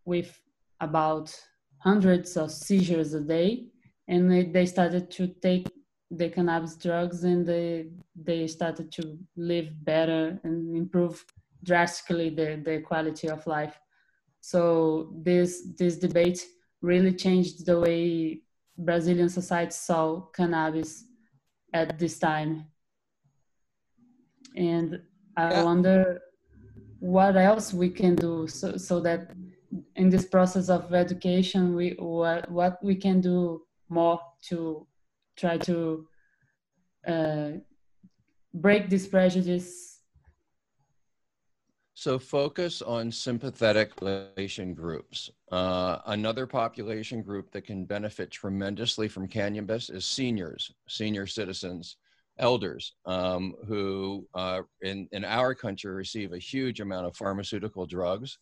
with 0.04 0.40
about 0.82 1.34
hundreds 1.80 2.36
of 2.36 2.52
seizures 2.52 3.14
a 3.14 3.22
day 3.22 3.68
and 4.08 4.54
they, 4.54 4.66
started 4.66 5.10
to 5.12 5.28
take 5.28 5.68
the 6.12 6.30
cannabis 6.30 6.76
drugs 6.76 7.24
and 7.24 7.48
they 7.48 7.88
they 8.16 8.46
started 8.48 8.92
to 8.92 9.18
live 9.36 9.68
better 9.84 10.40
and 10.44 10.76
improve 10.76 11.26
drastically 11.64 12.30
the, 12.30 12.62
the 12.64 12.80
quality 12.82 13.28
of 13.28 13.46
life 13.48 13.80
so 14.40 15.12
this 15.24 15.70
this 15.80 15.98
debate 15.98 16.46
really 16.82 17.12
changed 17.12 17.66
the 17.66 17.80
way 17.80 18.40
brazilian 18.78 19.30
society 19.30 19.72
saw 19.72 20.22
cannabis 20.38 21.06
at 21.74 21.98
this 21.98 22.20
time 22.20 22.66
and 24.56 25.02
i 25.38 25.50
yeah. 25.50 25.64
wonder 25.64 26.22
what 27.00 27.36
else 27.36 27.74
we 27.74 27.90
can 27.90 28.16
do 28.16 28.48
so, 28.48 28.78
so 28.78 29.00
that 29.02 29.32
in 29.96 30.10
this 30.10 30.26
process 30.26 30.70
of 30.70 30.94
education 30.94 31.76
we 31.76 31.96
what, 32.00 32.50
what 32.50 32.84
we 32.84 32.96
can 32.96 33.22
do 33.22 33.62
more 33.90 34.20
to 34.42 34.88
try 35.36 35.58
to 35.58 36.08
uh, 37.08 37.50
break 38.54 38.90
this 38.90 39.08
prejudice 39.08 39.96
so 41.98 42.20
focus 42.20 42.82
on 42.82 43.10
sympathetic 43.10 43.96
population 43.96 44.74
groups. 44.74 45.30
Uh, 45.50 46.00
another 46.08 46.46
population 46.46 47.22
group 47.22 47.52
that 47.52 47.66
can 47.66 47.86
benefit 47.86 48.30
tremendously 48.30 49.08
from 49.08 49.30
cannabis 49.30 49.90
is 49.90 50.06
seniors, 50.06 50.74
senior 50.90 51.26
citizens 51.26 51.96
elders 52.38 52.94
um, 53.06 53.56
who 53.68 54.28
uh, 54.34 54.62
in, 54.82 55.08
in 55.12 55.24
our 55.24 55.56
country 55.56 55.94
receive 55.94 56.34
a 56.34 56.38
huge 56.38 56.80
amount 56.82 57.06
of 57.06 57.16
pharmaceutical 57.16 57.86
drugs. 57.86 58.38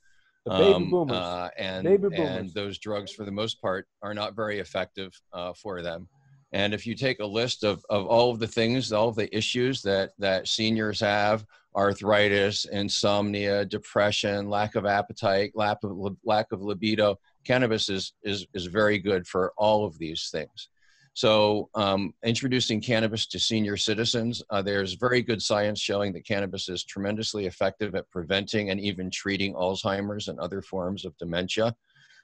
The 0.46 0.52
baby 0.52 0.74
um, 0.74 0.90
boomers. 0.90 1.18
Uh, 1.18 1.50
and, 1.58 1.88
and 1.88 2.54
those 2.54 2.78
drugs, 2.78 3.12
for 3.12 3.24
the 3.24 3.32
most 3.32 3.62
part, 3.62 3.88
are 4.02 4.14
not 4.14 4.36
very 4.36 4.60
effective 4.60 5.14
uh, 5.32 5.54
for 5.54 5.82
them. 5.82 6.10
And 6.52 6.74
if 6.74 6.86
you 6.86 6.96
take 6.96 7.20
a 7.20 7.26
list 7.26 7.64
of, 7.64 7.84
of 7.90 8.06
all 8.06 8.30
of 8.30 8.40
the 8.40 8.48
things, 8.48 8.92
all 8.92 9.10
of 9.10 9.16
the 9.16 9.36
issues 9.36 9.82
that, 9.84 10.12
that 10.20 10.48
seniors 10.48 11.00
have, 11.00 11.46
arthritis, 11.76 12.66
insomnia, 12.66 13.66
depression, 13.66 14.50
lack 14.50 14.76
of 14.76 14.86
appetite, 14.86 15.52
lack 15.56 15.78
of, 15.84 16.16
lack 16.24 16.52
of 16.52 16.62
libido, 16.62 17.18
cannabis 17.44 17.90
is, 17.90 18.14
is, 18.24 18.46
is 18.54 18.66
very 18.66 19.00
good 19.00 19.26
for 19.26 19.54
all 19.58 19.86
of 19.86 19.98
these 19.98 20.30
things. 20.32 20.70
So, 21.16 21.70
um, 21.76 22.14
introducing 22.24 22.82
cannabis 22.82 23.28
to 23.28 23.40
senior 23.40 23.78
citizens, 23.78 24.42
uh, 24.50 24.64
there's 24.64 24.94
very 24.94 25.22
good 25.22 25.42
science 25.42 25.80
showing 25.80 26.12
that 26.14 26.26
cannabis 26.26 26.70
is 26.70 26.84
tremendously 26.84 27.46
effective 27.46 27.94
at 27.94 28.10
preventing 28.10 28.72
and 28.72 28.80
even 28.80 29.12
treating 29.12 29.54
Alzheimer's 29.54 30.28
and 30.28 30.40
other 30.40 30.64
forms 30.64 31.06
of 31.06 31.16
dementia. 31.18 31.76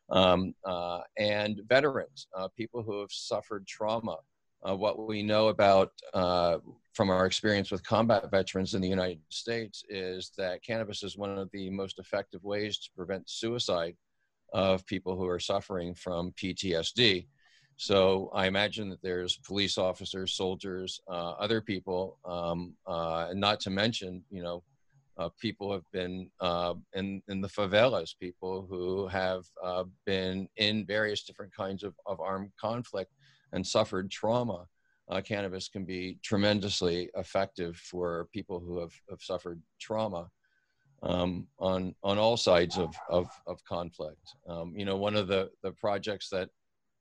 Um, 0.10 0.56
uh, 0.66 1.02
and 1.18 1.62
veterans, 1.68 2.28
uh, 2.36 2.48
people 2.58 2.82
who 2.82 3.00
have 3.00 3.12
suffered 3.12 3.68
trauma. 3.68 4.18
Uh, 4.68 4.76
what 4.76 5.08
we 5.08 5.22
know 5.22 5.50
about 5.50 5.92
uh, 6.14 6.58
from 6.94 7.12
our 7.12 7.28
experience 7.28 7.72
with 7.72 7.84
combat 7.84 8.30
veterans 8.32 8.74
in 8.74 8.82
the 8.82 8.90
United 8.90 9.22
States 9.30 9.84
is 9.88 10.32
that 10.38 10.64
cannabis 10.64 11.04
is 11.04 11.16
one 11.16 11.38
of 11.38 11.50
the 11.54 11.70
most 11.70 12.00
effective 12.00 12.44
ways 12.44 12.80
to 12.80 12.90
prevent 12.96 13.30
suicide 13.30 13.96
of 14.52 14.86
people 14.88 15.16
who 15.16 15.28
are 15.28 15.40
suffering 15.40 15.94
from 15.94 16.32
PTSD. 16.32 17.28
So 17.88 18.30
I 18.34 18.43
imagine 18.47 18.89
that 18.89 19.01
there's 19.01 19.38
police 19.38 19.77
officers, 19.77 20.34
soldiers, 20.34 20.99
uh, 21.07 21.32
other 21.45 21.61
people, 21.61 22.01
um, 22.25 22.75
uh, 22.86 23.27
and 23.30 23.39
not 23.39 23.57
to 23.61 23.69
mention, 23.69 24.11
you 24.38 24.43
know, 24.43 24.59
Uh, 25.19 25.30
people 25.47 25.69
have 25.75 25.88
been 25.91 26.15
uh, 26.49 26.73
in, 26.99 27.07
in 27.32 27.41
the 27.41 27.51
favelas, 27.57 28.11
people 28.25 28.55
who 28.71 28.86
have 29.21 29.43
uh, 29.69 29.84
been 30.05 30.47
in 30.55 30.86
various 30.95 31.21
different 31.27 31.53
kinds 31.63 31.84
of, 31.84 31.93
of 32.05 32.17
armed 32.32 32.51
conflict 32.67 33.11
and 33.53 33.63
suffered 33.65 34.07
trauma. 34.19 34.59
Uh, 35.11 35.21
cannabis 35.32 35.67
can 35.73 35.86
be 35.86 36.03
tremendously 36.30 36.97
effective 37.23 37.73
for 37.91 38.07
people 38.38 38.57
who 38.65 38.75
have, 38.84 38.95
have 39.11 39.21
suffered 39.32 39.59
trauma 39.88 40.23
um, 41.09 41.32
on, 41.71 41.80
on 42.01 42.15
all 42.23 42.38
sides 42.38 42.75
of, 42.77 42.91
of, 43.09 43.25
of 43.51 43.57
conflict. 43.75 44.25
Um, 44.51 44.67
you 44.80 44.86
know, 44.88 44.97
one 45.07 45.17
of 45.21 45.27
the, 45.34 45.41
the 45.65 45.73
projects 45.86 46.30
that, 46.30 46.49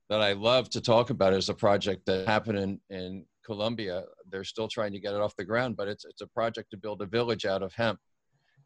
that 0.09 0.21
I 0.21 0.33
love 0.33 0.69
to 0.71 0.81
talk 0.81 1.09
about 1.09 1.33
is 1.33 1.49
a 1.49 1.53
project 1.53 2.05
that 2.07 2.27
happened 2.27 2.57
in, 2.57 2.79
in 2.89 3.25
Colombia. 3.45 4.03
They're 4.29 4.43
still 4.43 4.67
trying 4.67 4.91
to 4.93 4.99
get 4.99 5.13
it 5.13 5.21
off 5.21 5.35
the 5.35 5.45
ground, 5.45 5.77
but 5.77 5.87
it's, 5.87 6.05
it's 6.05 6.21
a 6.21 6.27
project 6.27 6.71
to 6.71 6.77
build 6.77 7.01
a 7.01 7.05
village 7.05 7.45
out 7.45 7.61
of 7.61 7.73
hemp 7.73 7.99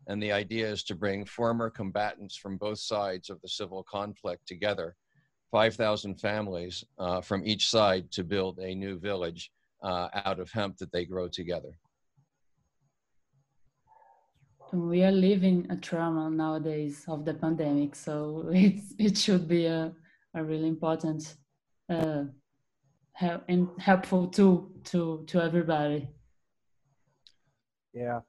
and 0.07 0.21
the 0.21 0.31
idea 0.31 0.69
is 0.69 0.83
to 0.83 0.95
bring 0.95 1.25
former 1.25 1.69
combatants 1.69 2.35
from 2.35 2.57
both 2.57 2.79
sides 2.79 3.29
of 3.29 3.39
the 3.41 3.47
civil 3.47 3.83
conflict 3.83 4.47
together, 4.47 4.95
5,000 5.51 6.15
families 6.19 6.83
uh, 6.99 7.21
from 7.21 7.45
each 7.45 7.69
side 7.69 8.11
to 8.11 8.23
build 8.23 8.59
a 8.59 8.75
new 8.75 8.97
village 8.97 9.51
uh, 9.81 10.09
out 10.25 10.39
of 10.39 10.51
hemp 10.51 10.77
that 10.77 10.91
they 10.91 11.05
grow 11.05 11.27
together. 11.27 11.77
We 14.73 15.03
are 15.03 15.11
living 15.11 15.67
a 15.69 15.77
trauma 15.77 16.31
nowadays 16.31 17.05
of 17.07 17.25
the 17.25 17.35
pandemic, 17.35 17.95
so 17.95 18.47
it's, 18.51 18.93
it 18.97 19.17
should 19.17 19.47
be 19.47 19.67
a, 19.67 19.93
a 20.33 20.43
really 20.43 20.67
important 20.67 21.35
uh, 21.89 22.23
help, 23.13 23.43
and 23.47 23.69
helpful 23.79 24.27
tool 24.27 24.71
to, 24.85 25.23
to 25.27 25.41
everybody. 25.41 26.09
Yeah, 27.93 28.21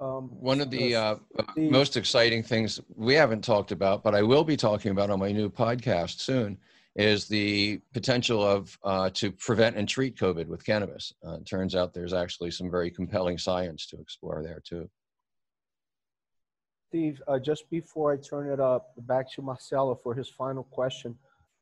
um, 0.00 0.28
One 0.40 0.60
of 0.60 0.70
the, 0.70 0.94
uh, 0.94 1.16
the, 1.56 1.70
most 1.70 1.96
exciting 1.96 2.42
things 2.42 2.80
we 2.94 3.14
haven't 3.14 3.42
talked 3.42 3.72
about, 3.72 4.04
but 4.04 4.14
I 4.14 4.22
will 4.22 4.44
be 4.44 4.56
talking 4.56 4.92
about 4.92 5.10
on 5.10 5.18
my 5.18 5.32
new 5.32 5.50
podcast 5.50 6.20
soon, 6.20 6.56
is 6.94 7.26
the 7.26 7.80
potential 7.92 8.44
of 8.44 8.78
uh, 8.84 9.10
to 9.10 9.32
prevent 9.32 9.76
and 9.76 9.88
treat 9.88 10.16
COVID 10.16 10.46
with 10.46 10.64
cannabis. 10.64 11.12
Uh, 11.26 11.34
it 11.34 11.46
turns 11.46 11.74
out 11.74 11.94
there's 11.94 12.12
actually 12.12 12.50
some 12.52 12.70
very 12.70 12.90
compelling 12.90 13.38
science 13.38 13.86
to 13.86 14.00
explore 14.00 14.42
there 14.42 14.62
too. 14.64 14.88
Steve, 16.88 17.20
uh, 17.28 17.38
just 17.38 17.68
before 17.70 18.12
I 18.12 18.16
turn 18.16 18.50
it 18.50 18.60
up 18.60 18.92
back 19.06 19.30
to 19.32 19.42
Marcelo 19.42 19.94
for 20.02 20.14
his 20.14 20.28
final 20.28 20.64
question, 20.64 21.14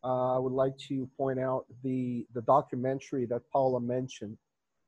uh, 0.05 0.37
I 0.37 0.39
would 0.39 0.53
like 0.53 0.77
to 0.89 1.09
point 1.16 1.41
out 1.41 1.66
the 1.83 2.27
the 2.35 2.43
documentary 2.43 3.27
that 3.27 3.43
Paula 3.53 3.81
mentioned 3.81 4.39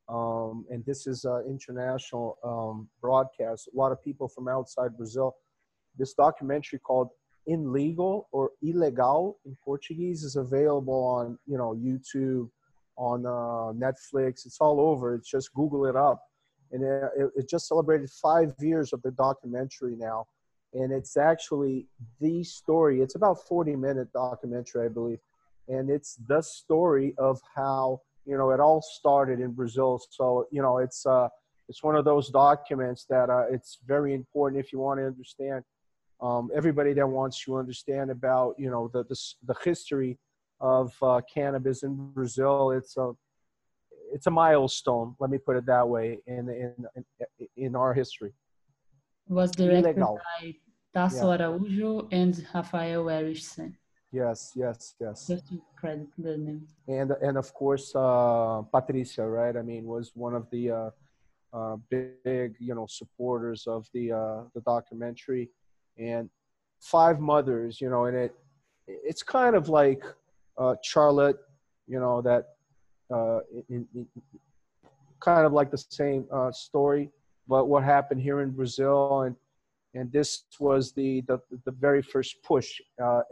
um, 0.08 0.64
and 0.70 0.84
this 0.86 1.06
is 1.06 1.24
an 1.24 1.44
international 1.46 2.38
um, 2.42 2.88
broadcast. 3.00 3.68
A 3.72 3.76
lot 3.76 3.92
of 3.92 4.02
people 4.02 4.28
from 4.28 4.48
outside 4.48 4.96
Brazil. 4.96 5.36
This 5.98 6.14
documentary 6.14 6.78
called 6.78 7.10
"Illegal" 7.46 8.28
or 8.32 8.52
"Ilegal" 8.64 9.34
in 9.44 9.56
Portuguese 9.62 10.22
is 10.22 10.36
available 10.36 11.04
on 11.04 11.38
you 11.46 11.58
know 11.58 11.74
YouTube, 11.74 12.48
on 12.96 13.26
uh, 13.26 13.72
Netflix. 13.78 14.46
It's 14.46 14.58
all 14.60 14.80
over. 14.80 15.14
It's 15.14 15.30
just 15.30 15.52
Google 15.52 15.84
it 15.86 15.96
up, 15.96 16.22
and 16.72 16.82
it, 16.82 17.30
it 17.36 17.48
just 17.48 17.68
celebrated 17.68 18.10
five 18.10 18.54
years 18.60 18.92
of 18.92 19.00
the 19.02 19.12
documentary 19.12 19.96
now, 19.96 20.26
and 20.74 20.92
it's 20.92 21.16
actually 21.16 21.86
the 22.20 22.44
story. 22.44 23.00
It's 23.00 23.14
about 23.14 23.46
forty 23.46 23.76
minute 23.76 24.12
documentary, 24.12 24.86
I 24.86 24.88
believe, 24.88 25.20
and 25.68 25.90
it's 25.90 26.16
the 26.26 26.42
story 26.42 27.14
of 27.18 27.40
how 27.54 28.00
you 28.28 28.36
know, 28.36 28.50
it 28.50 28.60
all 28.60 28.82
started 28.82 29.40
in 29.40 29.52
Brazil. 29.52 29.98
So, 30.10 30.46
you 30.50 30.60
know, 30.60 30.76
it's, 30.76 31.06
uh, 31.06 31.28
it's 31.66 31.82
one 31.82 31.96
of 31.96 32.04
those 32.04 32.28
documents 32.28 33.06
that 33.08 33.30
uh, 33.30 33.46
it's 33.50 33.78
very 33.86 34.12
important 34.12 34.62
if 34.62 34.70
you 34.70 34.78
want 34.78 35.00
to 35.00 35.06
understand 35.06 35.64
um, 36.20 36.50
everybody 36.54 36.92
that 36.92 37.06
wants 37.06 37.42
to 37.44 37.56
understand 37.56 38.10
about, 38.10 38.54
you 38.58 38.70
know, 38.70 38.90
the, 38.92 39.04
the, 39.04 39.16
the 39.46 39.54
history 39.64 40.18
of 40.60 40.92
uh, 41.00 41.22
cannabis 41.32 41.84
in 41.84 41.94
Brazil. 42.12 42.72
It's 42.72 42.98
a, 42.98 43.12
it's 44.12 44.26
a 44.26 44.30
milestone, 44.30 45.14
let 45.20 45.30
me 45.30 45.38
put 45.38 45.56
it 45.56 45.66
that 45.66 45.88
way, 45.88 46.18
in, 46.26 46.48
in, 46.48 46.74
in, 46.96 47.04
in 47.56 47.76
our 47.76 47.92
history. 47.94 48.32
Was 49.28 49.50
directed 49.50 49.96
Legal. 49.96 50.18
by 50.40 50.54
Tarso 50.94 51.38
yeah. 51.38 51.46
Araújo 51.46 52.08
and 52.10 52.46
Raphael 52.54 53.04
Erichsen. 53.04 53.74
Yes, 54.10 54.52
yes, 54.56 54.94
yes. 54.98 55.26
Just 55.26 55.48
to 55.48 55.60
credit 55.76 56.08
the 56.16 56.38
name. 56.38 56.66
And 56.86 57.10
and 57.10 57.36
of 57.36 57.52
course, 57.52 57.92
uh, 57.94 58.62
Patricia, 58.72 59.26
right? 59.26 59.54
I 59.54 59.60
mean, 59.60 59.84
was 59.84 60.12
one 60.14 60.34
of 60.34 60.48
the 60.50 60.70
uh, 60.70 60.90
uh, 61.52 61.76
big, 61.90 62.54
you 62.58 62.74
know, 62.74 62.86
supporters 62.88 63.66
of 63.66 63.86
the 63.92 64.12
uh, 64.12 64.40
the 64.54 64.62
documentary, 64.62 65.50
and 65.98 66.30
five 66.80 67.20
mothers, 67.20 67.82
you 67.82 67.90
know, 67.90 68.06
and 68.06 68.16
it 68.16 68.34
it's 68.86 69.22
kind 69.22 69.54
of 69.54 69.68
like 69.68 70.02
uh, 70.56 70.74
Charlotte, 70.82 71.38
you 71.86 72.00
know, 72.00 72.22
that 72.22 72.44
uh, 73.12 73.40
in, 73.68 73.86
in, 73.94 74.06
kind 75.20 75.46
of 75.46 75.52
like 75.52 75.70
the 75.70 75.78
same 75.78 76.26
uh, 76.32 76.52
story, 76.52 77.10
but 77.46 77.68
what 77.68 77.82
happened 77.82 78.20
here 78.20 78.40
in 78.40 78.50
Brazil, 78.50 79.22
and 79.22 79.36
and 79.94 80.12
this 80.12 80.44
was 80.60 80.92
the 80.92 81.22
the, 81.22 81.38
the 81.64 81.72
very 81.72 82.02
first 82.02 82.42
push. 82.42 82.80
Uh, 83.02 83.22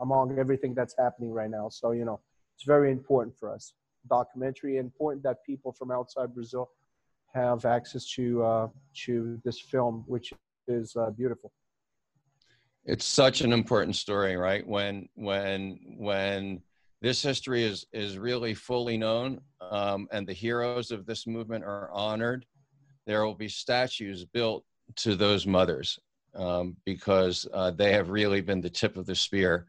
among 0.00 0.38
everything 0.38 0.74
that's 0.74 0.94
happening 0.98 1.32
right 1.32 1.50
now. 1.50 1.68
So, 1.68 1.92
you 1.92 2.04
know, 2.04 2.20
it's 2.54 2.64
very 2.64 2.90
important 2.90 3.36
for 3.38 3.52
us. 3.52 3.74
Documentary, 4.08 4.78
important 4.78 5.22
that 5.24 5.38
people 5.44 5.72
from 5.72 5.90
outside 5.90 6.34
Brazil 6.34 6.70
have 7.34 7.64
access 7.64 8.08
to 8.12 8.42
uh, 8.42 8.68
to 9.04 9.40
this 9.44 9.60
film, 9.60 10.04
which 10.06 10.32
is 10.68 10.96
uh, 10.96 11.10
beautiful. 11.10 11.52
It's 12.84 13.04
such 13.04 13.40
an 13.40 13.52
important 13.52 13.96
story, 13.96 14.36
right? 14.36 14.66
When 14.66 15.08
when 15.14 15.78
when 15.98 16.62
this 17.02 17.22
history 17.22 17.62
is 17.62 17.86
is 17.92 18.18
really 18.18 18.54
fully 18.54 18.96
known, 18.96 19.40
um, 19.60 20.08
and 20.12 20.26
the 20.26 20.32
heroes 20.32 20.90
of 20.90 21.06
this 21.06 21.26
movement 21.26 21.64
are 21.64 21.90
honored, 21.92 22.46
there 23.06 23.24
will 23.24 23.34
be 23.34 23.48
statues 23.48 24.24
built 24.24 24.64
to 24.96 25.14
those 25.14 25.46
mothers 25.46 25.98
um, 26.34 26.76
because 26.84 27.46
uh, 27.52 27.70
they 27.70 27.92
have 27.92 28.10
really 28.10 28.40
been 28.40 28.60
the 28.60 28.70
tip 28.70 28.96
of 28.96 29.06
the 29.06 29.14
spear 29.14 29.66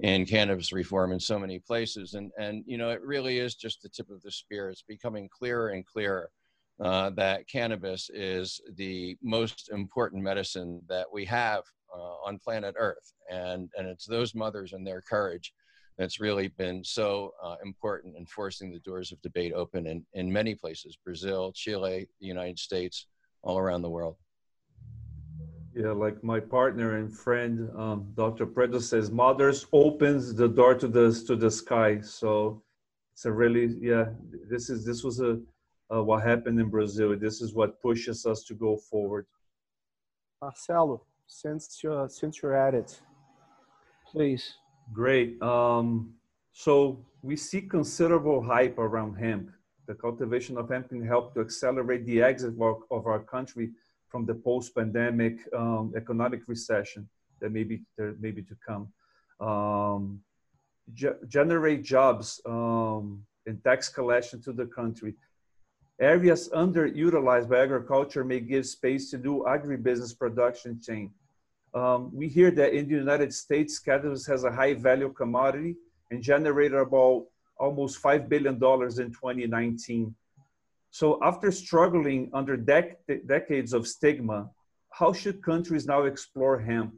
in 0.00 0.24
cannabis 0.24 0.72
reform 0.72 1.12
in 1.12 1.20
so 1.20 1.38
many 1.38 1.58
places. 1.58 2.14
And, 2.14 2.30
and 2.38 2.64
you 2.66 2.78
know, 2.78 2.90
it 2.90 3.02
really 3.02 3.38
is 3.38 3.54
just 3.54 3.82
the 3.82 3.88
tip 3.88 4.10
of 4.10 4.22
the 4.22 4.30
spear. 4.30 4.70
It's 4.70 4.82
becoming 4.82 5.28
clearer 5.28 5.70
and 5.70 5.86
clearer 5.86 6.30
uh, 6.82 7.10
that 7.10 7.48
cannabis 7.48 8.10
is 8.14 8.60
the 8.76 9.16
most 9.22 9.70
important 9.70 10.22
medicine 10.22 10.80
that 10.88 11.06
we 11.12 11.24
have 11.26 11.62
uh, 11.94 12.14
on 12.24 12.38
planet 12.38 12.74
Earth. 12.78 13.12
And, 13.30 13.68
and 13.76 13.86
it's 13.86 14.06
those 14.06 14.34
mothers 14.34 14.72
and 14.72 14.86
their 14.86 15.02
courage 15.02 15.52
that's 16.00 16.18
really 16.18 16.48
been 16.48 16.82
so 16.82 17.34
uh, 17.44 17.56
important 17.62 18.16
in 18.16 18.24
forcing 18.24 18.72
the 18.72 18.78
doors 18.78 19.12
of 19.12 19.20
debate 19.20 19.52
open 19.52 19.86
in, 19.86 20.02
in 20.14 20.32
many 20.32 20.54
places 20.54 20.96
Brazil, 21.04 21.52
Chile, 21.54 22.08
the 22.20 22.26
United 22.26 22.58
States, 22.58 23.06
all 23.42 23.58
around 23.58 23.82
the 23.82 23.90
world. 23.90 24.16
Yeah, 25.74 25.92
like 25.92 26.24
my 26.24 26.40
partner 26.40 26.96
and 26.96 27.14
friend, 27.14 27.68
um, 27.76 28.12
Dr. 28.16 28.46
Preto 28.46 28.78
says, 28.78 29.10
mothers 29.10 29.66
opens 29.72 30.34
the 30.34 30.48
door 30.48 30.74
to 30.74 30.88
the 30.88 31.12
to 31.26 31.36
the 31.36 31.50
sky. 31.50 32.00
So 32.00 32.62
it's 33.12 33.26
a 33.26 33.32
really 33.32 33.76
yeah. 33.80 34.06
This 34.48 34.70
is 34.70 34.84
this 34.86 35.04
was 35.04 35.20
a 35.20 35.38
uh, 35.92 36.02
what 36.02 36.22
happened 36.22 36.58
in 36.58 36.70
Brazil. 36.70 37.16
This 37.16 37.40
is 37.42 37.54
what 37.54 37.80
pushes 37.82 38.24
us 38.24 38.42
to 38.44 38.54
go 38.54 38.76
forward. 38.76 39.26
Marcelo, 40.40 41.02
since 41.26 41.80
you're, 41.82 42.08
since 42.08 42.40
you're 42.42 42.54
at 42.54 42.74
it, 42.74 43.00
please. 44.10 44.54
Great. 44.92 45.40
Um, 45.42 46.14
so 46.52 47.04
we 47.22 47.36
see 47.36 47.62
considerable 47.62 48.42
hype 48.42 48.78
around 48.78 49.14
hemp. 49.14 49.50
The 49.86 49.94
cultivation 49.94 50.56
of 50.56 50.68
hemp 50.68 50.88
can 50.88 51.04
help 51.06 51.34
to 51.34 51.40
accelerate 51.40 52.06
the 52.06 52.22
exit 52.22 52.54
of 52.60 53.06
our 53.06 53.20
country 53.20 53.70
from 54.08 54.26
the 54.26 54.34
post-pandemic 54.34 55.38
um, 55.56 55.92
economic 55.96 56.42
recession 56.48 57.08
that 57.40 57.52
may 57.52 57.64
be 57.64 57.82
there 57.96 58.14
may 58.20 58.30
be 58.30 58.42
to 58.42 58.56
come. 58.66 58.88
Um, 59.40 60.20
ge- 60.94 61.18
generate 61.28 61.82
jobs 61.82 62.40
um, 62.46 63.22
and 63.46 63.62
tax 63.64 63.88
collection 63.88 64.42
to 64.42 64.52
the 64.52 64.66
country. 64.66 65.14
Areas 66.00 66.48
underutilized 66.50 67.48
by 67.48 67.60
agriculture 67.60 68.24
may 68.24 68.40
give 68.40 68.66
space 68.66 69.10
to 69.10 69.18
new 69.18 69.44
agribusiness 69.46 70.18
production 70.18 70.80
chain. 70.82 71.12
Um, 71.74 72.10
we 72.12 72.28
hear 72.28 72.50
that 72.52 72.72
in 72.72 72.88
the 72.88 72.94
United 72.94 73.32
States, 73.32 73.78
cannabis 73.78 74.26
has 74.26 74.44
a 74.44 74.50
high 74.50 74.74
value 74.74 75.12
commodity 75.12 75.76
and 76.10 76.22
generated 76.22 76.78
about 76.78 77.26
almost 77.58 78.02
$5 78.02 78.28
billion 78.28 78.54
in 78.54 78.60
2019. 78.60 80.14
So 80.90 81.18
after 81.22 81.52
struggling 81.52 82.30
under 82.34 82.56
dec 82.58 82.96
decades 83.26 83.72
of 83.72 83.86
stigma, 83.86 84.50
how 84.90 85.12
should 85.12 85.42
countries 85.42 85.86
now 85.86 86.02
explore 86.04 86.58
hemp? 86.58 86.94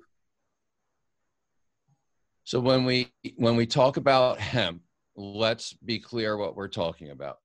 So 2.45 2.59
when 2.59 2.85
we 2.85 3.13
when 3.37 3.55
we 3.55 3.67
talk 3.67 3.99
about 3.99 4.41
hemp, 4.41 4.81
let's 5.15 5.75
be 5.75 5.99
clear 5.99 6.39
what 6.39 6.57
we're 6.57 6.69
talking 6.69 7.11
about. 7.11 7.39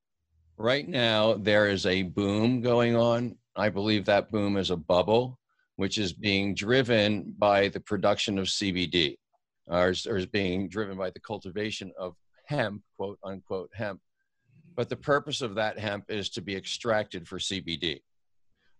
Right 0.57 0.87
now, 0.87 1.33
there 1.33 1.67
is 1.69 1.85
a 1.85 2.03
boom 2.03 2.61
going 2.61 2.95
on 2.95 3.35
I 3.57 3.69
believe 3.69 4.05
that 4.05 4.31
boom 4.31 4.55
is 4.55 4.69
a 4.69 4.77
bubble, 4.77 5.39
which 5.77 5.97
is 5.97 6.11
being 6.11 6.53
driven 6.53 7.33
by 7.37 7.69
the 7.69 7.79
production 7.79 8.37
of 8.37 8.47
CBD, 8.47 9.15
or, 9.67 9.93
or 10.07 10.17
is 10.17 10.25
being 10.25 10.67
driven 10.67 10.97
by 10.97 11.11
the 11.11 11.19
cultivation 11.19 11.91
of 11.97 12.15
hemp, 12.45 12.81
quote 12.97 13.19
unquote 13.23 13.69
hemp. 13.73 14.01
But 14.75 14.89
the 14.89 14.95
purpose 14.95 15.41
of 15.41 15.55
that 15.55 15.79
hemp 15.79 16.05
is 16.09 16.29
to 16.31 16.41
be 16.41 16.55
extracted 16.55 17.27
for 17.27 17.37
CBD. 17.37 18.01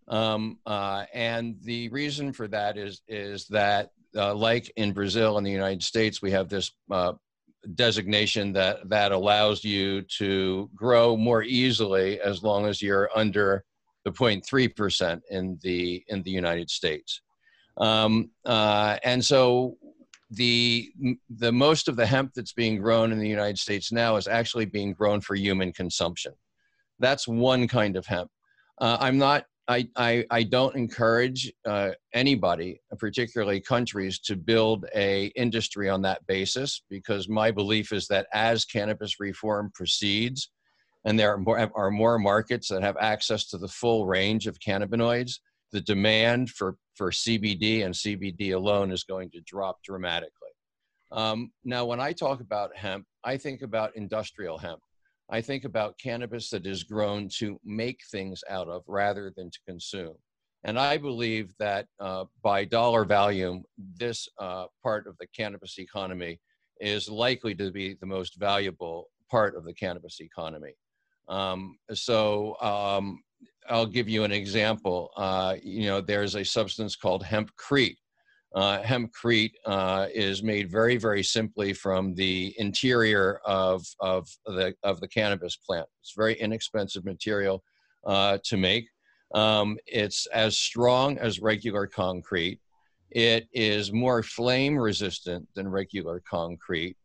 Um, 0.08 0.58
uh, 0.66 1.06
and 1.14 1.58
the 1.64 1.90
reason 1.90 2.34
for 2.34 2.48
that 2.50 2.78
is 2.78 3.02
is 3.08 3.46
that, 3.48 3.92
uh, 4.16 4.34
like 4.34 4.72
in 4.76 4.94
Brazil 4.94 5.38
and 5.38 5.46
the 5.46 5.52
United 5.52 5.84
States, 5.84 6.22
we 6.22 6.32
have 6.32 6.50
this 6.50 6.72
uh, 6.90 7.14
designation 7.76 8.54
that 8.54 8.90
that 8.90 9.12
allows 9.12 9.64
you 9.64 10.02
to 10.18 10.70
grow 10.74 11.18
more 11.18 11.44
easily 11.44 12.20
as 12.22 12.42
long 12.42 12.66
as 12.66 12.82
you're 12.82 13.10
under 13.16 13.64
the 14.08 14.14
0.3 14.18 14.76
percent 14.76 15.22
in 15.30 15.60
the 15.62 16.04
in 16.08 16.24
the 16.24 16.32
United 16.32 16.70
States. 16.70 17.22
Um, 17.78 18.32
uh, 18.46 18.98
and 19.04 19.24
so 19.24 19.78
the 20.32 20.90
the 21.30 21.52
most 21.52 21.88
of 21.88 21.96
the 21.96 22.06
hemp 22.06 22.34
that's 22.34 22.54
being 22.54 22.78
grown 22.82 23.12
in 23.12 23.20
the 23.20 23.28
United 23.28 23.60
States 23.60 23.92
now 23.92 24.16
is 24.16 24.28
actually 24.28 24.66
being 24.66 24.94
grown 24.94 25.20
for 25.22 25.36
human 25.36 25.74
consumption. 25.74 26.34
That's 27.00 27.28
one 27.28 27.68
kind 27.68 27.96
of 27.98 28.06
hemp. 28.06 28.32
Uh, 28.80 28.98
I'm 29.00 29.18
not. 29.18 29.46
I, 29.70 29.90
I, 29.98 30.26
I 30.32 30.44
don't 30.44 30.78
encourage 30.78 31.52
uh, 31.66 31.92
anybody, 32.14 32.80
particularly 32.98 33.60
countries, 33.60 34.18
to 34.20 34.38
build 34.38 34.86
a 34.96 35.26
industry 35.36 35.90
on 35.90 36.02
that 36.04 36.26
basis 36.26 36.84
because 36.90 37.28
my 37.28 37.52
belief 37.52 37.92
is 37.92 38.08
that 38.08 38.28
as 38.34 38.64
cannabis 38.64 39.20
reform 39.20 39.70
proceeds, 39.74 40.52
and 41.08 41.18
there 41.18 41.34
are 41.34 41.38
more, 41.38 41.72
are 41.74 41.90
more 41.90 42.20
markets 42.20 42.68
that 42.68 42.84
have 42.84 42.98
access 43.00 43.46
to 43.48 43.58
the 43.58 43.68
full 43.70 44.06
range 44.06 44.46
of 44.46 44.60
cannabinoids, 44.60 45.40
the 45.72 45.80
demand 45.80 46.50
for, 46.50 46.76
for 46.96 47.12
CBD 47.12 47.86
and 47.86 47.94
CBD 47.94 48.54
alone 48.54 48.92
is 48.92 49.06
going 49.06 49.32
to 49.32 49.40
drop 49.46 49.82
dramatically. 49.84 50.50
Um, 51.14 51.52
now, 51.64 51.86
when 51.86 52.02
I 52.02 52.12
talk 52.12 52.42
about 52.42 52.76
hemp, 52.76 53.06
I 53.24 53.38
think 53.38 53.62
about 53.62 53.96
industrial 53.96 54.58
hemp. 54.58 54.82
I 55.30 55.40
think 55.40 55.64
about 55.64 55.98
cannabis 55.98 56.50
that 56.50 56.68
is 56.68 56.84
grown 56.84 57.30
to 57.38 57.58
make 57.64 58.02
things 58.12 58.44
out 58.50 58.68
of 58.68 58.84
rather 58.86 59.32
than 59.34 59.50
to 59.50 59.60
consume. 59.66 60.16
And 60.66 60.78
I 60.78 60.98
believe 60.98 61.54
that 61.58 61.88
uh, 62.02 62.26
by 62.44 62.66
dollar 62.66 63.06
value, 63.06 63.64
this 63.96 64.28
uh, 64.40 64.66
part 64.84 65.08
of 65.08 65.18
the 65.20 65.28
cannabis 65.28 65.80
economy 65.80 66.42
is 66.82 67.08
likely 67.08 67.56
to 67.56 67.72
be 67.72 67.94
the 67.94 68.06
most 68.06 68.38
valuable 68.38 69.08
part 69.32 69.56
of 69.56 69.64
the 69.64 69.74
cannabis 69.74 70.20
economy. 70.20 70.74
Um, 71.28 71.78
so 71.94 72.60
um, 72.62 73.22
I'll 73.70 73.86
give 73.86 74.08
you 74.08 74.24
an 74.24 74.32
example. 74.32 75.12
Uh, 75.18 75.56
you 75.62 75.88
know, 75.88 76.02
there's 76.02 76.36
a 76.36 76.44
substance 76.44 76.96
called 76.96 77.24
hempcrete. 77.24 77.98
Uh, 78.56 78.82
hempcrete 78.82 79.52
uh, 79.66 80.08
is 80.14 80.42
made 80.42 80.72
very, 80.72 80.98
very 80.98 81.22
simply 81.22 81.74
from 81.74 82.16
the 82.16 82.56
interior 82.58 83.40
of, 83.46 83.86
of, 84.00 84.28
the, 84.46 84.74
of 84.84 85.00
the 85.02 85.08
cannabis 85.08 85.58
plant. 85.58 85.88
It's 86.02 86.14
very 86.16 86.34
inexpensive 86.36 87.04
material 87.06 87.62
uh, 88.06 88.38
to 88.46 88.58
make. 88.58 88.88
Um, 89.36 89.78
it's 89.86 90.26
as 90.28 90.58
strong 90.58 91.18
as 91.18 91.42
regular 91.42 91.88
concrete. 91.88 92.60
It 93.12 93.48
is 93.54 93.92
more 93.92 94.24
flame 94.24 94.78
resistant 94.78 95.48
than 95.54 95.68
regular 95.68 96.22
concrete. 96.30 96.96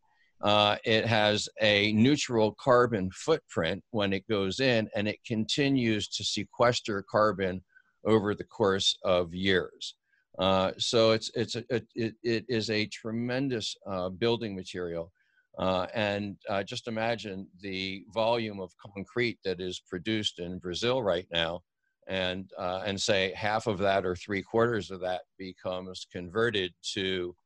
Uh, 0.42 0.76
it 0.84 1.06
has 1.06 1.48
a 1.60 1.92
neutral 1.92 2.52
carbon 2.58 3.10
footprint 3.12 3.82
when 3.90 4.12
it 4.12 4.26
goes 4.28 4.58
in, 4.58 4.88
and 4.96 5.06
it 5.06 5.18
continues 5.24 6.08
to 6.08 6.24
sequester 6.24 7.04
carbon 7.08 7.62
over 8.04 8.34
the 8.34 8.44
course 8.44 8.98
of 9.04 9.32
years. 9.32 9.94
Uh, 10.38 10.72
so 10.78 11.12
it's 11.12 11.30
it's 11.34 11.54
a, 11.54 11.64
it, 11.94 12.14
it 12.24 12.44
is 12.48 12.70
a 12.70 12.86
tremendous 12.86 13.76
uh, 13.86 14.08
building 14.08 14.56
material, 14.56 15.12
uh, 15.58 15.86
and 15.94 16.36
uh, 16.48 16.62
just 16.62 16.88
imagine 16.88 17.46
the 17.60 18.04
volume 18.12 18.58
of 18.58 18.72
concrete 18.94 19.38
that 19.44 19.60
is 19.60 19.80
produced 19.88 20.40
in 20.40 20.58
Brazil 20.58 21.02
right 21.02 21.26
now, 21.30 21.62
and 22.08 22.50
uh, 22.58 22.82
and 22.84 23.00
say 23.00 23.32
half 23.36 23.68
of 23.68 23.78
that 23.78 24.04
or 24.04 24.16
three 24.16 24.42
quarters 24.42 24.90
of 24.90 25.00
that 25.00 25.20
becomes 25.38 26.06
converted 26.10 26.72
to 26.82 27.36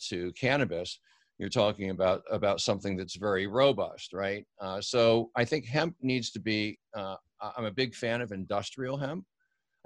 to 0.00 0.32
cannabis 0.32 1.00
you're 1.38 1.48
talking 1.48 1.90
about 1.90 2.22
about 2.30 2.60
something 2.60 2.96
that's 2.96 3.16
very 3.16 3.46
robust, 3.46 4.12
right? 4.12 4.44
Uh, 4.60 4.80
so 4.80 5.30
I 5.36 5.44
think 5.44 5.66
hemp 5.66 5.94
needs 6.00 6.30
to 6.32 6.40
be. 6.40 6.78
Uh, 6.96 7.16
I'm 7.56 7.66
a 7.66 7.70
big 7.70 7.94
fan 7.94 8.22
of 8.22 8.32
industrial 8.32 8.96
hemp. 8.96 9.24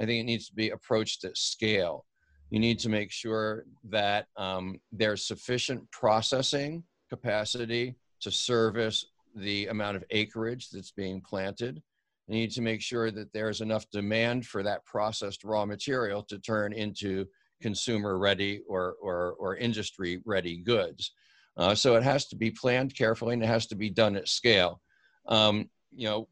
I 0.01 0.07
think 0.07 0.21
it 0.21 0.25
needs 0.25 0.47
to 0.49 0.55
be 0.55 0.71
approached 0.71 1.25
at 1.25 1.37
scale. 1.37 2.07
You 2.51 2.59
need 2.59 2.79
to 2.81 2.89
make 2.89 3.13
sure 3.13 3.65
that 3.91 4.27
um, 4.37 4.81
there's 4.93 5.27
sufficient 5.27 5.91
processing 5.91 6.85
capacity 7.09 7.97
to 8.21 8.31
service 8.31 9.07
the 9.35 9.67
amount 9.67 9.97
of 9.97 10.05
acreage 10.11 10.71
that's 10.71 10.91
being 10.93 11.21
planted. 11.21 11.83
You 12.27 12.35
need 12.35 12.51
to 12.53 12.63
make 12.63 12.81
sure 12.81 13.11
that 13.11 13.33
there's 13.33 13.61
enough 13.61 13.89
demand 13.91 14.47
for 14.47 14.63
that 14.63 14.85
processed 14.85 15.45
raw 15.45 15.65
material 15.65 16.23
to 16.25 16.39
turn 16.39 16.73
into 16.73 17.27
consumer 17.61 18.19
ready 18.19 18.63
or, 18.69 18.95
or, 19.03 19.33
or 19.39 19.57
industry 19.57 20.23
ready 20.25 20.59
goods. 20.59 21.13
Uh, 21.61 21.75
so 21.75 21.95
it 21.95 22.03
has 22.03 22.27
to 22.27 22.37
be 22.37 22.51
planned 22.51 22.97
carefully 22.97 23.35
and 23.35 23.43
it 23.43 23.47
has 23.47 23.67
to 23.67 23.75
be 23.75 23.91
done 23.91 24.17
at 24.17 24.29
scale. 24.29 24.81
Um, 25.29 25.69
you 25.93 26.09
know, 26.09 26.29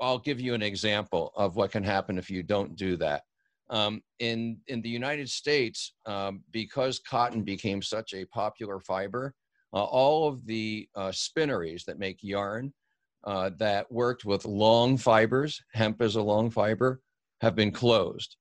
I'll 0.00 0.18
give 0.18 0.40
you 0.40 0.54
an 0.54 0.62
example 0.62 1.32
of 1.34 1.56
what 1.56 1.72
can 1.72 1.82
happen 1.82 2.18
if 2.18 2.30
you 2.30 2.44
don't 2.44 2.76
do 2.76 2.96
that. 2.98 3.22
Um, 3.68 4.02
in 4.20 4.58
in 4.68 4.80
the 4.80 4.88
United 4.88 5.28
States, 5.28 5.94
um, 6.06 6.42
because 6.50 7.00
cotton 7.00 7.42
became 7.42 7.82
such 7.82 8.14
a 8.14 8.24
popular 8.26 8.80
fiber, 8.80 9.34
uh, 9.72 9.84
all 9.84 10.28
of 10.28 10.46
the 10.46 10.88
uh, 10.94 11.10
spinneries 11.10 11.84
that 11.84 11.98
make 11.98 12.18
yarn 12.22 12.72
uh, 13.24 13.50
that 13.58 13.90
worked 13.90 14.24
with 14.24 14.44
long 14.44 14.96
fibers, 14.96 15.60
hemp 15.72 16.00
is 16.00 16.16
a 16.16 16.22
long 16.22 16.50
fiber, 16.50 17.00
have 17.40 17.54
been 17.54 17.70
closed. 17.72 18.36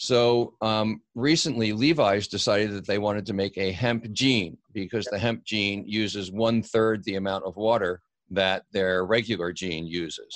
So 0.00 0.54
um, 0.60 1.02
recently, 1.16 1.72
Levi's 1.72 2.28
decided 2.28 2.70
that 2.72 2.86
they 2.86 2.98
wanted 2.98 3.26
to 3.26 3.32
make 3.32 3.58
a 3.58 3.72
hemp 3.72 4.10
jean 4.12 4.56
because 4.72 5.06
the 5.06 5.18
hemp 5.18 5.44
jean 5.44 5.84
uses 5.88 6.30
one 6.30 6.62
third 6.62 7.02
the 7.02 7.16
amount 7.16 7.44
of 7.44 7.56
water 7.56 8.00
that 8.30 8.62
their 8.72 9.04
regular 9.04 9.52
jean 9.52 9.88
uses. 9.88 10.32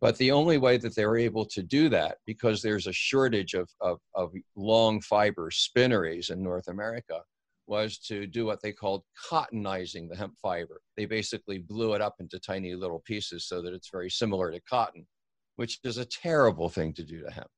But 0.00 0.16
the 0.18 0.30
only 0.30 0.56
way 0.56 0.76
that 0.76 0.94
they 0.94 1.04
were 1.04 1.18
able 1.18 1.44
to 1.46 1.64
do 1.64 1.88
that, 1.88 2.18
because 2.26 2.62
there's 2.62 2.86
a 2.86 2.92
shortage 2.92 3.54
of, 3.54 3.68
of, 3.80 3.98
of 4.14 4.32
long 4.54 5.00
fiber 5.00 5.50
spinneries 5.50 6.30
in 6.30 6.40
North 6.40 6.68
America, 6.68 7.22
was 7.66 7.98
to 7.98 8.28
do 8.28 8.46
what 8.46 8.62
they 8.62 8.72
called 8.72 9.02
cottonizing 9.28 10.08
the 10.08 10.16
hemp 10.16 10.34
fiber. 10.40 10.80
They 10.96 11.06
basically 11.06 11.58
blew 11.58 11.94
it 11.94 12.00
up 12.00 12.14
into 12.20 12.38
tiny 12.38 12.76
little 12.76 13.00
pieces 13.00 13.48
so 13.48 13.62
that 13.62 13.74
it's 13.74 13.90
very 13.90 14.10
similar 14.10 14.52
to 14.52 14.60
cotton, 14.60 15.06
which 15.56 15.80
is 15.82 15.98
a 15.98 16.04
terrible 16.04 16.68
thing 16.68 16.92
to 16.94 17.02
do 17.02 17.22
to 17.22 17.30
hemp. 17.32 17.50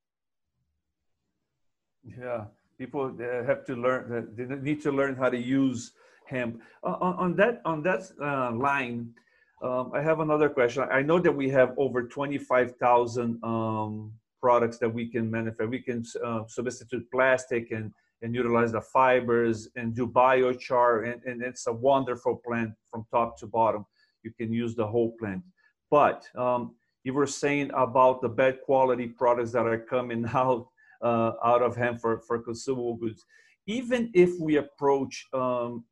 Yeah, 2.07 2.45
people 2.79 3.09
have 3.19 3.65
to 3.67 3.75
learn. 3.75 4.29
They 4.37 4.45
need 4.57 4.83
to 4.83 4.93
learn 4.93 5.17
how 5.17 5.31
to 5.31 5.39
use 5.39 5.93
hemp. 6.27 6.61
On, 6.83 7.15
on 7.15 7.37
that 7.37 7.63
on 7.65 7.83
that 7.83 8.03
uh, 8.21 8.53
line, 8.53 9.15
um, 9.63 9.93
I 9.95 10.03
have 10.03 10.21
another 10.21 10.49
question. 10.49 10.85
I 10.91 11.03
know 11.03 11.19
that 11.19 11.33
we 11.33 11.49
have 11.51 11.73
over 11.79 12.03
twenty 12.07 12.39
five 12.39 12.77
thousand 12.77 13.43
um, 13.43 14.13
products 14.41 14.79
that 14.79 14.89
we 14.89 15.07
can 15.07 15.31
manufacture. 15.31 15.69
We 15.69 15.81
can 15.81 16.05
uh, 16.25 16.43
substitute 16.47 17.11
plastic 17.11 17.71
and 17.71 17.93
and 18.23 18.35
utilize 18.35 18.73
the 18.73 18.81
fibers 18.81 19.69
and 19.77 19.95
do 19.95 20.07
biochar, 20.07 21.11
and, 21.11 21.23
and 21.25 21.43
it's 21.43 21.67
a 21.67 21.73
wonderful 21.73 22.41
plant 22.47 22.73
from 22.91 23.07
top 23.11 23.39
to 23.39 23.47
bottom. 23.47 23.85
You 24.23 24.33
can 24.33 24.53
use 24.53 24.75
the 24.75 24.87
whole 24.87 25.13
plant, 25.19 25.43
but 25.91 26.27
um, 26.35 26.75
you 27.03 27.13
were 27.13 27.27
saying 27.27 27.71
about 27.75 28.23
the 28.23 28.29
bad 28.29 28.63
quality 28.63 29.07
products 29.07 29.53
that 29.53 29.67
are 29.67 29.79
coming 29.79 30.25
out 30.35 30.69
uh, 31.05 31.33
out 31.45 31.63
of 31.63 31.77
hemp 31.77 32.01
for, 32.01 32.21
for 32.27 32.39
consumable 32.39 32.97
goods. 32.97 33.25
Even 33.67 34.11
if 34.15 34.31
we 34.41 34.57
approach 34.57 35.27
um, 35.33 35.85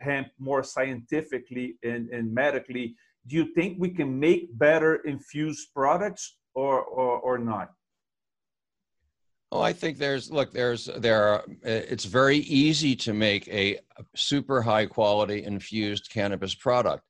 hemp 0.00 0.28
more 0.38 0.62
scientifically 0.62 1.76
and, 1.82 2.08
and 2.10 2.32
medically, 2.32 2.96
do 3.26 3.36
you 3.36 3.54
think 3.54 3.76
we 3.78 3.90
can 3.90 4.18
make 4.18 4.56
better 4.58 4.96
infused 4.96 5.72
products 5.72 6.38
or, 6.54 6.82
or, 6.82 7.18
or 7.20 7.38
not? 7.38 7.70
Oh, 9.52 9.60
I 9.60 9.72
think 9.72 9.96
there's 9.96 10.30
look 10.30 10.52
there's 10.52 10.86
there 10.98 11.22
are 11.22 11.44
it's 11.62 12.04
very 12.04 12.38
easy 12.38 12.96
to 12.96 13.12
make 13.12 13.46
a 13.46 13.78
super 14.16 14.60
high 14.60 14.86
quality 14.86 15.44
infused 15.44 16.10
cannabis 16.10 16.52
product 16.52 17.05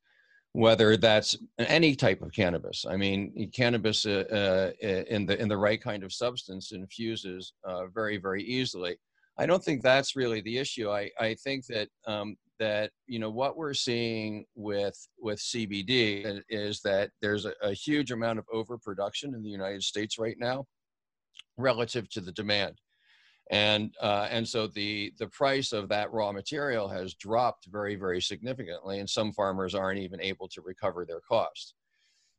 whether 0.57 0.97
that's 0.97 1.37
any 1.59 1.95
type 1.95 2.23
of 2.23 2.31
cannabis. 2.31 2.83
I 2.89 2.97
mean, 2.97 3.51
cannabis 3.53 4.07
uh, 4.07 4.25
uh, 4.31 4.71
in 5.15 5.27
the 5.27 5.39
in 5.39 5.47
the 5.47 5.57
right 5.57 5.79
kind 5.79 6.03
of 6.03 6.11
substance 6.11 6.71
infuses 6.71 7.53
uh, 7.63 7.85
very 7.93 8.17
very 8.17 8.43
easily. 8.43 8.97
I 9.37 9.45
don't 9.45 9.63
think 9.63 9.83
that's 9.83 10.15
really 10.15 10.41
the 10.41 10.57
issue. 10.57 10.89
I 10.89 11.11
I 11.19 11.35
think 11.35 11.67
that 11.67 11.89
um, 12.07 12.37
that 12.57 12.89
you 13.05 13.19
know 13.19 13.29
what 13.29 13.55
we're 13.55 13.75
seeing 13.75 14.45
with 14.55 14.97
with 15.19 15.37
CBD 15.37 16.41
is 16.49 16.81
that 16.81 17.11
there's 17.21 17.45
a, 17.45 17.53
a 17.61 17.73
huge 17.73 18.09
amount 18.11 18.39
of 18.39 18.45
overproduction 18.51 19.35
in 19.35 19.43
the 19.43 19.51
United 19.59 19.83
States 19.83 20.17
right 20.17 20.37
now. 20.39 20.65
relative 21.57 22.09
to 22.09 22.21
the 22.21 22.31
demand. 22.31 22.75
And, 23.49 23.95
uh, 24.01 24.27
and 24.29 24.47
so 24.47 24.67
the, 24.67 25.13
the 25.19 25.27
price 25.27 25.71
of 25.71 25.87
that 25.89 26.11
raw 26.11 26.31
material 26.31 26.87
has 26.89 27.13
dropped 27.13 27.67
very, 27.67 27.95
very 27.95 28.21
significantly, 28.21 28.99
and 28.99 29.09
some 29.09 29.31
farmers 29.31 29.73
aren't 29.73 29.99
even 29.99 30.21
able 30.21 30.47
to 30.49 30.61
recover 30.61 31.05
their 31.05 31.21
costs. 31.21 31.73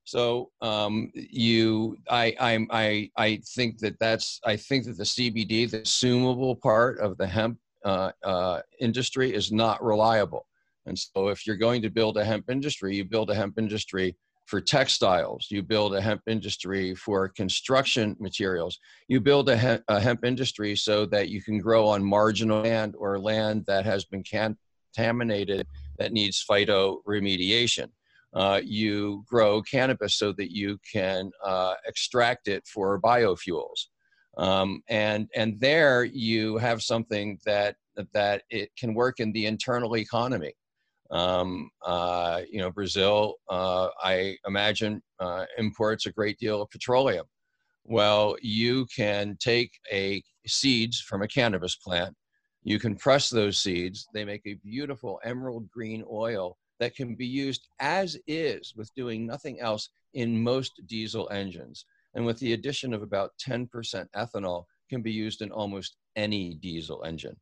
So 0.04 0.50
um, 0.62 1.10
you, 1.14 1.98
I, 2.08 2.34
I, 2.40 2.66
I, 2.70 3.10
I 3.16 3.42
think 3.54 3.78
that 3.78 3.98
that's, 3.98 4.40
I 4.44 4.56
think 4.56 4.84
that 4.86 4.96
the 4.96 5.04
CBD, 5.04 5.70
the 5.70 5.78
consumable 5.78 6.56
part 6.56 6.98
of 7.00 7.16
the 7.18 7.26
hemp 7.26 7.58
uh, 7.84 8.12
uh, 8.24 8.60
industry, 8.80 9.34
is 9.34 9.52
not 9.52 9.84
reliable. 9.84 10.46
And 10.86 10.98
so, 10.98 11.28
if 11.28 11.46
you're 11.46 11.56
going 11.56 11.82
to 11.82 11.90
build 11.90 12.16
a 12.16 12.24
hemp 12.24 12.48
industry, 12.48 12.96
you 12.96 13.04
build 13.04 13.28
a 13.28 13.34
hemp 13.34 13.58
industry 13.58 14.16
for 14.48 14.62
textiles, 14.62 15.46
you 15.50 15.62
build 15.62 15.94
a 15.94 16.00
hemp 16.00 16.22
industry 16.26 16.94
for 16.94 17.28
construction 17.28 18.16
materials, 18.18 18.78
you 19.06 19.20
build 19.20 19.50
a 19.50 19.56
hemp, 19.56 19.84
a 19.88 20.00
hemp 20.00 20.24
industry 20.24 20.74
so 20.74 21.04
that 21.04 21.28
you 21.28 21.42
can 21.42 21.58
grow 21.58 21.86
on 21.86 22.02
marginal 22.02 22.62
land 22.62 22.94
or 22.98 23.20
land 23.20 23.64
that 23.66 23.84
has 23.84 24.06
been 24.06 24.22
contaminated 24.24 25.66
that 25.98 26.12
needs 26.12 26.42
phyto 26.50 26.96
remediation. 27.06 27.88
Uh, 28.32 28.60
you 28.64 29.22
grow 29.26 29.60
cannabis 29.60 30.14
so 30.14 30.32
that 30.32 30.50
you 30.50 30.78
can 30.90 31.30
uh, 31.44 31.74
extract 31.86 32.48
it 32.48 32.66
for 32.66 32.98
biofuels. 33.02 33.88
Um, 34.38 34.82
and 34.88 35.28
and 35.36 35.60
there 35.60 36.04
you 36.04 36.56
have 36.56 36.82
something 36.82 37.38
that 37.44 37.76
that 38.14 38.42
it 38.48 38.70
can 38.78 38.94
work 38.94 39.20
in 39.20 39.32
the 39.32 39.44
internal 39.44 39.96
economy. 39.96 40.54
Um, 41.10 41.70
uh, 41.84 42.42
you 42.50 42.58
know, 42.58 42.70
Brazil, 42.70 43.36
uh, 43.48 43.88
I 44.02 44.36
imagine, 44.46 45.02
uh, 45.20 45.46
imports 45.56 46.06
a 46.06 46.12
great 46.12 46.38
deal 46.38 46.60
of 46.60 46.70
petroleum. 46.70 47.26
Well, 47.84 48.36
you 48.42 48.86
can 48.94 49.36
take 49.40 49.72
a 49.90 50.22
seeds 50.46 51.00
from 51.00 51.22
a 51.22 51.28
cannabis 51.28 51.76
plant, 51.76 52.14
you 52.68 52.78
can 52.78 52.96
press 52.96 53.30
those 53.30 53.58
seeds. 53.58 54.06
They 54.12 54.24
make 54.24 54.42
a 54.44 54.60
beautiful 54.62 55.20
emerald 55.24 55.70
green 55.70 56.04
oil 56.10 56.58
that 56.80 56.94
can 56.94 57.14
be 57.14 57.26
used 57.26 57.66
as 57.80 58.16
is 58.26 58.74
with 58.76 58.94
doing 58.94 59.26
nothing 59.26 59.58
else 59.60 59.88
in 60.14 60.42
most 60.42 60.72
diesel 60.86 61.28
engines. 61.30 61.84
And 62.14 62.26
with 62.26 62.38
the 62.40 62.52
addition 62.52 62.92
of 62.92 63.02
about 63.02 63.32
10% 63.46 63.68
ethanol, 64.14 64.64
can 64.90 65.02
be 65.02 65.12
used 65.12 65.42
in 65.42 65.50
almost 65.50 65.96
any 66.16 66.54
diesel 66.54 67.04
engine. 67.04 67.36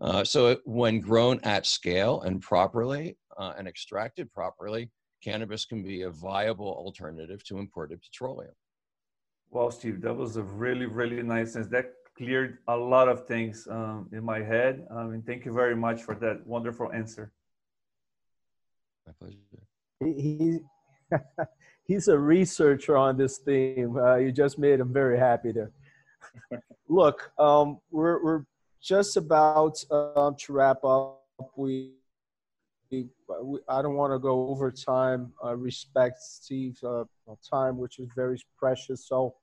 Uh, 0.00 0.24
so 0.24 0.48
it, 0.48 0.60
when 0.64 1.00
grown 1.00 1.38
at 1.42 1.66
scale 1.66 2.22
and 2.22 2.40
properly 2.40 3.16
uh, 3.38 3.52
and 3.58 3.68
extracted 3.68 4.32
properly, 4.32 4.90
cannabis 5.22 5.64
can 5.64 5.82
be 5.82 6.02
a 6.02 6.10
viable 6.10 6.72
alternative 6.72 7.44
to 7.44 7.58
imported 7.58 8.00
petroleum. 8.00 8.52
Well, 9.50 9.70
Steve, 9.70 10.00
that 10.02 10.14
was 10.14 10.36
a 10.36 10.42
really, 10.42 10.86
really 10.86 11.22
nice 11.22 11.52
sense. 11.52 11.66
That 11.66 11.92
cleared 12.16 12.58
a 12.68 12.76
lot 12.76 13.08
of 13.08 13.26
things 13.26 13.66
um, 13.70 14.08
in 14.12 14.24
my 14.24 14.40
head. 14.42 14.86
I 14.94 15.04
mean, 15.04 15.22
thank 15.22 15.44
you 15.44 15.52
very 15.52 15.76
much 15.76 16.02
for 16.02 16.14
that 16.16 16.46
wonderful 16.46 16.92
answer. 16.92 17.32
My 19.06 19.12
pleasure. 19.18 19.38
He, 19.98 20.12
he 20.22 20.58
he's 21.84 22.08
a 22.08 22.18
researcher 22.18 22.96
on 22.96 23.16
this 23.16 23.38
theme. 23.38 23.96
Uh, 23.96 24.16
you 24.16 24.32
just 24.32 24.58
made 24.58 24.80
him 24.80 24.92
very 24.92 25.18
happy 25.18 25.52
there. 25.52 25.72
Look, 26.88 27.32
um, 27.38 27.80
we're, 27.90 28.22
we're 28.22 28.44
just 28.82 29.16
about 29.16 29.82
um, 29.90 30.34
to 30.38 30.52
wrap 30.52 30.84
up. 30.84 31.22
We, 31.56 31.92
we 32.90 33.06
I 33.68 33.82
don't 33.82 33.94
want 33.94 34.12
to 34.12 34.18
go 34.18 34.48
over 34.48 34.70
time. 34.70 35.32
Uh, 35.44 35.56
respect 35.56 36.18
Steve's 36.20 36.82
uh, 36.82 37.04
time, 37.48 37.78
which 37.78 37.98
is 37.98 38.08
very 38.16 38.38
precious. 38.58 39.06
So, 39.06 39.34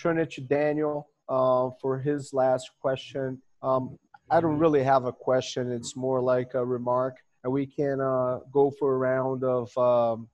turn 0.00 0.18
it 0.18 0.30
to 0.32 0.40
Daniel 0.40 1.08
uh, 1.28 1.70
for 1.80 1.98
his 1.98 2.32
last 2.32 2.70
question. 2.80 3.40
Um, 3.62 3.98
I 4.30 4.40
don't 4.40 4.58
really 4.58 4.82
have 4.82 5.04
a 5.04 5.12
question. 5.12 5.70
It's 5.70 5.96
more 5.96 6.20
like 6.20 6.54
a 6.54 6.64
remark, 6.64 7.16
and 7.44 7.52
we 7.52 7.66
can 7.66 8.00
uh, 8.00 8.40
go 8.52 8.70
for 8.70 8.94
a 8.94 8.98
round 8.98 9.44
of. 9.44 9.76
Um, 9.78 10.28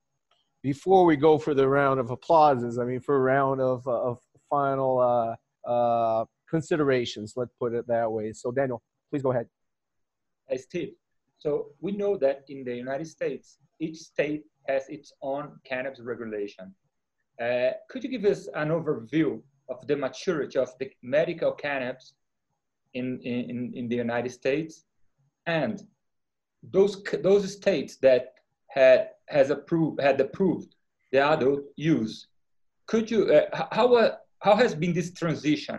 before 0.62 1.04
we 1.04 1.16
go 1.16 1.38
for 1.38 1.54
the 1.54 1.66
round 1.68 1.98
of 1.98 2.12
applauses, 2.12 2.78
I 2.78 2.84
mean, 2.84 3.00
for 3.00 3.16
a 3.16 3.18
round 3.18 3.60
of, 3.60 3.86
of 3.88 4.20
final 4.48 5.36
uh, 5.66 6.24
considerations, 6.56 7.28
let's 7.40 7.54
put 7.62 7.70
it 7.78 7.84
that 7.94 8.08
way. 8.16 8.26
So, 8.32 8.46
Daniel, 8.60 8.80
please 9.08 9.22
go 9.26 9.32
ahead. 9.32 9.48
Hey, 10.48 10.58
Steve. 10.68 10.92
So, 11.44 11.50
we 11.84 11.90
know 12.00 12.12
that 12.24 12.38
in 12.52 12.58
the 12.68 12.76
United 12.86 13.08
States, 13.18 13.46
each 13.86 13.98
state 14.12 14.44
has 14.68 14.82
its 14.96 15.08
own 15.30 15.44
cannabis 15.70 16.00
regulation. 16.12 16.66
Uh, 17.44 17.70
could 17.88 18.02
you 18.04 18.10
give 18.16 18.26
us 18.34 18.40
an 18.62 18.68
overview 18.78 19.30
of 19.72 19.78
the 19.88 19.96
maturity 20.06 20.58
of 20.58 20.70
the 20.78 20.88
medical 21.02 21.52
cannabis 21.64 22.06
in, 22.94 23.06
in, 23.20 23.72
in 23.78 23.84
the 23.88 23.98
United 24.06 24.32
States 24.40 24.84
and 25.46 25.76
those, 26.76 27.02
those 27.28 27.44
states 27.60 27.96
that 28.06 28.24
had 28.68 29.00
has 29.28 29.50
approved 29.50 30.00
had 30.00 30.20
approved 30.20 30.70
the 31.12 31.20
adult 31.34 31.62
use. 31.76 32.14
Could 32.86 33.10
you 33.10 33.20
uh, 33.32 33.66
how 33.70 33.94
uh, 33.94 34.16
how 34.46 34.54
has 34.56 34.74
been 34.74 34.92
this 34.92 35.10
transition 35.12 35.78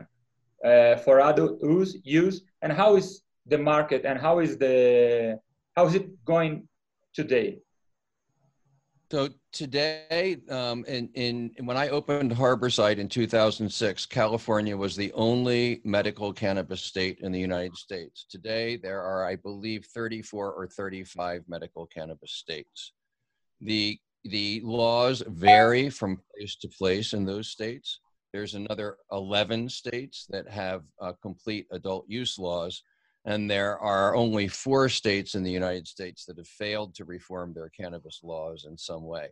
uh, 0.63 0.95
for 0.97 1.19
adult 1.21 1.61
use 1.61 1.97
use 2.03 2.41
and 2.61 2.71
how 2.71 2.95
is 2.95 3.21
the 3.47 3.57
market 3.57 4.05
and 4.05 4.19
how 4.19 4.39
is 4.39 4.57
the 4.57 5.39
how 5.75 5.85
is 5.85 5.95
it 5.95 6.23
going 6.25 6.67
today? 7.13 7.59
So 9.11 9.29
today, 9.51 10.37
um, 10.49 10.83
in, 10.85 11.07
in 11.13 11.51
when 11.65 11.77
I 11.77 11.89
opened 11.89 12.31
Harborside 12.31 12.97
in 12.97 13.07
2006, 13.07 14.07
California 14.07 14.75
was 14.75 14.95
the 14.95 15.13
only 15.13 15.81
medical 15.83 16.33
cannabis 16.33 16.81
state 16.81 17.19
in 17.21 17.31
the 17.31 17.39
United 17.39 17.77
States. 17.77 18.25
Today, 18.27 18.75
there 18.75 19.03
are, 19.03 19.23
I 19.23 19.35
believe, 19.35 19.85
34 19.85 20.53
or 20.53 20.67
35 20.67 21.43
medical 21.47 21.85
cannabis 21.85 22.31
states. 22.31 22.93
The 23.61 23.99
the 24.25 24.61
laws 24.63 25.21
vary 25.27 25.89
from 25.89 26.19
place 26.33 26.55
to 26.55 26.67
place 26.69 27.13
in 27.13 27.23
those 27.23 27.49
states. 27.49 27.99
There's 28.33 28.55
another 28.55 28.97
11 29.11 29.69
states 29.69 30.25
that 30.31 30.49
have 30.49 30.81
uh, 30.99 31.13
complete 31.21 31.67
adult 31.71 32.05
use 32.09 32.39
laws, 32.39 32.81
and 33.25 33.49
there 33.49 33.77
are 33.77 34.15
only 34.15 34.47
four 34.47 34.89
states 34.89 35.35
in 35.35 35.43
the 35.43 35.51
United 35.51 35.87
States 35.87 36.25
that 36.25 36.37
have 36.37 36.47
failed 36.47 36.95
to 36.95 37.05
reform 37.05 37.53
their 37.53 37.69
cannabis 37.69 38.21
laws 38.23 38.65
in 38.67 38.75
some 38.75 39.03
way. 39.05 39.27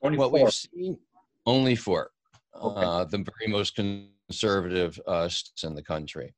Only 0.00 0.16
what 0.16 0.30
four. 0.30 0.44
we've 0.44 0.52
seen, 0.54 0.96
only 1.44 1.74
four, 1.74 2.12
Okay. 2.54 2.80
uh, 2.86 3.04
the 3.04 3.18
very 3.18 3.50
most 3.52 3.74
conservative 3.74 4.98
uh, 5.08 5.28
states 5.28 5.64
in 5.64 5.74
the 5.74 5.82
country. 5.82 6.32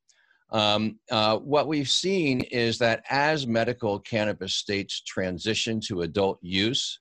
Um, 0.51 0.99
uh, 1.11 1.37
what 1.37 1.69
we've 1.69 1.91
seen 1.91 2.41
is 2.41 2.79
that 2.79 3.05
as 3.11 3.47
medical 3.47 3.99
cannabis 3.99 4.55
states 4.55 5.03
transition 5.03 5.79
to 5.89 6.01
adult 6.03 6.39
use, 6.41 7.01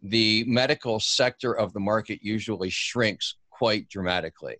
the 0.00 0.44
medical 0.46 1.00
sector 1.00 1.54
of 1.54 1.72
the 1.72 1.80
market 1.80 2.20
usually 2.22 2.70
shrinks 2.70 3.34
quite 3.58 3.88
dramatically. 3.88 4.56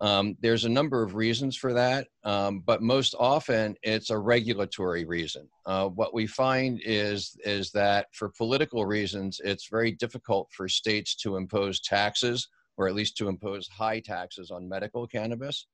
Um, 0.00 0.36
there's 0.40 0.64
a 0.64 0.68
number 0.68 1.02
of 1.02 1.14
reasons 1.14 1.56
for 1.56 1.72
that, 1.72 2.08
um, 2.24 2.60
but 2.66 2.82
most 2.82 3.14
often 3.18 3.76
it's 3.82 4.10
a 4.10 4.18
regulatory 4.18 5.04
reason. 5.04 5.48
Uh, 5.66 5.88
what 5.88 6.12
we 6.12 6.26
find 6.26 6.80
is 6.84 7.36
is 7.44 7.70
that 7.72 8.08
for 8.12 8.28
political 8.36 8.84
reasons, 8.84 9.40
it's 9.44 9.68
very 9.70 9.92
difficult 9.92 10.48
for 10.50 10.68
states 10.68 11.14
to 11.22 11.36
impose 11.36 11.80
taxes, 11.80 12.48
or 12.76 12.88
at 12.88 12.94
least 12.94 13.16
to 13.16 13.28
impose 13.28 13.68
high 13.68 14.00
taxes 14.00 14.50
on 14.50 14.68
medical 14.68 15.06
cannabis. 15.06 15.66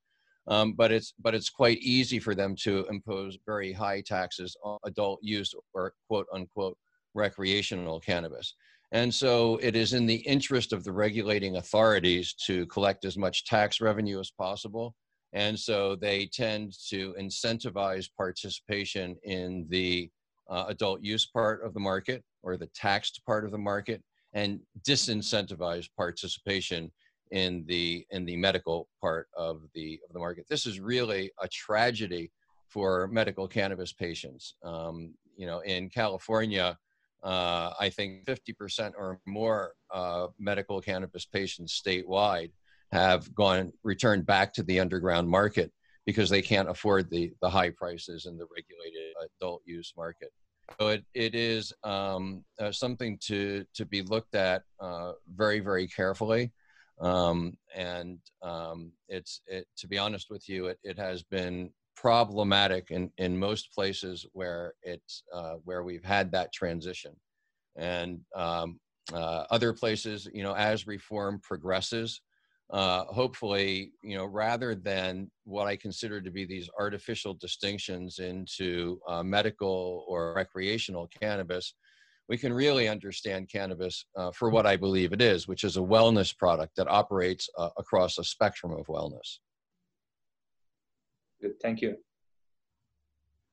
Um, 0.47 0.75
but 0.75 0.93
it's 0.93 1.15
but 1.19 1.35
it's 1.35 1.51
quite 1.51 1.79
easy 1.79 2.19
for 2.19 2.35
them 2.35 2.55
to 2.65 2.87
impose 2.91 3.39
very 3.47 3.73
high 3.73 4.03
taxes 4.03 4.55
on 4.63 4.79
adult 4.85 5.21
use 5.23 5.55
or 5.75 5.95
quote 6.09 6.27
unquote 6.33 6.77
recreational 7.15 8.01
cannabis. 8.01 8.55
And 8.93 9.15
so 9.15 9.59
it 9.63 9.77
is 9.77 9.93
in 9.93 10.07
the 10.07 10.17
interest 10.17 10.73
of 10.73 10.83
the 10.83 10.93
regulating 10.93 11.57
authorities 11.57 12.35
to 12.47 12.67
collect 12.67 13.05
as 13.05 13.17
much 13.17 13.45
tax 13.45 13.81
revenue 13.81 14.19
as 14.19 14.31
possible. 14.31 14.95
And 15.33 15.59
so 15.59 15.95
they 15.95 16.27
tend 16.27 16.73
to 16.89 17.15
incentivize 17.19 18.09
participation 18.17 19.17
in 19.23 19.67
the 19.69 20.11
uh, 20.51 20.65
adult 20.69 21.03
use 21.03 21.27
part 21.27 21.65
of 21.65 21.73
the 21.73 21.81
market 21.81 22.25
or 22.43 22.57
the 22.57 22.67
taxed 22.75 23.23
part 23.25 23.45
of 23.45 23.53
the 23.53 23.59
market 23.59 24.03
and 24.33 24.61
disincentivize 24.83 25.89
participation 25.97 26.91
in 27.31 27.65
the 27.69 28.05
in 28.11 28.25
the 28.25 28.37
medical 28.37 28.89
part 29.01 29.29
of 29.37 29.63
the 29.75 30.01
of 30.09 30.13
the 30.13 30.19
market. 30.19 30.47
This 30.49 30.67
is 30.67 30.81
really 30.81 31.31
a 31.41 31.47
tragedy 31.47 32.33
for 32.69 33.09
medical 33.09 33.47
cannabis 33.47 33.93
patients. 33.93 34.57
Um, 34.65 35.15
you 35.37 35.47
know, 35.47 35.61
in 35.61 35.89
California, 35.91 36.77
uh, 37.23 37.73
I 37.79 37.91
think 37.91 38.25
50% 38.25 38.93
or 38.97 39.21
more 39.27 39.73
uh, 39.93 40.29
medical 40.39 40.81
cannabis 40.81 41.27
patients 41.27 41.81
statewide 41.85 42.51
have 42.93 43.33
gone 43.35 43.73
returned 43.85 44.27
back 44.27 44.53
to 44.55 44.63
the 44.63 44.81
underground 44.81 45.29
market 45.29 45.73
because 46.07 46.31
they 46.31 46.43
can't 46.43 46.69
afford 46.69 47.11
the 47.11 47.33
the 47.41 47.51
high 47.51 47.71
prices 47.71 48.27
in 48.27 48.37
the 48.37 48.47
regulated 48.55 49.15
adult 49.41 49.63
use 49.65 49.93
market. 49.97 50.33
So 50.81 50.89
it, 50.89 51.05
it 51.15 51.35
is 51.35 51.73
um, 51.85 52.45
uh, 52.59 52.73
something 52.73 53.19
to 53.27 53.65
to 53.75 53.85
be 53.85 54.03
looked 54.03 54.35
at 54.35 54.63
uh, 54.81 55.13
very 55.35 55.61
very 55.61 55.87
carefully. 55.87 56.53
Um, 57.01 57.57
and 57.75 58.19
um, 58.43 58.93
it's, 59.09 59.41
it, 59.47 59.67
to 59.79 59.89
be 59.89 59.97
honest 59.97 60.29
with 60.31 60.49
you, 60.49 60.67
it, 60.67 60.79
it 60.85 60.99
has 60.99 61.23
been 61.23 61.71
problematic 62.01 62.91
in, 62.91 63.11
in 63.19 63.39
most 63.39 63.75
places 63.75 64.25
where 64.33 64.73
it's, 64.83 65.23
uh, 65.35 65.55
where 65.65 65.83
we've 65.83 66.05
had 66.05 66.33
that 66.33 66.53
transition. 66.53 67.13
And 67.77 68.21
um, 68.35 68.81
uh, 69.13 69.45
other 69.51 69.73
places, 69.75 70.27
you 70.33 70.43
know, 70.43 70.55
as 70.55 70.87
reform 70.87 71.41
progresses, 71.43 72.23
uh, 72.73 73.05
hopefully, 73.05 73.93
you 74.03 74.17
know, 74.17 74.25
rather 74.25 74.75
than 74.75 75.31
what 75.45 75.67
I 75.67 75.77
consider 75.77 76.23
to 76.23 76.31
be 76.31 76.47
these 76.47 76.71
artificial 76.79 77.35
distinctions 77.35 78.19
into 78.19 78.99
uh, 79.09 79.23
medical 79.23 80.05
or 80.09 80.33
recreational 80.35 81.09
cannabis, 81.21 81.75
we 82.29 82.39
can 82.39 82.53
really 82.53 82.89
understand 82.89 83.51
cannabis 83.51 84.07
uh, 84.17 84.31
for 84.31 84.49
what 84.51 84.65
I 84.65 84.77
believe 84.77 85.13
it 85.13 85.21
is, 85.21 85.49
which 85.49 85.65
is 85.65 85.77
a 85.77 85.81
wellness 85.81 86.37
product 86.37 86.77
that 86.77 86.89
operates 86.89 87.49
uh, 87.59 87.71
across 87.77 88.19
a 88.19 88.25
spectrum 88.25 88.73
of 88.73 88.87
wellness. 88.87 89.39
Good, 91.41 91.61
thank 91.61 91.81
you. 91.81 91.97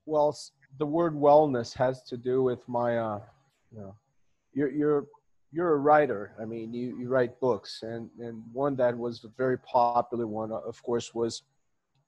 Well, 0.06 0.38
the 0.78 0.86
word 0.86 1.14
wellness 1.14 1.74
has 1.74 2.04
to 2.04 2.18
do 2.18 2.44
with 2.44 2.68
my, 2.68 2.98
uh, 2.98 3.20
you 3.72 3.80
know, 3.80 3.96
you're, 4.54 4.72
you're 4.72 5.08
you're 5.52 5.74
a 5.74 5.78
writer. 5.78 6.34
I 6.42 6.46
mean, 6.46 6.74
you, 6.74 6.98
you 7.00 7.08
write 7.08 7.40
books, 7.40 7.80
and, 7.82 8.10
and 8.20 8.44
one 8.52 8.76
that 8.76 8.98
was 8.98 9.24
a 9.24 9.30
very 9.38 9.58
popular 9.60 10.28
one, 10.28 10.52
uh, 10.52 10.56
of 10.56 10.82
course, 10.84 11.14
was 11.14 11.44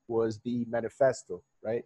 was 0.07 0.39
the 0.43 0.65
Manifesto, 0.69 1.41
right? 1.63 1.85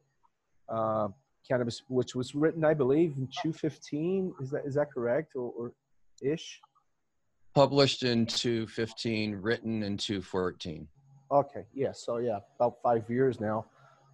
Uh, 0.70 1.10
cannabis, 1.48 1.84
which 1.90 2.16
was 2.16 2.34
written, 2.34 2.64
I 2.64 2.74
believe, 2.74 3.14
in 3.18 3.28
215. 3.42 4.34
Is 4.42 4.50
that 4.52 4.66
is 4.66 4.76
that 4.76 4.92
correct, 4.92 5.36
or, 5.36 5.52
or 5.58 5.74
ish? 6.22 6.60
Published 7.54 8.04
in 8.04 8.26
215, 8.26 9.36
written 9.36 9.84
in 9.84 9.98
214. 9.98 10.88
Okay, 11.32 11.66
yeah. 11.74 11.92
So 11.92 12.18
yeah, 12.18 12.40
about 12.56 12.78
five 12.82 13.08
years 13.10 13.40
now, 13.40 13.66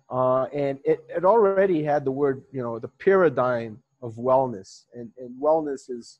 uh, 0.10 0.44
and 0.46 0.80
it 0.84 1.06
it 1.10 1.26
already 1.26 1.84
had 1.84 2.04
the 2.06 2.12
word, 2.12 2.44
you 2.52 2.62
know, 2.62 2.80
the 2.80 2.88
paradigm 2.88 3.82
of 4.02 4.16
wellness, 4.16 4.86
and 4.94 5.12
and 5.18 5.40
wellness 5.42 5.90
is 5.90 6.20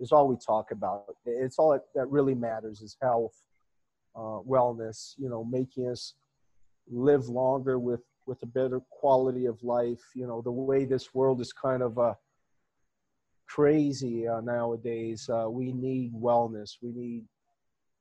is 0.00 0.12
all 0.12 0.26
we 0.28 0.36
talk 0.36 0.70
about. 0.70 1.04
It's 1.24 1.58
all 1.58 1.78
that 1.94 2.10
really 2.10 2.34
matters 2.34 2.80
is 2.80 2.96
health, 3.00 3.34
uh, 4.16 4.40
wellness. 4.48 5.14
You 5.16 5.28
know, 5.28 5.44
making 5.44 5.88
us 5.88 6.14
live 6.90 7.28
longer 7.28 7.78
with 7.78 8.02
with 8.26 8.42
a 8.42 8.46
better 8.46 8.80
quality 8.90 9.46
of 9.46 9.62
life. 9.62 10.02
You 10.14 10.26
know, 10.26 10.42
the 10.42 10.50
way 10.50 10.84
this 10.84 11.14
world 11.14 11.40
is 11.40 11.52
kind 11.52 11.82
of 11.82 11.98
uh, 11.98 12.14
crazy 13.46 14.26
uh, 14.26 14.40
nowadays. 14.40 15.28
Uh, 15.28 15.46
we 15.48 15.72
need 15.72 16.12
wellness. 16.14 16.78
We 16.82 16.90
need 16.90 17.24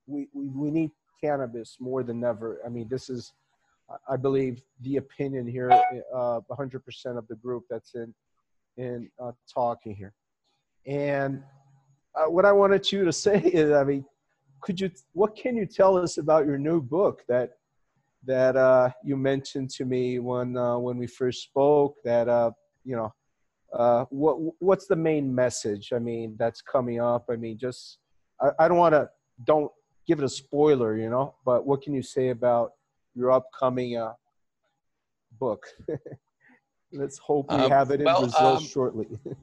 we, 0.07 0.27
we 0.33 0.47
we 0.47 0.71
need 0.71 0.91
cannabis 1.21 1.77
more 1.79 2.03
than 2.03 2.23
ever. 2.23 2.59
I 2.65 2.69
mean, 2.69 2.87
this 2.89 3.09
is, 3.09 3.33
I 4.09 4.15
believe, 4.15 4.61
the 4.81 4.97
opinion 4.97 5.47
here. 5.47 5.71
Uh, 5.71 6.39
100% 6.49 7.17
of 7.17 7.27
the 7.27 7.35
group 7.35 7.63
that's 7.69 7.95
in 7.95 8.13
in 8.77 9.09
uh, 9.21 9.31
talking 9.53 9.95
here, 9.95 10.13
and 10.87 11.43
uh, 12.15 12.29
what 12.29 12.45
I 12.45 12.51
wanted 12.51 12.91
you 12.91 13.05
to 13.05 13.13
say 13.27 13.39
is, 13.39 13.71
I 13.71 13.83
mean, 13.83 14.05
could 14.61 14.79
you, 14.79 14.89
what 15.11 15.35
can 15.35 15.55
you 15.55 15.65
tell 15.65 15.97
us 15.97 16.17
about 16.17 16.45
your 16.45 16.57
new 16.57 16.81
book 16.81 17.23
that 17.27 17.51
that 18.25 18.55
uh, 18.55 18.89
you 19.03 19.17
mentioned 19.17 19.69
to 19.69 19.83
me 19.83 20.19
when 20.19 20.55
uh, 20.55 20.77
when 20.77 20.97
we 20.97 21.07
first 21.07 21.43
spoke? 21.43 21.95
That 22.03 22.29
uh, 22.29 22.51
you 22.85 22.95
know, 22.95 23.13
uh, 23.77 24.05
what 24.09 24.37
what's 24.59 24.87
the 24.87 24.95
main 24.95 25.33
message? 25.33 25.91
I 25.93 25.99
mean, 25.99 26.35
that's 26.39 26.61
coming 26.61 27.01
up. 27.01 27.25
I 27.29 27.35
mean, 27.35 27.57
just 27.57 27.99
I, 28.41 28.51
I 28.59 28.67
don't 28.67 28.77
want 28.77 28.93
to 28.93 29.09
don't 29.43 29.71
give 30.07 30.19
it 30.19 30.25
a 30.25 30.29
spoiler, 30.29 30.97
you 30.97 31.09
know, 31.09 31.35
but 31.45 31.65
what 31.65 31.81
can 31.81 31.93
you 31.93 32.03
say 32.03 32.29
about 32.29 32.71
your 33.15 33.31
upcoming 33.31 33.97
uh, 33.97 34.13
book? 35.39 35.65
Let's 36.91 37.17
hope 37.17 37.51
we 37.51 37.57
um, 37.57 37.71
have 37.71 37.91
it 37.91 38.01
in 38.01 38.05
well, 38.05 38.21
Brazil 38.21 38.57
um, 38.57 38.63
shortly. 38.63 39.07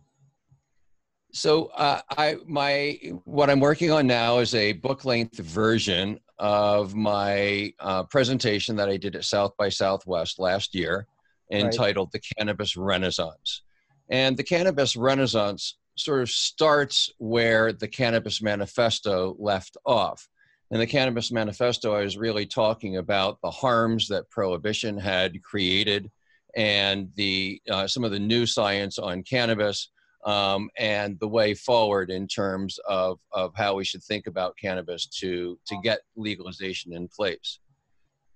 So 1.32 1.66
uh, 1.76 2.00
I 2.10 2.36
my 2.46 2.98
what 3.24 3.50
I'm 3.50 3.60
working 3.60 3.92
on 3.92 4.06
now 4.06 4.38
is 4.38 4.54
a 4.54 4.72
book 4.72 5.04
length 5.04 5.38
version 5.38 6.18
of 6.38 6.94
my 6.94 7.72
uh, 7.78 8.04
presentation 8.04 8.74
that 8.76 8.88
I 8.88 8.96
did 8.96 9.14
at 9.14 9.24
South 9.24 9.52
by 9.56 9.68
Southwest 9.68 10.38
last 10.38 10.74
year, 10.74 11.06
entitled 11.52 12.10
right. 12.12 12.20
"The 12.20 12.34
Cannabis 12.36 12.76
Renaissance." 12.76 13.62
And 14.10 14.36
the 14.36 14.42
Cannabis 14.42 14.96
Renaissance 14.96 15.78
sort 15.96 16.22
of 16.22 16.30
starts 16.30 17.10
where 17.18 17.72
the 17.72 17.86
Cannabis 17.88 18.42
Manifesto 18.42 19.36
left 19.38 19.76
off. 19.86 20.28
In 20.72 20.78
the 20.78 20.86
Cannabis 20.86 21.32
Manifesto, 21.32 21.94
I 21.94 22.04
was 22.04 22.16
really 22.16 22.46
talking 22.46 22.98
about 22.98 23.40
the 23.42 23.50
harms 23.50 24.06
that 24.06 24.30
prohibition 24.30 24.96
had 24.96 25.42
created 25.42 26.08
and 26.54 27.10
the 27.16 27.60
uh, 27.68 27.88
some 27.88 28.04
of 28.04 28.12
the 28.12 28.20
new 28.20 28.46
science 28.46 28.96
on 28.96 29.24
cannabis 29.24 29.90
um, 30.24 30.70
and 30.78 31.18
the 31.18 31.26
way 31.26 31.54
forward 31.54 32.08
in 32.08 32.28
terms 32.28 32.78
of, 32.86 33.18
of 33.32 33.52
how 33.56 33.74
we 33.74 33.84
should 33.84 34.02
think 34.04 34.28
about 34.28 34.56
cannabis 34.60 35.06
to, 35.06 35.58
to 35.66 35.76
get 35.82 36.02
legalization 36.14 36.92
in 36.92 37.08
place. 37.08 37.58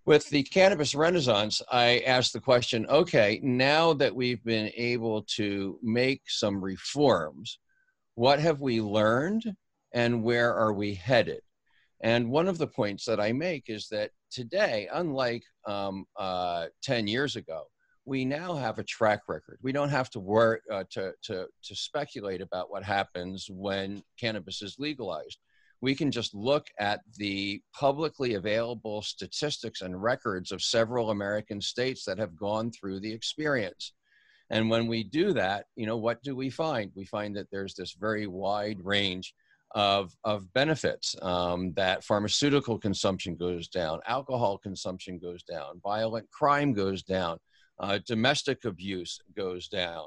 With 0.05 0.29
the 0.29 0.43
cannabis 0.43 0.93
renaissance, 0.93 1.63
I 1.71 2.03
asked 2.05 2.33
the 2.33 2.41
question 2.41 2.85
okay, 2.87 3.39
now 3.45 3.93
that 3.93 4.15
we've 4.15 4.43
been 4.43 4.73
able 4.77 5.23
to 5.37 5.79
make 5.83 6.23
some 6.27 6.61
reforms, 6.61 7.61
what 8.17 8.41
have 8.41 8.61
we 8.61 8.81
learned 8.81 9.55
and 9.93 10.25
where 10.25 10.53
are 10.53 10.73
we 10.73 10.95
headed? 10.95 11.41
And 12.05 12.31
one 12.31 12.49
of 12.49 12.59
the 12.59 12.67
points 12.67 13.07
that 13.07 13.19
I 13.19 13.33
make 13.33 13.65
is 13.69 13.89
that 13.89 14.11
today, 14.31 14.89
unlike 14.93 15.43
um, 15.67 16.05
uh, 16.17 16.67
10 16.83 17.09
years 17.09 17.35
ago, 17.35 17.63
we 18.05 18.27
now 18.27 18.55
have 18.55 18.79
a 18.79 18.85
track 18.85 19.23
record. 19.27 19.59
We 19.63 19.73
don't 19.73 19.89
have 19.89 20.11
to 20.11 20.21
work 20.21 20.61
uh, 20.71 20.85
to, 20.91 21.15
to, 21.23 21.47
to 21.63 21.75
speculate 21.75 22.43
about 22.43 22.71
what 22.71 22.85
happens 22.85 23.47
when 23.49 24.03
cannabis 24.21 24.61
is 24.61 24.77
legalized. 24.79 25.39
We 25.81 25.95
can 25.95 26.11
just 26.11 26.35
look 26.35 26.67
at 26.79 27.01
the 27.17 27.63
publicly 27.75 28.35
available 28.35 29.01
statistics 29.01 29.81
and 29.81 30.03
records 30.03 30.53
of 30.53 30.61
several 30.61 31.11
American 31.11 31.63
states 31.63 32.05
that 32.05 32.19
have 32.19 32.37
gone 32.37 32.71
through 32.71 33.01
the 33.01 33.13
experience. 33.13 33.95
And 34.51 34.69
when 34.69 34.89
we 34.89 35.05
do 35.05 35.33
that, 35.33 35.65
you 35.75 35.87
know, 35.87 35.97
what 35.97 36.23
do 36.23 36.37
we 36.37 36.51
find? 36.51 36.91
We 36.95 37.07
find 37.07 37.35
that 37.37 37.51
there's 37.51 37.75
this 37.75 37.97
very 37.99 38.27
wide 38.27 38.85
range 38.85 39.33
of, 39.75 40.17
of 40.23 40.53
benefits 40.53 41.17
um, 41.23 41.73
that 41.75 42.05
pharmaceutical 42.05 42.79
consumption 42.79 43.35
goes 43.35 43.69
down, 43.69 44.01
alcohol 44.07 44.57
consumption 44.57 45.19
goes 45.19 45.43
down, 45.43 45.81
violent 45.83 46.31
crime 46.31 46.73
goes 46.73 47.03
down, 47.03 47.39
uh, 47.81 47.99
domestic 48.07 48.65
abuse 48.65 49.21
goes 49.37 49.69
down, 49.69 50.07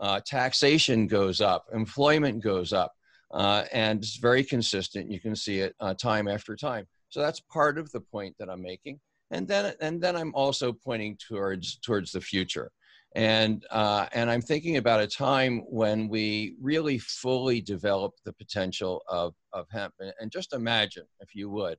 uh, 0.00 0.20
taxation 0.24 1.06
goes 1.08 1.40
up, 1.40 1.66
employment 1.72 2.42
goes 2.42 2.72
up, 2.72 2.92
uh, 3.32 3.64
and 3.72 4.02
it's 4.02 4.16
very 4.16 4.44
consistent. 4.44 5.10
You 5.10 5.20
can 5.20 5.34
see 5.34 5.58
it 5.58 5.74
uh, 5.80 5.94
time 5.94 6.28
after 6.28 6.54
time. 6.54 6.86
So 7.08 7.20
that's 7.20 7.40
part 7.40 7.76
of 7.78 7.90
the 7.90 8.00
point 8.00 8.36
that 8.38 8.48
I'm 8.48 8.62
making. 8.62 9.00
And 9.30 9.46
then, 9.46 9.74
and 9.80 10.00
then 10.00 10.16
I'm 10.16 10.34
also 10.34 10.72
pointing 10.72 11.18
towards 11.28 11.78
towards 11.78 12.12
the 12.12 12.20
future, 12.20 12.70
and 13.14 13.64
uh, 13.70 14.06
and 14.12 14.30
I'm 14.30 14.42
thinking 14.42 14.76
about 14.76 15.00
a 15.00 15.06
time 15.06 15.60
when 15.68 16.08
we 16.08 16.56
really 16.60 16.98
fully 16.98 17.60
develop 17.60 18.14
the 18.24 18.32
potential 18.32 19.02
of 19.08 19.34
of 19.52 19.66
hemp. 19.70 19.94
And 20.20 20.30
just 20.30 20.52
imagine, 20.52 21.06
if 21.20 21.34
you 21.34 21.48
would, 21.50 21.78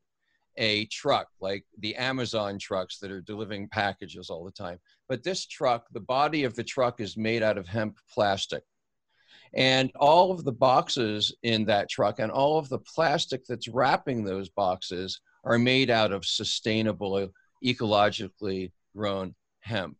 a 0.57 0.85
truck 0.85 1.27
like 1.39 1.65
the 1.79 1.95
Amazon 1.95 2.57
trucks 2.59 2.97
that 2.99 3.11
are 3.11 3.21
delivering 3.21 3.69
packages 3.69 4.29
all 4.29 4.43
the 4.43 4.51
time. 4.51 4.79
But 5.07 5.23
this 5.23 5.45
truck, 5.45 5.85
the 5.91 5.99
body 5.99 6.43
of 6.43 6.55
the 6.55 6.63
truck 6.63 6.99
is 6.99 7.15
made 7.15 7.43
out 7.43 7.57
of 7.57 7.67
hemp 7.67 7.97
plastic. 8.11 8.63
And 9.53 9.91
all 9.95 10.31
of 10.31 10.43
the 10.43 10.51
boxes 10.51 11.33
in 11.41 11.65
that 11.65 11.89
truck 11.89 12.19
and 12.19 12.31
all 12.31 12.59
of 12.59 12.69
the 12.69 12.79
plastic 12.79 13.45
that's 13.47 13.67
wrapping 13.67 14.23
those 14.23 14.49
boxes 14.49 15.21
are 15.43 15.57
made 15.57 15.89
out 15.89 16.11
of 16.11 16.25
sustainable, 16.25 17.29
ecologically 17.63 18.71
grown 18.95 19.33
hemp. 19.61 19.97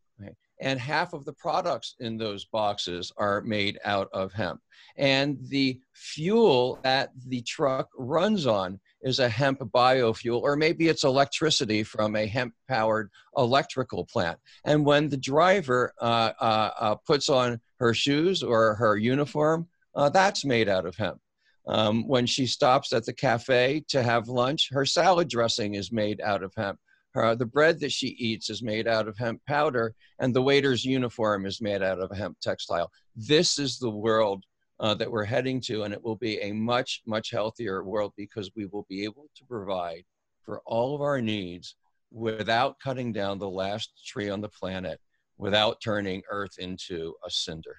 And 0.61 0.79
half 0.79 1.13
of 1.13 1.25
the 1.25 1.33
products 1.33 1.95
in 1.99 2.17
those 2.17 2.45
boxes 2.45 3.11
are 3.17 3.41
made 3.41 3.79
out 3.85 4.09
of 4.11 4.33
hemp. 4.33 4.59
And 4.97 5.37
the 5.47 5.79
fuel 5.93 6.79
that 6.83 7.11
the 7.27 7.41
truck 7.43 7.89
runs 7.97 8.45
on 8.45 8.79
is 9.01 9.19
a 9.19 9.29
hemp 9.29 9.59
biofuel, 9.59 10.41
or 10.41 10.55
maybe 10.55 10.89
it's 10.89 11.03
electricity 11.05 11.83
from 11.83 12.15
a 12.15 12.27
hemp 12.27 12.53
powered 12.67 13.09
electrical 13.37 14.05
plant. 14.05 14.37
And 14.65 14.85
when 14.85 15.07
the 15.07 15.17
driver 15.17 15.93
uh, 16.01 16.31
uh, 16.39 16.71
uh, 16.79 16.95
puts 16.95 17.29
on 17.29 17.61
her 17.79 17.93
shoes 17.93 18.43
or 18.43 18.75
her 18.75 18.97
uniform, 18.97 19.67
uh, 19.95 20.09
that's 20.09 20.43
made 20.43 20.67
out 20.67 20.85
of 20.85 20.95
hemp. 20.95 21.19
Um, 21.67 22.07
when 22.07 22.25
she 22.25 22.45
stops 22.47 22.93
at 22.93 23.05
the 23.05 23.13
cafe 23.13 23.85
to 23.89 24.01
have 24.01 24.27
lunch, 24.27 24.69
her 24.71 24.85
salad 24.85 25.29
dressing 25.29 25.75
is 25.75 25.91
made 25.91 26.19
out 26.19 26.43
of 26.43 26.53
hemp. 26.57 26.79
Her, 27.19 27.35
the 27.35 27.45
bread 27.45 27.81
that 27.81 27.91
she 27.91 28.07
eats 28.07 28.49
is 28.49 28.63
made 28.63 28.87
out 28.87 29.09
of 29.09 29.17
hemp 29.17 29.41
powder, 29.45 29.93
and 30.19 30.33
the 30.33 30.41
waiter's 30.41 30.85
uniform 30.85 31.45
is 31.45 31.61
made 31.61 31.83
out 31.83 31.99
of 31.99 32.15
hemp 32.15 32.37
textile. 32.39 32.89
This 33.13 33.59
is 33.59 33.77
the 33.77 33.89
world 33.89 34.45
uh, 34.79 34.93
that 34.93 35.11
we're 35.11 35.25
heading 35.25 35.59
to, 35.61 35.83
and 35.83 35.93
it 35.93 36.01
will 36.01 36.15
be 36.15 36.39
a 36.39 36.53
much, 36.53 37.01
much 37.05 37.31
healthier 37.31 37.83
world 37.83 38.13
because 38.15 38.49
we 38.55 38.67
will 38.67 38.85
be 38.87 39.03
able 39.03 39.29
to 39.35 39.43
provide 39.45 40.03
for 40.43 40.61
all 40.65 40.95
of 40.95 41.01
our 41.01 41.19
needs 41.19 41.75
without 42.09 42.79
cutting 42.79 43.11
down 43.11 43.37
the 43.37 43.49
last 43.49 43.91
tree 44.07 44.29
on 44.29 44.39
the 44.39 44.47
planet, 44.47 44.97
without 45.37 45.81
turning 45.83 46.21
Earth 46.31 46.57
into 46.57 47.15
a 47.25 47.29
cinder. 47.29 47.75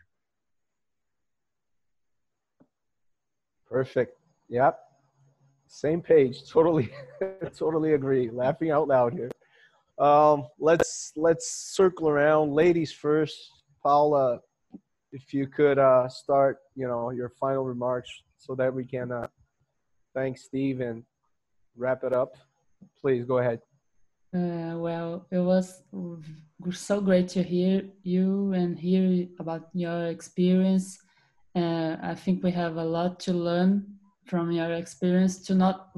Perfect. 3.71 4.19
Yep. 4.51 4.90
Same 5.71 6.03
page. 6.03 6.51
Totally, 6.51 6.91
totally 7.57 7.95
agree. 7.95 8.29
Laughing 8.29 8.73
out 8.73 8.89
loud 8.89 9.13
here. 9.15 9.31
Um, 9.99 10.49
let's 10.59 11.13
let's 11.17 11.47
circle 11.49 12.09
around. 12.09 12.53
Ladies 12.53 12.93
first. 12.93 13.39
Paula, 13.83 14.41
if 15.13 15.33
you 15.33 15.47
could 15.47 15.79
uh, 15.79 16.07
start, 16.09 16.59
you 16.75 16.87
know, 16.87 17.11
your 17.11 17.31
final 17.31 17.65
remarks 17.65 18.11
so 18.37 18.55
that 18.57 18.75
we 18.75 18.85
can 18.85 19.11
uh, 19.13 19.27
thank 20.13 20.37
Steve 20.37 20.81
and 20.81 21.03
wrap 21.77 22.05
it 22.05 22.13
up. 22.13 22.35
Please 23.01 23.25
go 23.25 23.39
ahead. 23.39 23.61
Uh, 24.35 24.75
well, 24.77 25.27
it 25.31 25.39
was 25.39 25.83
so 26.73 27.01
great 27.01 27.29
to 27.29 27.43
hear 27.43 27.85
you 28.03 28.53
and 28.53 28.79
hear 28.79 29.27
about 29.39 29.69
your 29.73 30.07
experience. 30.07 30.99
Uh, 31.55 31.97
I 32.03 32.15
think 32.15 32.43
we 32.43 32.51
have 32.51 32.77
a 32.77 32.85
lot 32.85 33.19
to 33.21 33.33
learn 33.33 34.00
from 34.31 34.53
your 34.53 34.73
experience 34.73 35.43
to 35.47 35.55
not 35.55 35.91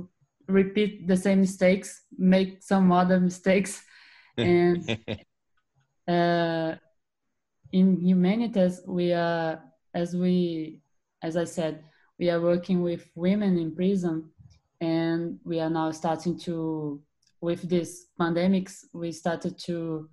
repeat 0.48 1.06
the 1.06 1.16
same 1.16 1.40
mistakes, 1.40 2.04
make 2.18 2.62
some 2.62 2.90
other 2.90 3.20
mistakes. 3.20 3.82
And 4.38 4.88
uh, 6.08 6.76
in 7.70 7.86
Humanitas 8.00 8.74
we 8.88 9.12
are, 9.12 9.62
as 9.92 10.16
we, 10.16 10.80
as 11.22 11.36
I 11.36 11.44
said, 11.44 11.84
we 12.18 12.30
are 12.30 12.40
working 12.40 12.80
with 12.80 13.10
women 13.14 13.58
in 13.58 13.76
prison, 13.76 14.30
and 14.80 15.38
we 15.44 15.60
are 15.60 15.68
now 15.68 15.90
starting 15.90 16.38
to, 16.46 17.02
with 17.42 17.68
this 17.68 18.06
pandemics, 18.18 18.86
we 18.94 19.12
started 19.12 19.58
to 19.66 20.08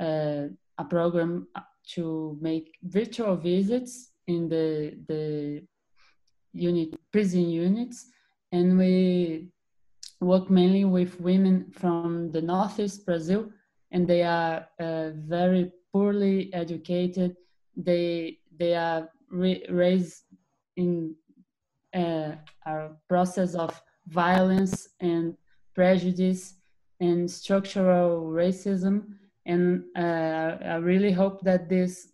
uh, 0.00 0.44
a 0.78 0.84
program 0.88 1.46
to 1.94 2.38
make 2.40 2.66
virtual 2.82 3.36
visits 3.36 4.12
in 4.26 4.48
the 4.48 4.96
the 5.08 5.62
unit 6.58 6.94
prison 7.12 7.48
units, 7.48 8.06
and 8.52 8.78
we 8.78 9.48
work 10.20 10.50
mainly 10.50 10.84
with 10.84 11.20
women 11.20 11.70
from 11.70 12.30
the 12.32 12.42
northeast 12.42 13.06
Brazil, 13.06 13.50
and 13.92 14.06
they 14.06 14.22
are 14.22 14.66
uh, 14.80 15.10
very 15.14 15.72
poorly 15.92 16.52
educated. 16.52 17.36
They 17.76 18.38
they 18.58 18.74
are 18.74 19.08
raised 19.30 20.24
in 20.76 21.14
uh, 21.94 22.32
a 22.66 22.90
process 23.08 23.54
of 23.54 23.80
violence 24.06 24.88
and 25.00 25.36
prejudice 25.74 26.54
and 27.00 27.30
structural 27.30 28.24
racism. 28.24 29.14
And 29.46 29.84
uh, 29.96 30.56
I 30.74 30.76
really 30.76 31.12
hope 31.12 31.42
that 31.42 31.68
this 31.68 32.08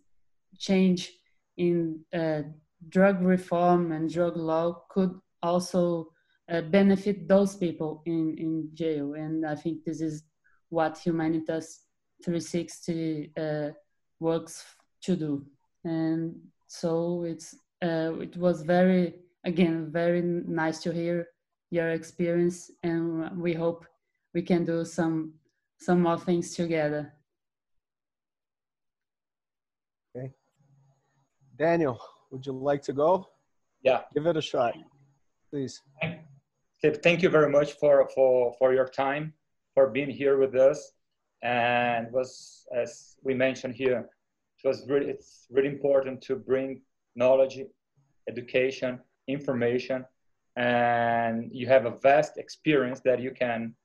change 0.57 1.11
in 1.57 1.99
uh, 2.13 2.43
drug 2.89 3.21
reform 3.21 3.91
and 3.91 4.11
drug 4.11 4.37
law 4.37 4.83
could 4.89 5.19
also 5.41 6.11
uh, 6.51 6.61
benefit 6.61 7.27
those 7.27 7.55
people 7.55 8.01
in, 8.05 8.35
in 8.37 8.69
jail. 8.73 9.13
And 9.13 9.45
I 9.45 9.55
think 9.55 9.83
this 9.83 10.01
is 10.01 10.23
what 10.69 10.95
Humanitas 10.95 11.79
360 12.23 13.31
uh, 13.37 13.69
works 14.19 14.63
to 15.03 15.15
do. 15.15 15.45
And 15.83 16.35
so 16.67 17.23
it's 17.23 17.55
uh, 17.83 18.13
it 18.21 18.35
was 18.37 18.61
very 18.63 19.15
again 19.43 19.91
very 19.91 20.21
nice 20.21 20.81
to 20.83 20.91
hear 20.91 21.27
your 21.69 21.89
experience, 21.89 22.71
and 22.83 23.39
we 23.39 23.53
hope 23.53 23.85
we 24.33 24.41
can 24.41 24.65
do 24.65 24.85
some 24.85 25.33
some 25.79 26.01
more 26.01 26.17
things 26.17 26.55
together. 26.55 27.13
Okay, 30.15 30.33
Daniel, 31.55 31.99
would 32.31 32.45
you 32.45 32.53
like 32.53 32.81
to 32.83 32.93
go? 32.93 33.27
Yeah, 33.83 34.01
give 34.13 34.25
it 34.25 34.37
a 34.37 34.41
shot, 34.41 34.75
please. 35.49 35.81
Thank 37.03 37.23
you 37.23 37.29
very 37.29 37.49
much 37.49 37.73
for 37.73 38.07
for 38.13 38.53
for 38.59 38.73
your 38.73 38.87
time, 38.87 39.33
for 39.73 39.89
being 39.89 40.09
here 40.09 40.37
with 40.37 40.55
us 40.55 40.91
and 41.45 42.11
was 42.11 42.65
as 42.75 43.17
we 43.23 43.33
mentioned 43.33 43.75
here 43.75 44.09
it 44.57 44.67
was 44.67 44.85
really 44.89 45.07
it's 45.07 45.45
really 45.51 45.67
important 45.67 46.21
to 46.21 46.35
bring 46.35 46.81
knowledge 47.15 47.59
education 48.27 48.99
information 49.27 50.03
and 50.55 51.49
you 51.51 51.67
have 51.67 51.85
a 51.85 51.91
vast 52.01 52.37
experience 52.37 52.99
that 53.01 53.19
you 53.19 53.31
can 53.31 53.75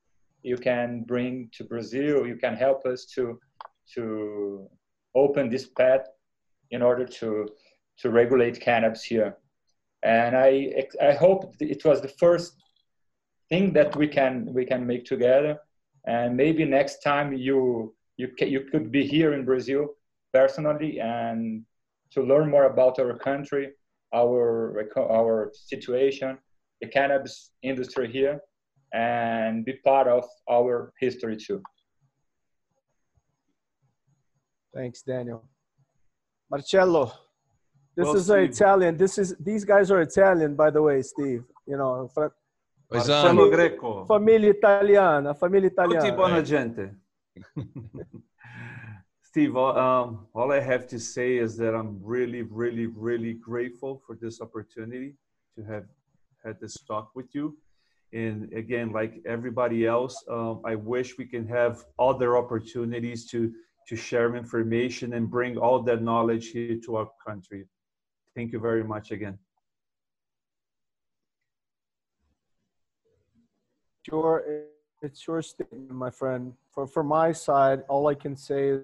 you 0.41 0.57
can 0.57 1.03
bring 1.03 1.49
to 1.51 1.63
brazil 1.63 2.25
you 2.25 2.35
can 2.35 2.55
help 2.55 2.85
us 2.85 3.05
to 3.05 3.39
to 3.93 4.67
open 5.13 5.49
this 5.49 5.67
path 5.67 6.07
in 6.71 6.81
order 6.81 7.05
to 7.05 7.47
to 8.01 8.09
regulate 8.09 8.59
cannabis 8.59 9.03
here 9.03 9.37
and 10.03 10.35
i 10.35 10.49
i 11.01 11.13
hope 11.13 11.53
it 11.59 11.83
was 11.85 12.01
the 12.01 12.13
first 12.23 12.53
thing 13.49 13.73
that 13.73 13.95
we 13.95 14.07
can 14.07 14.33
we 14.53 14.65
can 14.65 14.85
make 14.85 15.05
together 15.05 15.57
and 16.05 16.35
maybe 16.35 16.65
next 16.65 16.99
time 16.99 17.33
you 17.33 17.93
you 18.17 18.27
you 18.39 18.61
could 18.71 18.91
be 18.91 19.05
here 19.05 19.33
in 19.33 19.45
Brazil 19.45 19.87
personally 20.33 20.99
and 20.99 21.63
to 22.11 22.21
learn 22.21 22.49
more 22.49 22.65
about 22.65 22.99
our 22.99 23.17
country, 23.17 23.71
our 24.13 24.87
our 24.97 25.51
situation, 25.53 26.37
the 26.81 26.87
cannabis 26.87 27.51
industry 27.63 28.11
here, 28.11 28.39
and 28.93 29.65
be 29.65 29.73
part 29.83 30.07
of 30.07 30.25
our 30.49 30.91
history 30.99 31.37
too. 31.37 31.61
Thanks, 34.73 35.01
Daniel. 35.01 35.43
Marcello, 36.49 37.11
this 37.95 38.05
well, 38.05 38.15
is 38.15 38.25
Steve. 38.25 38.49
Italian. 38.51 38.97
This 38.97 39.17
is 39.17 39.35
these 39.39 39.65
guys 39.65 39.91
are 39.91 40.01
Italian, 40.01 40.55
by 40.55 40.69
the 40.69 40.81
way, 40.81 41.01
Steve. 41.01 41.43
You 41.67 41.77
know, 41.77 42.09
Marcello 42.91 43.49
Greco. 43.49 44.05
Famiglia 44.05 44.53
italiana, 44.53 45.33
famiglia 45.33 45.67
italiana. 45.71 46.01
Tutti 46.01 46.15
buona 46.15 46.43
gente. 46.43 46.91
Steve, 49.21 49.55
um, 49.55 50.27
all 50.33 50.51
I 50.51 50.59
have 50.59 50.87
to 50.87 50.99
say 50.99 51.37
is 51.37 51.55
that 51.57 51.73
I'm 51.73 51.99
really, 52.03 52.41
really, 52.41 52.87
really 52.87 53.33
grateful 53.33 54.01
for 54.05 54.17
this 54.19 54.41
opportunity 54.41 55.15
to 55.55 55.63
have 55.63 55.85
had 56.43 56.59
this 56.59 56.75
talk 56.85 57.11
with 57.15 57.33
you. 57.33 57.57
And 58.11 58.51
again, 58.51 58.91
like 58.91 59.21
everybody 59.25 59.87
else, 59.87 60.21
um, 60.29 60.61
I 60.65 60.75
wish 60.75 61.17
we 61.17 61.25
can 61.25 61.47
have 61.47 61.85
other 61.97 62.37
opportunities 62.37 63.25
to 63.31 63.53
to 63.87 63.95
share 63.95 64.35
information 64.35 65.13
and 65.13 65.29
bring 65.29 65.57
all 65.57 65.81
that 65.81 66.01
knowledge 66.01 66.51
here 66.51 66.77
to 66.85 66.97
our 66.97 67.09
country. 67.25 67.65
Thank 68.35 68.51
you 68.53 68.59
very 68.59 68.83
much 68.83 69.11
again. 69.11 69.37
your 74.07 74.43
it's 75.01 75.25
your 75.27 75.41
statement, 75.41 75.91
my 75.91 76.09
friend. 76.09 76.53
For 76.71 76.87
for 76.87 77.03
my 77.03 77.31
side, 77.31 77.83
all 77.89 78.07
I 78.07 78.15
can 78.15 78.35
say 78.35 78.79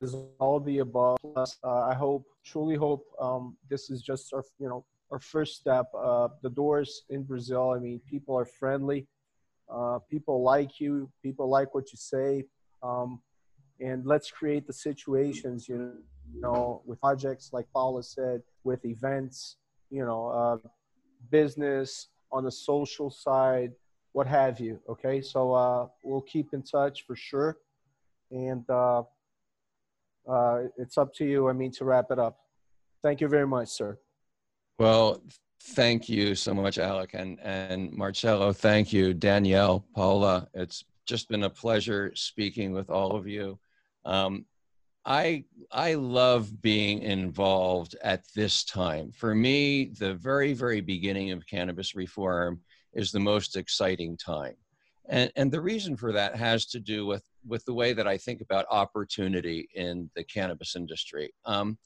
is 0.00 0.16
all 0.38 0.60
the 0.60 0.78
above. 0.78 1.18
Uh, 1.36 1.44
I 1.64 1.94
hope, 1.94 2.26
truly 2.44 2.76
hope, 2.76 3.04
um, 3.20 3.56
this 3.68 3.90
is 3.90 4.02
just 4.02 4.32
our 4.32 4.44
you 4.58 4.68
know 4.68 4.84
our 5.10 5.18
first 5.18 5.56
step. 5.56 5.86
Uh, 5.96 6.28
the 6.42 6.50
doors 6.50 7.04
in 7.10 7.22
Brazil. 7.22 7.70
I 7.70 7.78
mean, 7.78 8.00
people 8.08 8.36
are 8.38 8.44
friendly. 8.44 9.06
Uh, 9.72 9.98
people 10.10 10.42
like 10.42 10.80
you. 10.80 11.10
People 11.22 11.48
like 11.48 11.74
what 11.74 11.92
you 11.92 11.98
say. 11.98 12.44
Um, 12.82 13.20
and 13.80 14.04
let's 14.04 14.30
create 14.30 14.66
the 14.66 14.74
situations, 14.74 15.66
you 15.66 15.78
know, 15.78 15.92
with 16.84 17.00
projects 17.00 17.50
like 17.52 17.66
Paula 17.72 18.02
said, 18.02 18.42
with 18.64 18.84
events, 18.84 19.56
you 19.90 20.04
know, 20.04 20.28
uh, 20.28 20.68
business 21.30 22.08
on 22.32 22.44
the 22.44 22.50
social 22.50 23.10
side, 23.10 23.72
what 24.12 24.26
have 24.26 24.60
you. 24.60 24.80
Okay, 24.88 25.20
so 25.20 25.52
uh, 25.52 25.86
we'll 26.02 26.22
keep 26.22 26.52
in 26.52 26.62
touch 26.62 27.04
for 27.06 27.16
sure, 27.16 27.58
and 28.30 28.64
uh, 28.68 29.02
uh, 30.28 30.62
it's 30.76 30.98
up 30.98 31.14
to 31.14 31.24
you. 31.24 31.48
I 31.48 31.52
mean, 31.52 31.70
to 31.72 31.84
wrap 31.84 32.10
it 32.10 32.18
up. 32.18 32.38
Thank 33.02 33.20
you 33.20 33.28
very 33.28 33.46
much, 33.46 33.68
sir. 33.68 33.98
Well, 34.78 35.22
thank 35.62 36.08
you 36.08 36.34
so 36.34 36.54
much, 36.54 36.78
Alec, 36.78 37.10
and 37.14 37.38
and 37.40 37.92
Marcello. 37.92 38.52
Thank 38.52 38.92
you, 38.92 39.14
Danielle, 39.14 39.84
Paula. 39.94 40.48
It's 40.54 40.84
just 41.06 41.28
been 41.28 41.44
a 41.44 41.50
pleasure 41.50 42.12
speaking 42.14 42.72
with 42.72 42.90
all 42.90 43.16
of 43.16 43.26
you. 43.26 43.58
Um, 44.04 44.44
I 45.04 45.44
I 45.72 45.94
love 45.94 46.60
being 46.60 47.02
involved 47.02 47.96
at 48.02 48.24
this 48.34 48.64
time. 48.64 49.12
For 49.12 49.34
me, 49.34 49.86
the 49.98 50.14
very 50.14 50.52
very 50.52 50.80
beginning 50.80 51.30
of 51.30 51.46
cannabis 51.46 51.94
reform 51.94 52.60
is 52.92 53.12
the 53.12 53.20
most 53.20 53.56
exciting 53.56 54.16
time. 54.16 54.56
And, 55.08 55.32
and 55.36 55.50
the 55.50 55.60
reason 55.60 55.96
for 55.96 56.12
that 56.12 56.36
has 56.36 56.66
to 56.66 56.80
do 56.80 57.04
with, 57.04 57.24
with 57.46 57.64
the 57.64 57.74
way 57.74 57.92
that 57.92 58.06
I 58.06 58.16
think 58.16 58.40
about 58.40 58.66
opportunity 58.70 59.68
in 59.74 60.08
the 60.14 60.22
cannabis 60.22 60.76
industry. 60.76 61.32
Um, 61.44 61.78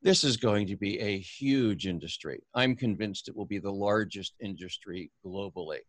this 0.00 0.22
is 0.22 0.36
going 0.36 0.68
to 0.68 0.76
be 0.76 0.98
a 1.00 1.18
huge 1.18 1.88
industry. 1.88 2.40
I'm 2.54 2.76
convinced 2.76 3.28
it 3.28 3.36
will 3.36 3.46
be 3.46 3.58
the 3.58 3.72
largest 3.72 4.34
industry 4.40 5.10
globally. 5.26 5.80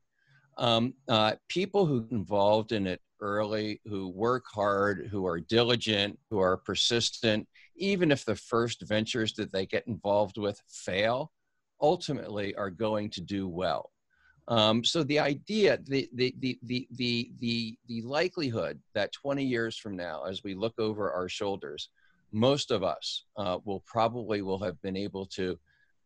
Um, 0.59 0.93
uh, 1.07 1.33
people 1.47 1.85
who 1.85 2.05
involved 2.11 2.73
in 2.73 2.85
it 2.85 3.01
early, 3.21 3.81
who 3.85 4.09
work 4.09 4.45
hard, 4.53 5.07
who 5.09 5.25
are 5.25 5.39
diligent, 5.39 6.19
who 6.29 6.39
are 6.39 6.57
persistent, 6.57 7.47
even 7.77 8.11
if 8.11 8.25
the 8.25 8.35
first 8.35 8.83
ventures 8.87 9.33
that 9.33 9.51
they 9.51 9.65
get 9.65 9.87
involved 9.87 10.37
with 10.37 10.61
fail, 10.67 11.31
ultimately 11.81 12.53
are 12.55 12.69
going 12.69 13.09
to 13.09 13.21
do 13.21 13.47
well. 13.47 13.91
Um, 14.49 14.83
so 14.83 15.03
the 15.03 15.19
idea, 15.19 15.79
the, 15.85 16.09
the, 16.13 16.35
the, 16.39 16.59
the, 16.63 16.87
the, 16.95 17.31
the, 17.39 17.77
the 17.87 18.01
likelihood 18.01 18.79
that 18.95 19.13
20 19.13 19.43
years 19.43 19.77
from 19.77 19.95
now, 19.95 20.23
as 20.25 20.43
we 20.43 20.55
look 20.55 20.77
over 20.77 21.11
our 21.11 21.29
shoulders, 21.29 21.89
most 22.31 22.71
of 22.71 22.83
us 22.83 23.23
uh, 23.37 23.59
will 23.63 23.83
probably 23.85 24.41
will 24.41 24.59
have 24.59 24.81
been 24.81 24.97
able 24.97 25.25
to 25.27 25.57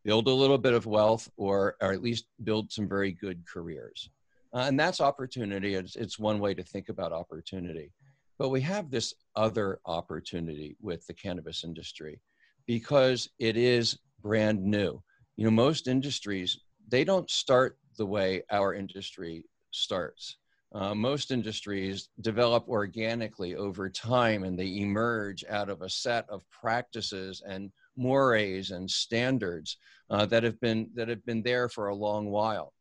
build 0.03 0.27
a 0.27 0.33
little 0.33 0.57
bit 0.57 0.73
of 0.73 0.85
wealth 0.85 1.29
or, 1.37 1.75
or 1.81 1.93
at 1.93 2.03
least 2.03 2.25
build 2.43 2.71
some 2.71 2.87
very 2.87 3.13
good 3.13 3.43
careers. 3.51 4.09
Uh, 4.53 4.65
and 4.67 4.79
that's 4.79 5.01
opportunity. 5.01 5.75
It's, 5.75 5.95
it's 5.95 6.19
one 6.19 6.39
way 6.39 6.53
to 6.53 6.63
think 6.63 6.89
about 6.89 7.11
opportunity. 7.11 7.91
But 8.37 8.49
we 8.49 8.61
have 8.61 8.89
this 8.89 9.13
other 9.35 9.79
opportunity 9.85 10.75
with 10.81 11.05
the 11.07 11.13
cannabis 11.13 11.63
industry 11.63 12.19
because 12.67 13.29
it 13.39 13.57
is 13.57 13.97
brand 14.21 14.63
new. 14.63 15.01
You 15.37 15.45
know, 15.45 15.51
most 15.51 15.87
industries, 15.87 16.59
they 16.87 17.03
don't 17.03 17.29
start 17.29 17.77
the 17.97 18.05
way 18.05 18.43
our 18.51 18.73
industry 18.73 19.45
starts. 19.71 20.37
Uh, 20.73 20.95
most 20.95 21.29
industries 21.29 22.09
develop 22.21 22.67
organically 22.67 23.55
over 23.55 23.89
time 23.89 24.43
and 24.43 24.57
they 24.57 24.77
emerge 24.77 25.45
out 25.49 25.69
of 25.69 25.83
a 25.83 25.89
set 25.89 26.27
of 26.29 26.41
practices 26.49 27.43
and 27.47 27.71
mores 27.95 28.71
and 28.71 28.89
standards 28.89 29.77
uh, 30.09 30.25
that 30.25 30.41
have 30.41 30.59
been 30.59 30.89
that 30.95 31.07
have 31.07 31.23
been 31.25 31.43
there 31.43 31.69
for 31.69 31.89
a 31.89 31.95
long 31.95 32.29
while. 32.29 32.73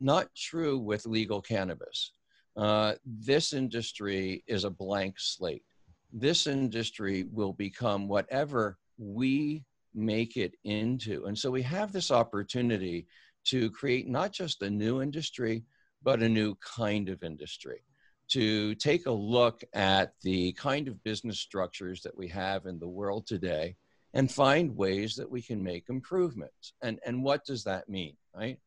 Not 0.00 0.34
true 0.34 0.78
with 0.78 1.06
legal 1.06 1.40
cannabis. 1.40 2.12
Uh, 2.56 2.94
this 3.04 3.52
industry 3.52 4.44
is 4.46 4.64
a 4.64 4.70
blank 4.70 5.16
slate. 5.18 5.64
This 6.12 6.46
industry 6.46 7.24
will 7.32 7.52
become 7.52 8.08
whatever 8.08 8.78
we 8.98 9.64
make 9.94 10.36
it 10.36 10.54
into. 10.64 11.24
And 11.26 11.36
so 11.36 11.50
we 11.50 11.62
have 11.62 11.92
this 11.92 12.10
opportunity 12.10 13.06
to 13.46 13.70
create 13.70 14.08
not 14.08 14.32
just 14.32 14.62
a 14.62 14.70
new 14.70 15.02
industry, 15.02 15.64
but 16.02 16.22
a 16.22 16.28
new 16.28 16.54
kind 16.56 17.08
of 17.08 17.22
industry. 17.22 17.82
To 18.30 18.74
take 18.74 19.06
a 19.06 19.12
look 19.12 19.62
at 19.72 20.14
the 20.22 20.52
kind 20.52 20.88
of 20.88 21.02
business 21.04 21.38
structures 21.38 22.02
that 22.02 22.16
we 22.16 22.28
have 22.28 22.66
in 22.66 22.78
the 22.78 22.88
world 22.88 23.26
today 23.26 23.76
and 24.14 24.30
find 24.30 24.76
ways 24.76 25.14
that 25.16 25.30
we 25.30 25.42
can 25.42 25.62
make 25.62 25.84
improvements. 25.88 26.72
And, 26.82 26.98
and 27.06 27.22
what 27.22 27.44
does 27.44 27.64
that 27.64 27.88
mean, 27.88 28.16
right? 28.34 28.58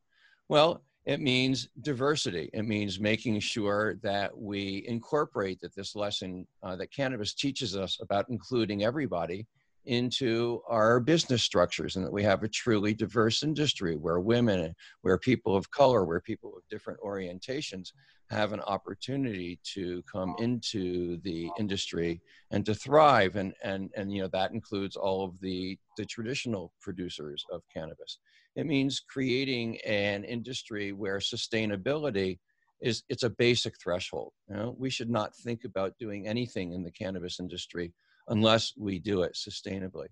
Well, 0.48 0.84
it 1.06 1.20
means 1.20 1.70
diversity. 1.82 2.50
It 2.54 2.64
means 2.64 3.00
making 3.00 3.40
sure 3.40 3.96
that 4.04 4.38
we 4.38 4.86
incorporate 4.88 5.60
that 5.62 5.76
this 5.76 5.96
lesson 5.96 6.46
uh, 6.62 6.76
that 6.76 6.94
cannabis 6.94 7.34
teaches 7.34 7.76
us 7.76 8.00
about 8.02 8.26
including 8.30 8.84
everybody 8.84 9.48
into 9.86 10.62
our 10.68 11.00
business 11.00 11.42
structures 11.42 11.96
and 11.96 12.06
that 12.06 12.12
we 12.12 12.22
have 12.22 12.44
a 12.44 12.48
truly 12.48 12.94
diverse 12.94 13.44
industry 13.44 13.96
where 13.96 14.20
women, 14.20 14.76
where 15.02 15.18
people 15.18 15.56
of 15.56 15.72
color, 15.72 16.06
where 16.06 16.20
people 16.20 16.54
of 16.56 16.64
different 16.70 17.00
orientations 17.00 17.94
have 18.30 18.54
an 18.54 18.60
opportunity 18.62 19.58
to 19.64 20.04
come 20.04 20.36
into 20.38 21.18
the 21.22 21.50
industry 21.58 22.22
and 22.52 22.64
to 22.66 22.76
thrive. 22.76 23.36
And, 23.36 23.54
and, 23.64 23.90
and 23.96 24.14
you 24.14 24.22
know, 24.22 24.28
that 24.28 24.52
includes 24.52 24.96
all 24.96 25.24
of 25.24 25.40
the, 25.42 25.78
the 25.98 26.06
traditional 26.06 26.72
producers 26.82 27.44
of 27.52 27.64
cannabis. 27.74 28.20
It 28.56 28.66
means 28.66 29.00
creating 29.00 29.80
an 29.82 30.24
industry 30.24 30.92
where 30.92 31.20
sustainability 31.20 32.40
is 32.82 33.04
it's 33.10 33.24
a 33.24 33.30
basic 33.30 33.76
threshold. 33.82 34.34
You 34.50 34.56
know, 34.56 34.76
we 34.78 34.90
should 34.90 35.10
not 35.10 35.36
think 35.36 35.64
about 35.66 35.98
doing 36.00 36.28
anything 36.28 36.74
in 36.74 36.84
the 36.84 36.92
cannabis 36.92 37.40
industry 37.40 37.94
unless 38.28 38.74
we 38.78 39.00
do 39.00 39.24
it 39.24 39.36
sustainably. 39.36 40.08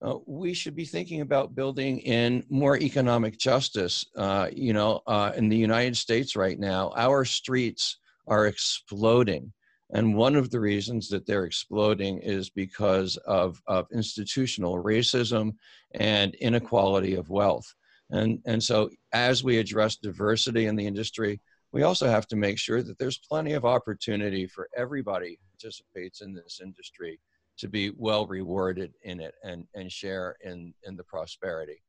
Uh, 0.00 0.18
we 0.26 0.54
should 0.54 0.76
be 0.76 0.84
thinking 0.84 1.22
about 1.22 1.54
building 1.56 1.98
in 2.00 2.44
more 2.50 2.78
economic 2.78 3.38
justice. 3.38 4.04
Uh, 4.16 4.48
you 4.54 4.72
know, 4.72 5.00
uh, 5.06 5.32
in 5.36 5.48
the 5.48 5.56
United 5.56 5.96
States 5.96 6.36
right 6.36 6.58
now, 6.58 6.92
our 6.96 7.24
streets 7.24 7.98
are 8.28 8.46
exploding. 8.46 9.52
And 9.90 10.14
one 10.14 10.36
of 10.36 10.50
the 10.50 10.60
reasons 10.60 11.08
that 11.08 11.26
they're 11.26 11.44
exploding 11.44 12.18
is 12.18 12.50
because 12.50 13.16
of, 13.26 13.60
of 13.66 13.86
institutional 13.92 14.82
racism 14.82 15.54
and 15.94 16.34
inequality 16.36 17.14
of 17.14 17.30
wealth. 17.30 17.74
And, 18.10 18.40
and 18.46 18.62
so, 18.62 18.90
as 19.12 19.44
we 19.44 19.58
address 19.58 19.96
diversity 19.96 20.66
in 20.66 20.76
the 20.76 20.86
industry, 20.86 21.40
we 21.72 21.82
also 21.82 22.08
have 22.08 22.26
to 22.28 22.36
make 22.36 22.58
sure 22.58 22.82
that 22.82 22.98
there's 22.98 23.18
plenty 23.18 23.52
of 23.52 23.64
opportunity 23.64 24.46
for 24.46 24.68
everybody 24.76 25.30
who 25.30 25.58
participates 25.58 26.22
in 26.22 26.34
this 26.34 26.60
industry 26.62 27.20
to 27.58 27.68
be 27.68 27.92
well 27.96 28.26
rewarded 28.26 28.92
in 29.02 29.20
it 29.20 29.34
and, 29.42 29.66
and 29.74 29.92
share 29.92 30.36
in, 30.42 30.72
in 30.84 30.96
the 30.96 31.04
prosperity. 31.04 31.82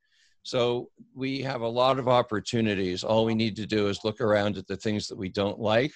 So 0.44 0.90
we 1.14 1.42
have 1.42 1.62
a 1.62 1.68
lot 1.68 2.00
of 2.00 2.08
opportunities. 2.08 3.04
All 3.04 3.26
we 3.26 3.36
need 3.36 3.56
to 3.58 3.68
do 3.68 3.88
is 3.88 4.04
look 4.04 4.20
around 4.20 4.58
at 4.58 4.68
the 4.68 4.78
things 4.78 5.08
that 5.08 5.18
we 5.18 5.30
don't 5.30 5.60
like 5.60 5.94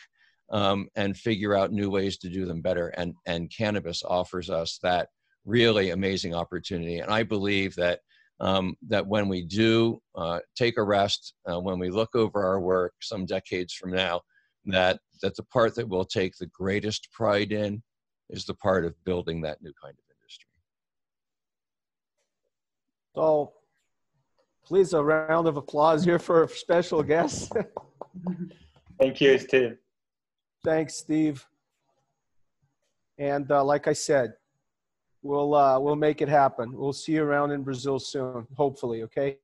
um, 0.52 0.88
and 0.96 1.18
figure 1.18 1.56
out 1.56 1.72
new 1.72 1.90
ways 1.90 2.18
to 2.18 2.30
do 2.30 2.46
them 2.46 2.62
better. 2.62 2.90
And, 2.90 3.14
and 3.26 3.52
cannabis 3.56 4.04
offers 4.04 4.50
us 4.50 4.80
that 4.84 5.10
really 5.46 5.92
amazing 5.92 6.34
opportunity. 6.34 7.00
And 7.00 7.12
I 7.12 7.24
believe 7.24 7.76
that 7.76 8.00
um, 8.40 8.76
that 8.90 9.06
when 9.06 9.30
we 9.30 9.44
do 9.44 10.02
uh, 10.16 10.40
take 10.56 10.78
a 10.78 10.84
rest, 10.84 11.34
uh, 11.50 11.60
when 11.60 11.80
we 11.80 11.90
look 11.90 12.16
over 12.16 12.44
our 12.44 12.60
work 12.60 12.94
some 13.02 13.26
decades 13.26 13.74
from 13.74 13.92
now, 13.92 14.22
that 14.66 15.00
that 15.22 15.36
the 15.36 15.44
part 15.44 15.76
that 15.76 15.88
we'll 15.88 16.06
take 16.06 16.36
the 16.38 16.48
greatest 16.48 17.10
pride 17.12 17.52
in 17.52 17.82
is 18.30 18.46
the 18.46 18.54
part 18.56 18.86
of 18.86 19.02
building 19.06 19.42
that 19.42 19.62
new 19.62 19.72
kind 19.82 19.94
of 19.94 20.04
industry. 20.22 20.50
So, 23.16 23.54
please 24.66 24.94
a 24.94 25.04
round 25.04 25.48
of 25.48 25.58
applause 25.58 26.04
here 26.04 26.20
for 26.20 26.48
special 26.48 27.04
guest. 27.04 27.54
Thank 29.00 29.22
you, 29.22 29.38
Steve. 29.38 29.78
Thanks, 30.64 30.96
Steve. 30.96 31.46
And 33.18 33.52
uh, 33.52 33.64
like 33.64 33.88
I 33.88 33.94
said, 33.94 34.34
we'll 35.22 35.54
uh, 35.54 35.80
we'll 35.80 35.96
make 35.96 36.22
it 36.22 36.30
happen. 36.30 36.72
We'll 36.74 36.94
see 36.94 37.14
you 37.14 37.24
around 37.24 37.52
in 37.52 37.64
Brazil 37.64 38.00
soon, 38.00 38.48
hopefully. 38.56 39.04
Okay. 39.04 39.38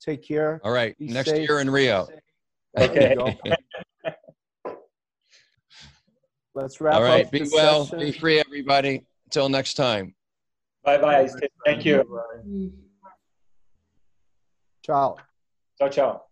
Take 0.00 0.22
care. 0.22 0.60
All 0.62 0.72
right. 0.72 0.96
Be 0.98 1.08
Next 1.08 1.30
safe. 1.30 1.48
year 1.48 1.60
in 1.60 1.70
Rio. 1.70 2.06
Okay. 2.76 3.16
Let's 6.54 6.80
wrap 6.80 6.94
All 6.94 7.02
right. 7.02 7.26
up. 7.26 7.32
Be 7.32 7.48
well. 7.52 7.84
Session. 7.86 7.98
Be 7.98 8.12
free, 8.12 8.38
everybody. 8.38 9.04
Until 9.26 9.48
next 9.48 9.74
time. 9.74 10.14
Bye 10.84 10.98
bye. 10.98 11.28
Thank 11.64 11.84
you. 11.84 12.04
Ciao. 14.84 15.16
Ciao, 15.78 15.88
ciao. 15.88 16.23